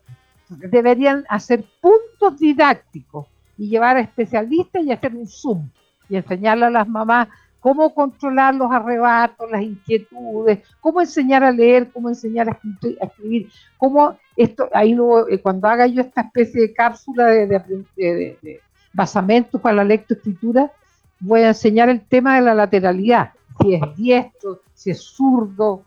deberían 0.50 1.26
hacer 1.30 1.64
puntos 1.80 2.40
didácticos 2.40 3.28
y 3.58 3.70
llevar 3.70 3.98
a 3.98 4.02
especialistas 4.02 4.84
y 4.84 4.92
hacer 4.92 5.16
un 5.16 5.28
Zoom 5.28 5.70
y 6.10 6.16
enseñarle 6.16 6.66
a 6.66 6.70
las 6.70 6.88
mamás 6.88 7.28
cómo 7.60 7.94
controlar 7.94 8.56
los 8.56 8.72
arrebatos, 8.72 9.50
las 9.52 9.62
inquietudes, 9.62 10.60
cómo 10.80 11.02
enseñar 11.02 11.44
a 11.44 11.52
leer, 11.52 11.90
cómo 11.92 12.10
enseñar 12.10 12.50
a 12.50 12.60
escribir, 13.02 13.50
cómo 13.78 14.18
esto, 14.36 14.70
ahí 14.74 14.94
luego, 14.94 15.28
eh, 15.28 15.42
cuando 15.42 15.68
haga 15.68 15.88
yo 15.88 16.02
esta 16.02 16.22
especie 16.22 16.62
de 16.62 16.74
cápsula 16.74 17.26
de, 17.26 17.48
de, 17.96 18.62
basamentos 18.94 19.60
para 19.60 19.76
la 19.76 19.84
lectoescritura, 19.84 20.72
voy 21.20 21.42
a 21.42 21.50
enseñar 21.50 21.90
el 21.90 22.02
tema 22.02 22.36
de 22.36 22.42
la 22.42 22.54
lateralidad, 22.54 23.32
si 23.62 23.74
es 23.74 23.82
diestro, 23.96 24.62
si 24.74 24.92
es 24.92 25.02
zurdo, 25.02 25.84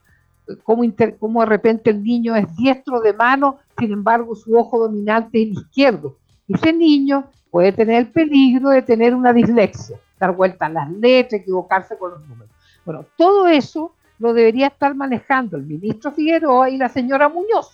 cómo, 0.62 0.82
cómo 1.18 1.40
de 1.40 1.46
repente 1.46 1.90
el 1.90 2.02
niño 2.02 2.34
es 2.36 2.54
diestro 2.56 3.00
de 3.00 3.12
mano, 3.12 3.58
sin 3.78 3.92
embargo 3.92 4.34
su 4.34 4.56
ojo 4.56 4.78
dominante 4.78 5.42
es 5.42 5.48
el 5.48 5.52
izquierdo. 5.54 6.16
Ese 6.48 6.72
niño 6.72 7.24
puede 7.50 7.72
tener 7.72 7.96
el 7.96 8.08
peligro 8.08 8.70
de 8.70 8.82
tener 8.82 9.14
una 9.14 9.32
dislexia 9.32 9.98
dar 10.20 10.36
vuelta 10.36 10.66
a 10.66 10.68
las 10.68 10.90
letras, 10.90 11.40
equivocarse 11.40 11.96
con 11.96 12.12
los 12.12 12.28
números. 12.28 12.50
Bueno, 12.84 13.06
todo 13.16 13.48
eso 13.48 13.94
lo 14.18 14.34
debería 14.34 14.68
estar 14.68 14.94
manejando 14.94 15.56
el 15.56 15.64
ministro 15.64 16.12
Figueroa 16.12 16.68
y 16.68 16.76
la 16.76 16.90
señora 16.90 17.28
Muñoz, 17.28 17.72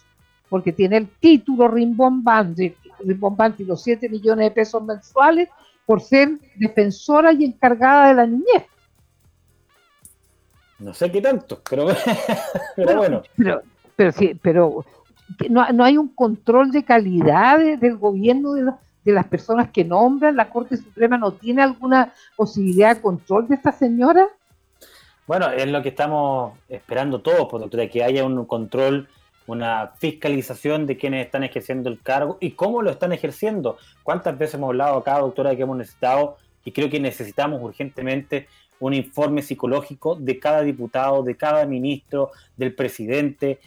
porque 0.48 0.72
tiene 0.72 0.96
el 0.96 1.08
título 1.08 1.66
rimbombante, 1.66 2.76
rimbombante 3.00 3.64
y 3.64 3.66
los 3.66 3.82
7 3.82 4.08
millones 4.08 4.46
de 4.46 4.50
pesos 4.52 4.82
mensuales 4.82 5.48
por 5.86 6.02
ser 6.02 6.30
defensora 6.56 7.32
y 7.32 7.44
encargada 7.44 8.08
de 8.08 8.14
la 8.14 8.26
niñez. 8.26 8.64
No 10.78 10.92
sé 10.92 11.10
qué 11.10 11.22
tanto, 11.22 11.62
pero, 11.68 11.86
bueno. 12.96 13.22
Pero, 13.36 13.62
pero, 13.94 14.12
sí, 14.12 14.38
pero 14.42 14.84
no, 15.48 15.66
no, 15.72 15.84
hay 15.84 15.96
un 15.96 16.08
control 16.08 16.70
de 16.70 16.84
calidad 16.84 17.58
del 17.78 17.96
gobierno 17.96 18.52
de 18.52 18.64
de 19.06 19.12
las 19.12 19.26
personas 19.26 19.70
que 19.70 19.84
nombran, 19.84 20.34
la 20.34 20.50
Corte 20.50 20.76
Suprema 20.76 21.16
no 21.16 21.32
tiene 21.32 21.62
alguna 21.62 22.12
posibilidad 22.34 22.96
de 22.96 23.00
control 23.00 23.46
de 23.46 23.54
esta 23.54 23.70
señora? 23.70 24.26
Bueno, 25.28 25.48
es 25.50 25.66
lo 25.68 25.80
que 25.80 25.90
estamos 25.90 26.58
esperando 26.68 27.20
todos, 27.20 27.48
por 27.48 27.60
doctora, 27.60 27.88
que 27.88 28.02
haya 28.02 28.24
un 28.24 28.44
control, 28.46 29.08
una 29.46 29.92
fiscalización 29.98 30.86
de 30.86 30.96
quienes 30.96 31.24
están 31.24 31.44
ejerciendo 31.44 31.88
el 31.88 32.00
cargo 32.00 32.38
y 32.40 32.52
cómo 32.52 32.82
lo 32.82 32.90
están 32.90 33.12
ejerciendo. 33.12 33.78
¿Cuántas 34.02 34.36
veces 34.36 34.54
hemos 34.54 34.68
hablado 34.68 34.98
acá, 34.98 35.18
doctora, 35.18 35.50
de 35.50 35.56
que 35.56 35.62
hemos 35.62 35.76
necesitado 35.76 36.36
y 36.64 36.72
creo 36.72 36.90
que 36.90 37.00
necesitamos 37.00 37.62
urgentemente 37.62 38.48
un 38.78 38.92
informe 38.92 39.42
psicológico 39.42 40.16
de 40.16 40.38
cada 40.38 40.62
diputado, 40.62 41.22
de 41.22 41.36
cada 41.36 41.64
ministro, 41.66 42.32
del 42.56 42.74
presidente? 42.74 43.60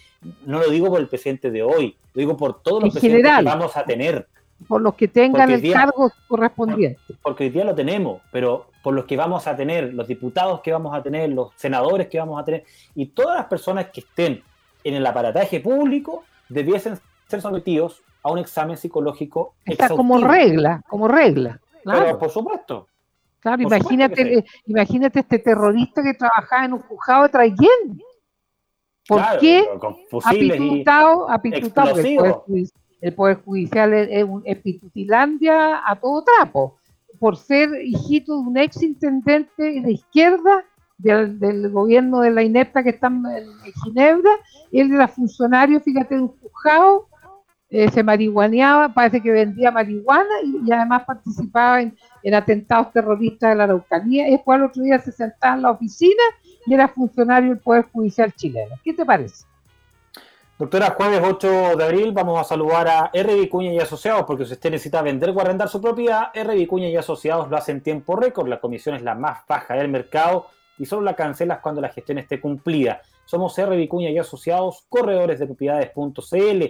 No 0.46 0.60
lo 0.60 0.70
digo 0.70 0.88
por 0.88 1.00
el 1.00 1.08
presidente 1.08 1.50
de 1.52 1.64
hoy, 1.64 1.96
lo 2.14 2.20
digo 2.20 2.38
por 2.38 2.62
todos 2.62 2.84
los 2.84 2.94
presidentes 2.94 3.38
que 3.38 3.44
vamos 3.44 3.78
a 3.78 3.84
tener 3.86 4.28
por 4.68 4.82
los 4.82 4.96
que 4.96 5.08
tengan 5.08 5.50
el 5.50 5.72
cargo 5.72 6.12
correspondiente. 6.28 7.00
Porque 7.22 7.46
hoy 7.46 7.50
día 7.50 7.64
lo 7.64 7.76
tenemos, 7.76 8.22
pero 8.32 8.68
por 8.84 8.94
los 8.94 9.06
que 9.06 9.16
vamos 9.16 9.48
a 9.48 9.56
tener, 9.56 9.94
los 9.94 10.08
diputados 10.08 10.62
que 10.62 10.72
vamos 10.72 10.96
a 10.96 11.02
tener, 11.02 11.30
los 11.30 11.52
senadores 11.56 12.08
que 12.08 12.20
vamos 12.20 12.40
a 12.42 12.46
tener, 12.46 12.66
y 12.96 13.08
todas 13.08 13.38
las 13.38 13.46
personas 13.46 13.88
que 13.88 14.02
estén 14.02 14.44
en 14.84 14.96
el 14.96 15.06
aparataje 15.06 15.60
público 15.60 16.24
debiesen 16.48 17.00
ser 17.28 17.42
sometidos 17.42 18.02
a 18.24 18.32
un 18.32 18.40
examen 18.40 18.78
psicológico. 18.78 19.54
Está 19.66 19.90
como 19.90 20.20
regla, 20.20 20.82
como 20.88 21.08
regla. 21.08 21.60
Claro. 21.84 22.20
por 22.20 22.30
supuesto. 22.30 22.88
Claro, 23.40 23.62
imagínate, 23.62 24.44
imagínate 24.66 25.20
este 25.22 25.40
terrorista 25.40 26.04
que 26.04 26.14
trabajaba 26.14 26.66
en 26.66 26.74
un 26.74 26.80
juzgado 26.80 27.24
de 27.24 27.30
Traiguén. 27.30 28.04
¿Por 29.08 29.22
qué 29.40 29.66
apitutado, 30.24 31.30
apitutado 31.30 31.96
el 33.02 33.14
Poder 33.16 33.42
Judicial 33.44 33.94
es, 33.94 34.24
un, 34.24 34.44
Pitutilandia 34.44 35.82
a 35.90 35.96
todo 35.96 36.24
trapo, 36.24 36.78
por 37.18 37.38
ser 37.38 37.70
hijito 37.82 38.34
de 38.34 38.40
un 38.40 38.58
ex 38.58 38.84
intendente 38.84 39.82
de 39.82 39.92
izquierda 39.92 40.66
del, 41.00 41.70
gobierno 41.72 42.22
de 42.22 42.32
la 42.32 42.43
INEPTA 42.43 42.84
que 42.84 42.89
está 42.89 43.08
en, 43.08 43.24
Ginebra, 43.84 44.32
él 44.72 44.93
era 44.93 45.08
funcionario, 45.08 45.80
fíjate, 45.80 46.16
de 46.16 46.22
un 46.22 46.38
juzgado, 46.39 47.08
eh, 47.70 47.89
se 47.89 48.04
marihuaneaba, 48.04 48.93
parece 48.93 49.22
que 49.22 49.32
vendía 49.32 49.72
marihuana 49.72 50.41
y, 50.43 50.72
además 50.72 51.04
participaba 51.06 51.82
en, 51.82 51.95
atentados 52.34 52.91
terroristas 52.91 53.52
de 53.52 53.56
la 53.56 53.64
Araucanía. 53.66 54.28
Y 54.28 54.32
después 54.32 54.60
al 54.60 54.66
otro 54.66 54.84
día 54.84 55.00
se 55.00 55.12
sentaba 55.12 55.56
en 55.56 55.62
la 55.62 55.72
oficina 55.72 56.24
y 56.66 56.74
era 56.74 56.88
funcionario 56.88 57.50
del 57.50 57.60
Poder 57.60 57.86
Judicial 57.91 58.34
chileno. 58.34 58.76
¿Qué 58.84 58.93
te 58.93 59.06
parece? 59.06 59.45
Doctora, 60.58 60.95
jueves 60.97 61.22
8 61.24 61.78
de 61.78 61.86
abril 61.86 62.12
vamos 62.12 62.38
a 62.38 62.43
saludar 62.43 62.88
a 62.88 63.12
R. 63.14 63.36
Vicuña 63.36 63.72
y 63.72 63.80
Asociados, 63.80 64.26
porque 64.26 64.45
si 64.45 64.54
usted 64.54 64.72
necesita 64.72 65.02
vender 65.02 65.30
o 65.30 65.39
arrendar 65.39 65.70
su 65.70 65.80
propiedad, 65.80 66.32
R. 66.34 66.54
Vicuña 66.54 66.89
y 66.89 66.97
Asociados 66.97 67.50
lo 67.50 67.56
hace 67.56 67.72
en 67.72 67.82
tiempo 67.82 68.18
récord, 68.18 68.50
la 68.50 68.60
comisión 68.60 68.95
es 68.95 69.02
la 69.02 69.16
más 69.16 69.39
baja 69.47 69.76
del 69.76 69.88
mercado 69.88 70.47
y 70.80 70.86
solo 70.86 71.04
la 71.04 71.16
cancelas 71.16 71.60
cuando 71.60 71.82
la 71.82 71.90
gestión 71.90 72.18
esté 72.18 72.40
cumplida. 72.40 73.02
Somos 73.26 73.58
R. 73.60 73.76
Vicuña 73.76 74.10
y 74.10 74.18
Asociados, 74.18 74.86
corredores 74.90 75.38
de 75.40 75.46
propiedades.cl, 75.46 76.66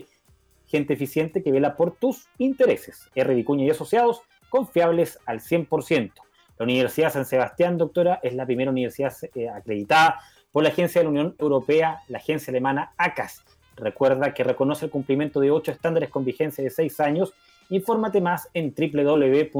gente 0.67 0.93
eficiente 0.93 1.41
que 1.41 1.51
vela 1.51 1.77
por 1.77 1.91
tus 1.91 2.27
intereses. 2.37 3.09
R. 3.15 3.33
Vicuña 3.33 3.63
y 3.63 3.69
Asociados, 3.69 4.21
confiables 4.49 5.19
al 5.25 5.39
100%. 5.39 6.11
La 6.57 6.63
Universidad 6.65 7.13
San 7.13 7.25
Sebastián, 7.25 7.77
doctora, 7.77 8.19
es 8.21 8.33
la 8.33 8.45
primera 8.45 8.71
universidad 8.71 9.13
eh, 9.33 9.47
acreditada 9.47 10.19
por 10.51 10.63
la 10.63 10.69
Agencia 10.69 10.99
de 10.99 11.05
la 11.05 11.11
Unión 11.11 11.35
Europea, 11.39 12.01
la 12.09 12.17
agencia 12.17 12.51
alemana 12.51 12.91
ACAS 12.97 13.45
Recuerda 13.79 14.33
que 14.33 14.43
reconoce 14.43 14.85
el 14.85 14.91
cumplimiento 14.91 15.39
de 15.39 15.51
8 15.51 15.71
estándares 15.71 16.09
con 16.09 16.25
vigencia 16.25 16.63
de 16.63 16.69
6 16.69 16.99
años. 16.99 17.33
Infórmate 17.69 18.19
más 18.19 18.49
en 18.53 18.73
www.uss.cl. 18.75 19.59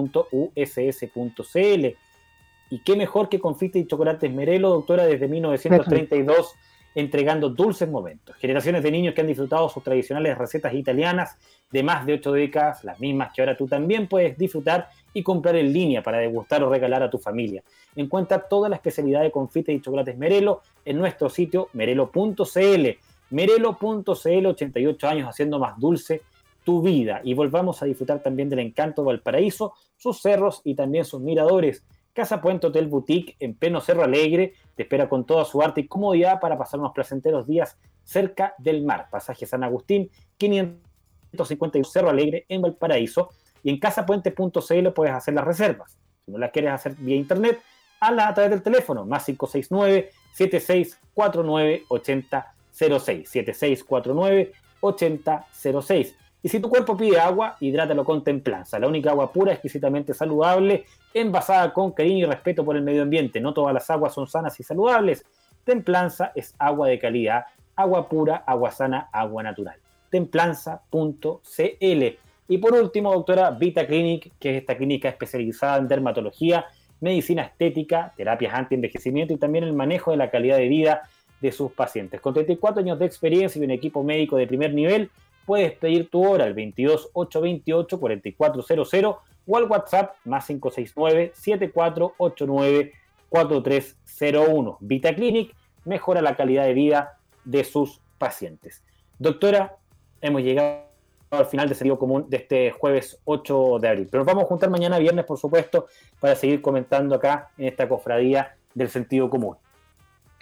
Y 2.70 2.80
qué 2.80 2.96
mejor 2.96 3.30
que 3.30 3.40
confite 3.40 3.80
y 3.80 3.88
chocolates 3.88 4.32
Merelo, 4.32 4.70
doctora, 4.70 5.06
desde 5.06 5.28
1932 5.28 6.56
entregando 6.96 7.50
dulces 7.50 7.90
momentos. 7.90 8.36
Generaciones 8.38 8.84
de 8.84 8.92
niños 8.92 9.14
que 9.14 9.22
han 9.22 9.28
disfrutado 9.28 9.70
sus 9.70 9.84
tradicionales 9.84 10.38
recetas 10.38 10.74
italianas 10.74 11.38
de 11.72 11.84
más 11.84 12.06
de 12.06 12.14
ocho 12.14 12.32
décadas, 12.32 12.84
las 12.84 13.00
mismas 13.00 13.32
que 13.34 13.42
ahora 13.42 13.56
tú 13.56 13.68
también 13.68 14.08
puedes 14.08 14.38
disfrutar 14.38 14.90
y 15.14 15.24
comprar 15.24 15.56
en 15.56 15.72
línea 15.72 16.02
para 16.02 16.18
degustar 16.18 16.64
o 16.64 16.70
regalar 16.70 17.04
a 17.04 17.10
tu 17.10 17.18
familia. 17.18 17.64
Encuentra 17.96 18.40
toda 18.40 18.70
la 18.70 18.76
especialidad 18.76 19.22
de 19.22 19.32
confites 19.32 19.76
y 19.76 19.82
chocolates 19.82 20.18
Merelo 20.18 20.62
en 20.86 20.98
nuestro 20.98 21.30
sitio 21.30 21.70
merelo.cl. 21.74 22.88
Merelo.cl, 23.32 24.46
88 24.48 25.08
años 25.08 25.30
haciendo 25.30 25.60
más 25.60 25.80
dulce 25.80 26.24
tu 26.64 26.82
vida. 26.82 27.22
Y 27.24 27.36
volvamos 27.36 27.82
a 27.82 27.86
disfrutar 27.86 28.22
también 28.22 28.50
del 28.50 28.60
encanto 28.60 29.02
de 29.02 29.08
Valparaíso, 29.08 29.74
sus 29.98 30.22
cerros 30.22 30.62
y 30.64 30.76
también 30.76 31.06
sus 31.06 31.22
miradores. 31.22 31.84
Casa 32.14 32.42
Puente 32.42 32.68
Hotel 32.68 32.88
Boutique 32.88 33.36
en 33.40 33.56
pleno 33.56 33.82
Cerro 33.82 34.04
Alegre 34.04 34.54
te 34.76 34.84
espera 34.84 35.08
con 35.08 35.26
toda 35.26 35.46
su 35.46 35.62
arte 35.62 35.82
y 35.82 35.88
comodidad 35.88 36.40
para 36.40 36.58
pasar 36.58 36.80
unos 36.80 36.94
placenteros 36.94 37.48
días 37.48 37.78
cerca 38.04 38.56
del 38.58 38.84
mar. 38.84 39.08
Pasaje 39.12 39.46
San 39.46 39.64
Agustín, 39.64 40.10
551 40.38 41.84
Cerro 41.86 42.10
Alegre 42.10 42.46
en 42.50 42.62
Valparaíso. 42.62 43.30
Y 43.64 43.70
en 43.70 43.80
casapuente.cl 43.80 44.90
puedes 44.96 45.14
hacer 45.14 45.34
las 45.34 45.46
reservas. 45.46 45.98
Si 46.26 46.32
no 46.32 46.38
las 46.38 46.52
quieres 46.52 46.72
hacer 46.72 46.96
vía 46.96 47.16
internet, 47.16 47.60
hazlas 48.00 48.28
a 48.28 48.34
través 48.34 48.52
del 48.52 48.62
teléfono, 48.62 49.06
más 49.06 49.26
569 49.26 50.12
7649 50.34 51.84
8006 51.90 53.30
7649 53.30 54.54
8006 54.80 56.16
y 56.42 56.50
si 56.50 56.60
tu 56.60 56.70
cuerpo 56.70 56.96
pide 56.96 57.20
agua, 57.20 57.58
hidrátalo 57.60 58.06
con 58.06 58.24
templanza, 58.24 58.80
la 58.80 58.88
única 58.88 59.10
agua 59.10 59.32
pura, 59.32 59.52
exquisitamente 59.52 60.14
saludable, 60.14 60.86
envasada 61.14 61.74
con 61.74 61.92
cariño 61.92 62.28
y 62.28 62.30
respeto 62.30 62.64
por 62.64 62.76
el 62.76 62.82
medio 62.82 63.04
ambiente. 63.04 63.40
No 63.40 63.54
todas 63.54 63.74
las 63.74 63.90
aguas 63.90 64.14
son 64.14 64.28
sanas 64.28 64.60
y 64.60 64.64
saludables. 64.64 65.26
Templanza 65.64 66.32
es 66.36 66.56
agua 66.58 66.88
de 66.88 67.00
calidad, 67.00 67.46
agua 67.76 68.10
pura, 68.10 68.44
agua 68.46 68.72
sana, 68.72 69.10
agua 69.12 69.44
natural. 69.44 69.78
Templanza.cl. 70.10 72.04
Y 72.48 72.58
por 72.58 72.74
último, 72.74 73.14
doctora 73.14 73.52
Vita 73.52 73.86
Clinic, 73.86 74.32
que 74.40 74.52
es 74.52 74.62
esta 74.62 74.76
clínica 74.76 75.10
especializada 75.10 75.78
en 75.78 75.88
dermatología, 75.88 76.66
medicina 77.00 77.44
estética, 77.44 78.14
terapias 78.18 78.54
anti-envejecimiento 78.54 79.34
y 79.34 79.38
también 79.38 79.64
el 79.64 79.74
manejo 79.74 80.12
de 80.12 80.18
la 80.18 80.30
calidad 80.30 80.58
de 80.58 80.68
vida 80.68 81.04
de 81.42 81.52
sus 81.52 81.72
pacientes. 81.72 82.20
Con 82.22 82.34
34 82.34 82.82
años 82.82 83.00
de 83.00 83.06
experiencia 83.06 83.62
y 83.62 83.66
un 83.66 83.72
equipo 83.72 84.04
médico 84.04 84.36
de 84.36 84.48
primer 84.48 84.74
nivel, 84.74 85.10
puedes 85.46 85.72
pedir 85.74 86.10
tu 86.10 86.28
hora 86.28 86.46
al 86.46 86.54
22 86.54 87.10
828 87.14 88.00
4400 88.00 89.16
o 89.50 89.58
al 89.58 89.64
WhatsApp 89.66 90.16
más 90.26 90.46
569 90.46 91.32
7489 91.34 92.94
4301. 93.30 94.78
VitaClinic 94.80 95.56
mejora 95.86 96.22
la 96.22 96.36
calidad 96.36 96.66
de 96.66 96.74
vida 96.74 97.18
de 97.44 97.64
sus 97.64 98.00
pacientes. 98.20 98.84
Doctora, 99.18 99.76
hemos 100.22 100.44
llegado 100.44 100.84
al 101.32 101.46
final 101.48 101.68
de 101.68 101.76
sentido 101.76 101.98
común 101.98 102.26
de 102.30 102.38
este 102.38 102.72
jueves 102.72 103.20
8 103.26 103.80
de 103.82 103.88
abril. 103.88 104.08
Pero 104.10 104.24
nos 104.24 104.28
vamos 104.28 104.44
a 104.44 104.48
juntar 104.48 104.70
mañana 104.70 105.00
viernes, 105.00 105.26
por 105.26 105.38
supuesto, 105.38 105.88
para 106.20 106.36
seguir 106.36 106.62
comentando 106.62 107.16
acá 107.16 107.50
en 107.58 107.68
esta 107.68 107.90
cofradía 107.90 108.56
del 108.74 108.90
sentido 108.90 109.30
común. 109.30 109.56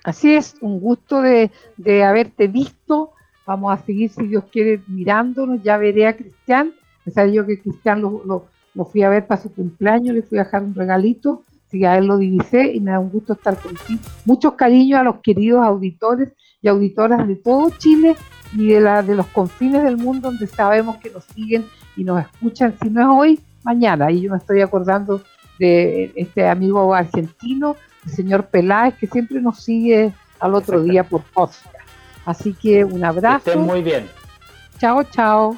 Así 0.04 0.36
es, 0.36 0.56
un 0.62 0.80
gusto 0.80 1.22
de, 1.22 1.52
haberte 2.04 2.48
visto 2.48 3.14
Vamos 3.46 3.72
a 3.72 3.82
seguir, 3.82 4.10
si 4.10 4.28
Dios 4.28 4.44
quiere, 4.52 4.82
mirándonos. 4.88 5.64
Ya 5.64 5.78
veré 5.78 6.06
a 6.06 6.18
Cristian. 6.18 6.74
O 7.06 7.12
sea, 7.12 7.26
yo 7.28 7.46
que 7.46 7.62
Cristian 7.62 8.02
lo, 8.02 8.46
fui 8.86 9.04
a 9.04 9.10
ver 9.10 9.28
para 9.28 9.42
su 9.42 9.52
cumpleaños, 9.52 10.16
le 10.16 10.22
fui 10.22 10.38
a 10.38 10.44
dejar 10.44 10.64
un 10.64 10.76
regalito. 10.76 11.44
Así 11.68 11.80
que 11.80 11.88
a 11.88 11.98
él 11.98 12.06
lo 12.06 12.18
divisé 12.18 12.74
y 12.74 12.80
me 12.80 12.92
da 12.92 13.00
un 13.00 13.10
gusto 13.10 13.34
estar 13.34 13.58
contigo. 13.58 14.00
Muchos 14.26 14.54
cariños 14.54 15.00
a 15.00 15.04
los 15.04 15.18
queridos 15.18 15.66
auditores 15.66 16.32
y 16.62 16.68
auditoras 16.68 17.28
de 17.28 17.36
todo 17.36 17.70
Chile 17.78 18.16
y 18.54 18.68
de, 18.68 18.80
la, 18.80 19.04
de 19.04 19.16
los 19.16 19.28
confines 19.28 19.84
del 19.84 19.98
mundo 19.98 20.30
donde 20.30 20.48
sabemos 20.48 20.98
que 20.98 21.10
nos 21.10 21.26
siguen 21.26 21.66
y 21.98 22.04
nos 22.04 22.22
escuchan. 22.22 22.74
Si 22.82 22.90
no 22.90 23.02
es 23.02 23.08
hoy, 23.08 23.40
mañana. 23.64 24.10
Y 24.12 24.22
yo 24.22 24.32
me 24.32 24.38
estoy 24.38 24.62
acordando 24.62 25.22
de 25.60 26.12
este 26.16 26.48
amigo 26.48 26.94
argentino, 26.94 27.76
el 28.06 28.12
señor 28.12 28.48
Peláez, 28.48 28.96
que 28.96 29.08
siempre 29.08 29.42
nos 29.42 29.62
sigue 29.62 30.14
al 30.40 30.56
otro 30.56 30.82
día 30.82 31.04
por 31.04 31.22
post. 31.24 31.66
Así 32.26 32.54
que 32.54 32.86
un 32.86 33.04
abrazo. 33.04 33.44
Que 33.44 33.52
estén 33.52 33.66
muy 33.66 33.82
bien. 33.82 34.08
Chao, 34.80 35.04
chao. 35.04 35.58